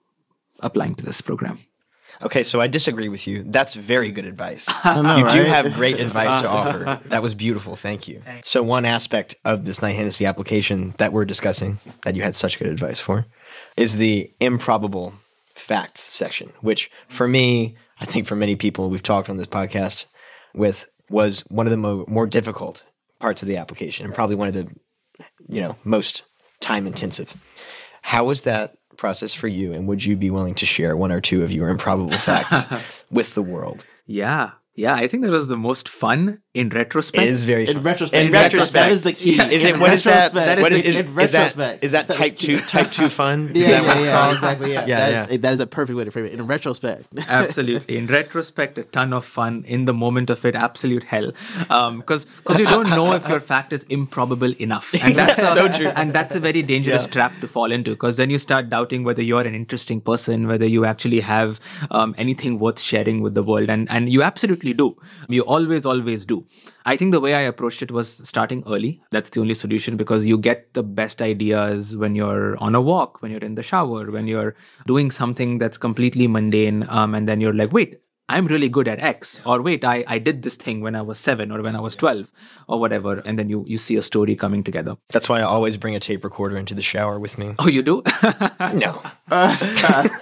applying 0.61 0.95
to 0.95 1.05
this 1.05 1.21
program 1.21 1.59
Okay, 2.21 2.43
so 2.43 2.59
I 2.59 2.67
disagree 2.67 3.07
with 3.07 3.27
you. 3.27 3.43
That's 3.43 3.75
very 3.75 4.11
good 4.11 4.25
advice. 4.25 4.67
know, 4.85 5.17
you 5.17 5.29
do 5.29 5.43
have 5.43 5.73
great 5.75 5.99
advice 5.99 6.41
to 6.41 6.49
offer. 6.59 6.99
That 7.05 7.21
was 7.21 7.33
beautiful. 7.33 7.77
Thank 7.77 8.07
you. 8.07 8.21
So, 8.43 8.61
one 8.61 8.83
aspect 8.83 9.35
of 9.45 9.63
this 9.63 9.81
Knight 9.81 9.95
Hennessy 9.95 10.25
application 10.25 10.93
that 10.97 11.13
we're 11.13 11.23
discussing 11.23 11.79
that 12.01 12.15
you 12.15 12.23
had 12.23 12.35
such 12.35 12.59
good 12.59 12.67
advice 12.67 12.99
for 12.99 13.25
is 13.77 13.95
the 13.95 14.31
improbable 14.41 15.13
facts 15.53 16.01
section, 16.01 16.51
which 16.59 16.91
for 17.07 17.27
me, 17.27 17.77
I 18.01 18.05
think 18.05 18.27
for 18.27 18.35
many 18.35 18.55
people 18.55 18.89
we've 18.89 19.03
talked 19.03 19.29
on 19.29 19.37
this 19.37 19.47
podcast 19.47 20.05
with, 20.53 20.87
was 21.09 21.41
one 21.49 21.65
of 21.65 21.71
the 21.71 21.77
mo- 21.77 22.05
more 22.07 22.27
difficult 22.27 22.83
parts 23.19 23.41
of 23.41 23.47
the 23.47 23.57
application 23.57 24.05
and 24.05 24.15
probably 24.15 24.35
one 24.35 24.47
of 24.47 24.53
the 24.53 24.67
you 25.47 25.61
know 25.61 25.75
most 25.83 26.23
time 26.59 26.87
intensive. 26.87 27.33
How 28.01 28.25
was 28.25 28.41
that 28.41 28.75
process 28.97 29.33
for 29.33 29.47
you, 29.47 29.71
and 29.73 29.87
would 29.87 30.03
you 30.03 30.15
be 30.15 30.29
willing 30.29 30.55
to 30.55 30.65
share 30.65 30.95
one 30.95 31.11
or 31.11 31.21
two 31.21 31.43
of 31.43 31.51
your 31.51 31.69
improbable 31.69 32.17
facts 32.17 32.65
with 33.11 33.33
the 33.35 33.41
world? 33.41 33.85
yeah 34.07 34.51
yeah 34.83 34.95
i 35.03 35.05
think 35.11 35.23
that 35.23 35.31
was 35.39 35.47
the 35.53 35.57
most 35.69 35.89
fun 36.01 36.21
in 36.61 36.69
retrospect 36.69 37.23
It 37.27 37.29
is 37.37 37.43
very 37.49 37.65
In 37.71 37.81
retrospect, 37.87 38.25
In 38.25 38.31
that- 38.35 38.43
retrospect, 38.47 38.73
that 38.83 38.91
is 38.91 39.01
the 39.07 39.13
key. 39.13 39.33
Is 39.57 39.63
it 39.65 39.75
In 39.75 39.79
what 39.79 39.93
is 39.93 40.03
that? 40.05 40.33
retrospect. 40.33 40.61
What 40.63 40.71
is, 40.77 40.81
That 40.81 40.89
is, 40.89 40.95
is- 40.95 41.01
in 41.01 41.07
is 41.09 41.15
retrospect. 41.19 41.83
is 41.87 41.91
that 41.95 42.07
That 42.07 42.15
is 42.15 42.21
type 42.21 42.35
two 42.45 42.57
key. 42.59 42.65
type 42.73 42.89
two 42.97 43.09
fun? 43.17 43.37
Is 43.53 43.57
Yeah, 43.61 43.67
that 43.69 43.81
yeah, 43.83 43.87
what 43.87 43.97
it's 43.97 44.05
yeah, 44.07 44.17
called? 44.19 44.33
exactly. 44.39 44.71
Yeah, 44.73 44.85
Yeah, 44.91 44.99
That's, 45.11 45.37
that 45.43 45.53
is 45.57 45.59
a 45.65 45.67
perfect 45.75 45.95
way 45.99 46.03
to 46.07 46.11
frame 46.15 46.25
it. 46.29 46.33
In 46.33 46.47
retrospect, 46.53 47.03
absolutely 47.41 47.97
in 47.99 48.07
retrospect 48.15 48.79
a 48.83 48.83
ton 48.97 49.13
of 49.19 49.23
fun 49.37 49.63
in 49.77 49.85
the 49.91 49.93
moment 50.05 50.29
of 50.35 50.43
it 50.51 50.55
absolute 50.55 51.05
hell 51.13 51.27
because 52.01 52.25
because 52.25 52.59
you 52.63 52.65
don't 52.65 52.89
know 52.89 53.13
if 53.19 53.29
your 53.29 53.39
fact 53.51 53.71
is 53.77 53.83
improbable 53.99 54.53
enough 54.67 54.93
and 55.03 55.15
that's 55.15 55.39
a, 55.39 55.55
So 55.59 55.67
true. 55.77 55.87
and 55.95 56.13
that's 56.13 56.35
a 56.35 56.39
very 56.39 56.61
dangerous 56.73 57.05
trap 57.05 57.31
to 57.41 57.47
fall 57.47 57.71
into 57.71 57.91
because 57.91 58.17
then 58.17 58.29
you 58.29 58.39
start 58.47 58.69
doubting 58.75 59.03
whether 59.03 59.21
you're 59.29 59.47
an 59.53 59.55
interesting 59.61 60.01
person 60.01 60.47
whether 60.47 60.65
you 60.75 60.83
actually 60.93 61.21
have 61.21 61.59
um, 61.91 62.15
anything 62.17 62.57
worth 62.57 62.79
sharing 62.91 63.21
with 63.21 63.33
the 63.35 63.43
world 63.43 63.69
and 63.77 63.89
and 63.99 64.09
you 64.17 64.23
absolutely 64.23 64.68
do 64.73 64.95
you 65.27 65.41
always 65.43 65.85
always 65.85 66.25
do 66.25 66.45
i 66.85 66.95
think 66.95 67.11
the 67.11 67.19
way 67.19 67.33
i 67.33 67.41
approached 67.41 67.81
it 67.81 67.91
was 67.91 68.09
starting 68.27 68.63
early 68.67 69.01
that's 69.11 69.29
the 69.31 69.41
only 69.41 69.53
solution 69.53 69.97
because 69.97 70.25
you 70.25 70.37
get 70.37 70.73
the 70.73 70.83
best 70.83 71.21
ideas 71.21 71.95
when 71.97 72.15
you're 72.15 72.57
on 72.57 72.75
a 72.75 72.81
walk 72.81 73.21
when 73.21 73.31
you're 73.31 73.41
in 73.41 73.55
the 73.55 73.63
shower 73.63 74.11
when 74.11 74.27
you're 74.27 74.55
doing 74.85 75.11
something 75.11 75.57
that's 75.57 75.77
completely 75.77 76.27
mundane 76.27 76.85
um, 76.89 77.15
and 77.15 77.27
then 77.27 77.41
you're 77.41 77.53
like 77.53 77.71
wait 77.71 78.01
I'm 78.29 78.45
really 78.45 78.69
good 78.69 78.87
at 78.87 78.99
X, 78.99 79.41
or 79.43 79.59
wait, 79.59 79.83
I, 79.83 80.03
I 80.07 80.19
did 80.19 80.43
this 80.43 80.55
thing 80.55 80.81
when 80.81 80.95
I 80.95 81.01
was 81.01 81.17
seven 81.17 81.51
or 81.51 81.63
when 81.63 81.75
I 81.75 81.79
was 81.79 81.95
12 81.95 82.31
or 82.67 82.79
whatever. 82.79 83.23
And 83.25 83.39
then 83.39 83.49
you, 83.49 83.65
you 83.67 83.79
see 83.79 83.95
a 83.95 84.03
story 84.03 84.35
coming 84.35 84.63
together. 84.63 84.95
That's 85.09 85.27
why 85.27 85.39
I 85.39 85.43
always 85.43 85.77
bring 85.77 85.95
a 85.95 85.99
tape 85.99 86.23
recorder 86.23 86.55
into 86.55 86.75
the 86.75 86.83
shower 86.83 87.17
with 87.17 87.39
me. 87.39 87.55
Oh, 87.57 87.67
you 87.67 87.81
do? 87.81 88.03
No, 88.73 89.01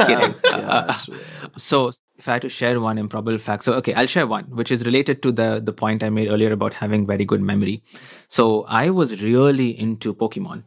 Kidding. 0.05 0.35
so 1.57 1.91
if 2.17 2.27
I 2.27 2.33
had 2.33 2.41
to 2.43 2.49
share 2.49 2.79
one 2.79 2.97
improbable 2.97 3.37
fact, 3.37 3.63
so 3.63 3.73
okay, 3.73 3.93
I'll 3.93 4.07
share 4.07 4.27
one, 4.27 4.45
which 4.45 4.71
is 4.71 4.85
related 4.85 5.21
to 5.23 5.31
the, 5.31 5.61
the 5.63 5.73
point 5.73 6.03
I 6.03 6.09
made 6.09 6.27
earlier 6.27 6.51
about 6.51 6.73
having 6.73 7.05
very 7.05 7.25
good 7.25 7.41
memory. 7.41 7.83
So 8.27 8.65
I 8.67 8.89
was 8.89 9.21
really 9.21 9.79
into 9.79 10.13
Pokemon. 10.13 10.63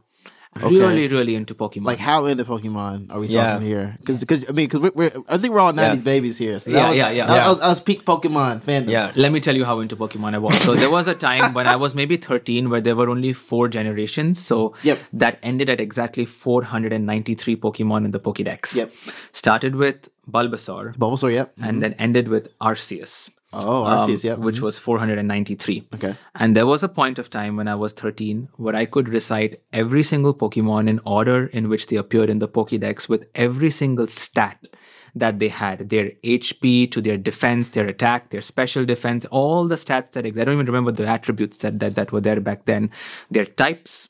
Really, 0.56 1.06
really 1.06 1.36
into 1.36 1.54
Pokemon. 1.54 1.84
like 1.84 1.98
how 1.98 2.26
into 2.26 2.44
Pokemon 2.44 3.14
are 3.14 3.20
we 3.20 3.28
Yeah. 3.28 3.52
talking 3.52 3.68
here? 3.68 3.96
Because 4.00 4.20
because 4.20 4.50
I 4.50 4.52
mean, 4.52 4.66
because 4.66 4.80
we're, 4.80 4.90
we're 4.96 5.12
I 5.28 5.38
think 5.38 5.54
we're 5.54 5.60
all 5.60 5.72
'90s 5.72 5.96
Yeah. 5.98 6.02
babies 6.02 6.38
here. 6.38 6.58
So 6.58 6.72
Yeah, 6.72 6.88
was, 6.88 6.96
yeah, 6.96 7.10
yeah. 7.10 7.26
That 7.26 7.36
Yeah. 7.36 7.48
was, 7.50 7.60
I 7.60 7.68
was 7.68 7.80
peak 7.80 8.04
Pokemon 8.04 8.62
fandom. 8.64 8.88
yeah, 8.90 9.12
Let 9.14 9.30
me 9.30 9.38
tell 9.38 9.54
you 9.54 9.64
how 9.64 9.78
into 9.78 9.94
Pokemon 9.96 10.34
I 10.34 10.38
was. 10.38 10.56
So 10.62 10.74
there 10.74 10.90
was 10.90 11.06
a 11.06 11.14
time 11.14 11.54
when 11.54 11.68
I 11.68 11.76
was 11.76 11.94
maybe 11.94 12.16
13 12.16 12.68
where 12.68 12.80
there 12.80 12.96
were 12.96 13.08
only 13.08 13.32
four 13.32 13.68
generations. 13.68 14.40
So 14.44 14.74
Yep. 14.82 14.98
that 15.12 15.38
ended 15.44 15.70
at 15.70 15.80
exactly 15.80 16.24
493 16.24 17.56
Pokemon 17.56 18.04
in 18.04 18.10
the 18.10 18.18
Pokédex. 18.20 18.74
Yep. 18.74 18.90
Started 19.32 19.76
with 19.76 20.08
Bulbasaur 20.28 20.96
Bulbasaur. 20.96 21.32
Yep. 21.32 21.52
and 21.58 21.64
mm-hmm. 21.64 21.80
then 21.80 21.94
ended 21.98 22.26
with 22.28 22.48
Arceus. 22.60 23.30
Oh, 23.52 23.84
um. 23.84 24.08
Yep. 24.08 24.38
Which 24.38 24.60
was 24.60 24.78
493. 24.78 25.88
Okay. 25.94 26.16
And 26.36 26.54
there 26.54 26.66
was 26.66 26.82
a 26.82 26.88
point 26.88 27.18
of 27.18 27.30
time 27.30 27.56
when 27.56 27.66
I 27.66 27.74
was 27.74 27.92
13 27.92 28.48
where 28.56 28.76
I 28.76 28.84
could 28.84 29.08
recite 29.08 29.60
every 29.72 30.02
single 30.02 30.34
Pokemon 30.34 30.88
in 30.88 31.00
order 31.04 31.46
in 31.46 31.68
which 31.68 31.88
they 31.88 31.96
appeared 31.96 32.30
in 32.30 32.38
the 32.38 32.48
Pokédex 32.48 33.08
with 33.08 33.26
every 33.34 33.70
single 33.70 34.06
stat 34.06 34.68
that 35.14 35.40
they 35.40 35.48
had 35.48 35.88
their 35.88 36.12
HP 36.22 36.90
to 36.92 37.00
their 37.00 37.16
defense, 37.16 37.70
their 37.70 37.88
attack, 37.88 38.30
their 38.30 38.42
special 38.42 38.84
defense, 38.84 39.26
all 39.26 39.66
the 39.66 39.74
stats 39.74 40.12
that 40.12 40.24
exist. 40.24 40.42
I 40.42 40.44
don't 40.44 40.54
even 40.54 40.66
remember 40.66 40.92
the 40.92 41.06
attributes 41.06 41.58
that, 41.58 41.80
that, 41.80 41.96
that 41.96 42.12
were 42.12 42.20
there 42.20 42.40
back 42.40 42.66
then, 42.66 42.90
their 43.30 43.46
types 43.46 44.08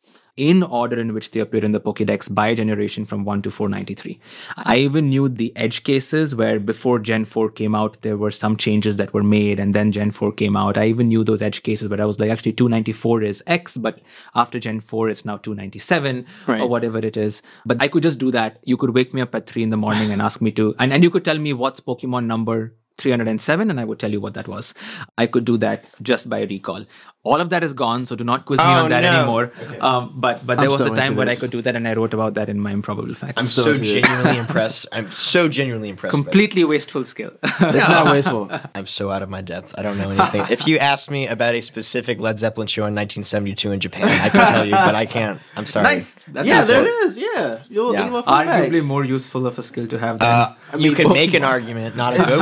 in 0.49 0.63
order 0.63 0.99
in 0.99 1.13
which 1.15 1.31
they 1.33 1.41
appear 1.41 1.65
in 1.65 1.73
the 1.73 1.81
Pokédex 1.81 2.29
by 2.35 2.55
generation 2.55 3.05
from 3.05 3.25
1 3.25 3.43
to 3.43 3.51
493. 3.51 4.19
I 4.57 4.77
even 4.79 5.11
knew 5.11 5.29
the 5.29 5.53
edge 5.65 5.83
cases 5.85 6.35
where 6.35 6.59
before 6.59 6.99
Gen 6.99 7.25
4 7.27 7.51
came 7.51 7.75
out, 7.75 8.01
there 8.03 8.17
were 8.17 8.31
some 8.31 8.57
changes 8.57 8.97
that 8.97 9.13
were 9.13 9.23
made 9.23 9.61
and 9.61 9.75
then 9.75 9.93
Gen 9.93 10.11
4 10.11 10.33
came 10.33 10.57
out. 10.57 10.79
I 10.79 10.87
even 10.87 11.09
knew 11.09 11.25
those 11.25 11.43
edge 11.43 11.63
cases 11.63 11.89
where 11.91 12.01
I 12.01 12.07
was 12.07 12.19
like, 12.19 12.31
actually 12.31 12.55
294 12.55 13.23
is 13.23 13.43
X, 13.47 13.77
but 13.77 14.01
after 14.35 14.59
Gen 14.59 14.81
4, 14.81 15.09
it's 15.11 15.25
now 15.25 15.37
297 15.37 16.27
Right. 16.47 16.61
or 16.63 16.69
whatever 16.69 16.99
it 16.99 17.17
is. 17.17 17.43
But 17.67 17.83
I 17.83 17.89
could 17.89 18.03
just 18.03 18.19
do 18.19 18.31
that. 18.31 18.59
You 18.65 18.77
could 18.79 18.95
wake 18.95 19.13
me 19.13 19.21
up 19.21 19.35
at 19.35 19.47
3 19.47 19.63
in 19.63 19.71
the 19.71 19.77
morning 19.77 20.11
and 20.11 20.23
ask 20.23 20.41
me 20.41 20.51
to, 20.53 20.75
and, 20.79 20.93
and 20.93 21.05
you 21.05 21.11
could 21.11 21.25
tell 21.25 21.39
me 21.39 21.53
what's 21.53 21.81
Pokemon 21.81 22.25
number 22.27 22.75
307 22.99 23.71
and 23.71 23.81
I 23.81 23.85
would 23.85 23.99
tell 23.99 24.11
you 24.13 24.21
what 24.21 24.35
that 24.35 24.47
was. 24.47 24.75
I 25.17 25.27
could 25.27 25.45
do 25.47 25.57
that 25.59 25.89
just 26.03 26.29
by 26.29 26.43
recall. 26.43 26.85
All 27.23 27.39
of 27.39 27.51
that 27.51 27.63
is 27.63 27.75
gone, 27.75 28.07
so 28.07 28.17
do 28.17 28.25
not 28.25 28.47
quiz 28.47 28.59
me 28.61 28.65
Oh, 28.65 28.85
on 28.85 28.89
that 28.91 29.03
no. 29.03 29.11
anymore. 29.19 29.53
Um, 29.81 30.13
but 30.15 30.41
but 30.47 30.57
there 30.57 30.65
I'm 30.65 30.71
was 30.71 30.79
so 30.79 30.87
a 30.87 30.97
time 30.97 30.99
into 31.09 31.19
where 31.19 31.29
I 31.29 31.35
could 31.35 31.51
do 31.51 31.61
that, 31.61 31.77
and 31.77 31.87
I 31.87 31.93
wrote 31.93 32.15
about 32.15 32.33
that 32.35 32.49
in 32.49 32.59
my 32.59 32.71
improbable 32.73 33.13
facts. 33.13 33.35
I'm 33.37 33.45
so 33.45 33.75
so, 33.75 33.85
genuinely 33.85 34.39
impressed. 34.45 34.87
I'm 34.91 35.13
so 35.13 35.47
genuinely 35.47 35.91
impressed. 35.91 36.15
completely 36.15 36.65
wasteful 36.65 37.05
skill. 37.05 37.33
It's 37.43 37.87
not 37.89 38.07
wasteful. 38.07 38.49
I'm 38.75 38.87
so 38.87 39.11
out 39.11 39.21
of 39.23 39.29
my 39.29 39.43
depth. 39.43 39.75
I 39.77 39.83
don't 39.83 39.99
know 39.99 40.09
anything. 40.09 40.47
if 40.49 40.67
you 40.67 40.79
asked 40.79 41.11
me 41.11 41.27
about 41.29 41.55
a 41.55 41.61
specific 41.61 42.21
Led 42.21 42.39
Zeppelin 42.39 42.69
show 42.69 42.87
in 42.87 42.95
1972 42.95 43.71
in 43.71 43.81
Japan, 43.81 44.05
I 44.09 44.29
can 44.31 44.47
tell 44.49 44.65
you, 44.65 44.73
but 44.73 44.95
I 44.95 45.05
can't. 45.05 45.39
I'm 45.57 45.67
sorry. 45.67 45.85
nice. 45.85 46.17
That's 46.27 46.49
yeah, 46.49 46.59
useful. 46.61 46.75
there 46.75 46.85
it 46.87 46.89
is. 47.07 47.19
Yeah, 47.19 47.59
you'll, 47.69 47.93
Yeah. 47.93 48.07
you'll 48.09 48.23
Arguably 48.23 48.83
more 48.83 49.05
useful 49.05 49.47
of 49.47 49.59
a 49.59 49.63
skill 49.63 49.87
to 49.89 49.99
have 49.99 50.21
than 50.21 50.29
Uh, 50.29 50.55
you 50.79 50.93
could 50.93 51.11
make 51.11 51.35
an 51.35 51.45
argument, 51.45 51.97
not 51.97 52.15
a 52.15 52.23
good 52.23 52.41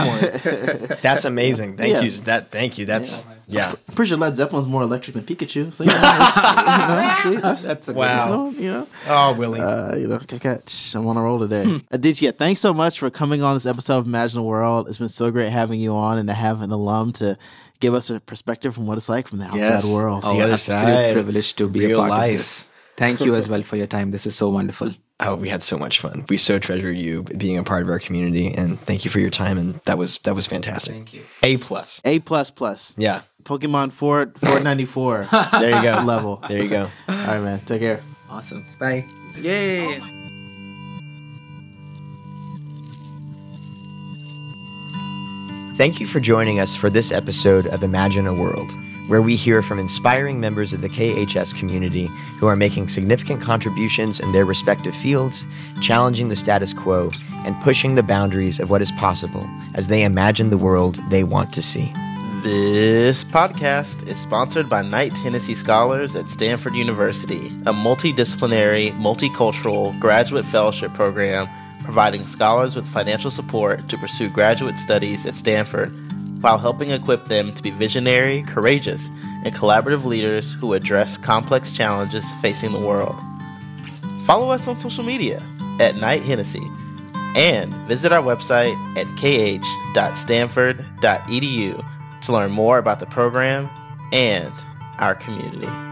one. 0.86 0.98
That's 1.02 1.24
amazing. 1.24 1.76
Thank 1.76 1.94
Yeah. 1.94 2.02
you. 2.02 2.10
That. 2.30 2.52
Thank 2.52 2.78
you. 2.78 2.86
That's 2.86 3.24
yeah. 3.24 3.34
I'm 3.50 3.94
pretty 3.94 4.10
sure 4.10 4.18
Led 4.18 4.34
Zeppelin's 4.36 4.66
more 4.66 4.82
electric 4.82 5.14
than 5.14 5.24
Pikachu. 5.24 5.72
So 5.72 5.84
you 5.84 5.90
know, 5.90 6.00
that's, 6.00 6.36
you 6.36 6.42
know, 6.42 7.14
see, 7.36 7.40
that's, 7.40 7.64
That's 7.64 7.88
a 7.88 7.92
Wow. 7.94 8.06
that's 8.16 8.30
no, 8.30 8.50
you 8.50 8.70
know. 8.72 8.86
Oh, 9.08 9.34
Willie. 9.38 9.60
uh, 9.60 9.96
you 9.96 10.06
know, 10.06 10.18
catch. 10.18 10.94
I'm 10.94 11.06
on 11.06 11.16
a 11.16 11.22
roll 11.22 11.38
today. 11.38 11.64
Hmm. 11.64 11.76
Aditya, 11.90 12.32
thanks 12.32 12.60
so 12.60 12.74
much 12.74 12.98
for 12.98 13.08
coming 13.10 13.42
on 13.42 13.54
this 13.54 13.64
episode 13.66 13.98
of 13.98 14.06
Imagine 14.06 14.40
the 14.40 14.46
World. 14.46 14.88
It's 14.88 14.98
been 14.98 15.08
so 15.08 15.30
great 15.30 15.50
having 15.50 15.80
you 15.80 15.92
on 15.94 16.18
and 16.18 16.28
to 16.28 16.34
have 16.34 16.60
an 16.62 16.70
alum 16.70 17.12
to 17.14 17.38
give 17.80 17.94
us 17.94 18.10
a 18.10 18.20
perspective 18.20 18.74
from 18.74 18.86
what 18.86 18.98
it's 18.98 19.08
like 19.08 19.28
from 19.28 19.38
the 19.38 19.46
outside 19.46 19.58
Yes. 19.60 19.86
world. 19.86 20.24
The 20.24 20.28
other 20.28 20.52
absolute 20.52 20.80
side, 20.80 21.12
privilege 21.14 21.54
to 21.56 21.68
be 21.68 21.90
a 21.92 21.96
part 21.96 22.10
life. 22.10 22.32
of 22.32 22.38
this. 22.38 22.68
Thank 22.96 23.20
you 23.20 23.34
as 23.34 23.48
well 23.52 23.62
for 23.62 23.76
your 23.76 23.86
time. 23.86 24.10
This 24.10 24.26
is 24.26 24.34
so 24.36 24.50
wonderful. 24.50 24.92
Oh, 25.20 25.34
we 25.34 25.48
had 25.48 25.64
so 25.64 25.76
much 25.76 25.98
fun. 25.98 26.24
We 26.28 26.36
so 26.36 26.60
treasure 26.60 26.92
you 26.92 27.24
being 27.24 27.58
a 27.58 27.64
part 27.64 27.82
of 27.82 27.88
our 27.88 27.98
community, 27.98 28.54
and 28.54 28.80
thank 28.80 29.04
you 29.04 29.10
for 29.10 29.18
your 29.18 29.30
time. 29.30 29.58
And 29.58 29.80
that 29.84 29.98
was 29.98 30.18
that 30.18 30.34
was 30.36 30.46
fantastic. 30.46 30.94
Thank 30.94 31.12
you. 31.12 31.22
A 31.42 31.56
plus. 31.56 32.00
A 32.04 32.20
plus 32.20 32.50
plus. 32.50 32.94
Yeah. 32.96 33.22
Pokemon 33.42 33.90
four 33.92 34.32
four 34.36 34.60
ninety 34.60 34.84
four 34.84 35.26
There 35.52 35.76
you 35.76 35.82
go. 35.82 36.02
level. 36.04 36.36
There 36.48 36.62
you 36.62 36.68
go. 36.68 36.82
All 37.08 37.14
right, 37.16 37.40
man. 37.42 37.58
Take 37.60 37.80
care. 37.80 38.00
Awesome. 38.30 38.64
Bye. 38.78 39.04
Yay. 39.40 39.98
Oh 40.00 40.14
thank 45.74 46.00
you 46.00 46.06
for 46.06 46.18
joining 46.20 46.58
us 46.58 46.74
for 46.74 46.90
this 46.90 47.12
episode 47.12 47.66
of 47.68 47.82
Imagine 47.84 48.26
a 48.26 48.34
World, 48.34 48.68
where 49.08 49.22
we 49.22 49.34
hear 49.34 49.62
from 49.62 49.78
inspiring 49.78 50.38
members 50.38 50.72
of 50.72 50.82
the 50.82 50.88
KHS 50.88 51.58
community 51.58 52.06
who 52.38 52.46
are 52.46 52.54
making 52.54 52.88
significant 52.88 53.42
contributions 53.42 54.20
in 54.20 54.30
their 54.32 54.44
respective 54.44 54.94
fields, 54.94 55.44
challenging 55.80 56.28
the 56.28 56.36
status 56.36 56.72
quo, 56.72 57.10
and 57.44 57.60
pushing 57.62 57.94
the 57.94 58.02
boundaries 58.02 58.60
of 58.60 58.70
what 58.70 58.82
is 58.82 58.92
possible 58.92 59.48
as 59.74 59.88
they 59.88 60.04
imagine 60.04 60.50
the 60.50 60.58
world 60.58 61.00
they 61.10 61.24
want 61.24 61.52
to 61.54 61.62
see. 61.62 61.92
This 62.42 63.24
podcast 63.24 64.06
is 64.06 64.16
sponsored 64.20 64.68
by 64.68 64.82
Knight 64.82 65.16
Hennessy 65.18 65.54
Scholars 65.54 66.14
at 66.14 66.28
Stanford 66.28 66.76
University, 66.76 67.48
a 67.66 67.72
multidisciplinary, 67.72 68.92
multicultural 68.92 69.98
graduate 69.98 70.44
fellowship 70.44 70.94
program 70.94 71.48
providing 71.82 72.26
scholars 72.26 72.76
with 72.76 72.86
financial 72.86 73.30
support 73.30 73.88
to 73.88 73.96
pursue 73.96 74.28
graduate 74.28 74.76
studies 74.76 75.24
at 75.24 75.34
Stanford 75.34 75.90
while 76.40 76.58
helping 76.58 76.90
equip 76.90 77.26
them 77.26 77.54
to 77.54 77.62
be 77.62 77.70
visionary, 77.70 78.42
courageous, 78.42 79.08
and 79.44 79.54
collaborative 79.54 80.04
leaders 80.04 80.52
who 80.52 80.72
address 80.72 81.16
complex 81.16 81.72
challenges 81.72 82.24
facing 82.40 82.72
the 82.72 82.80
world. 82.80 83.14
Follow 84.24 84.50
us 84.50 84.66
on 84.68 84.76
social 84.76 85.04
media 85.04 85.42
at 85.80 85.96
Knight 85.96 86.22
Hennessy 86.22 86.66
and 87.34 87.74
visit 87.86 88.12
our 88.12 88.22
website 88.22 88.76
at 88.96 89.06
kh.stanford.edu 89.16 91.84
to 92.20 92.32
learn 92.32 92.50
more 92.50 92.78
about 92.78 93.00
the 93.00 93.06
program 93.06 93.70
and 94.12 94.52
our 94.98 95.14
community. 95.14 95.87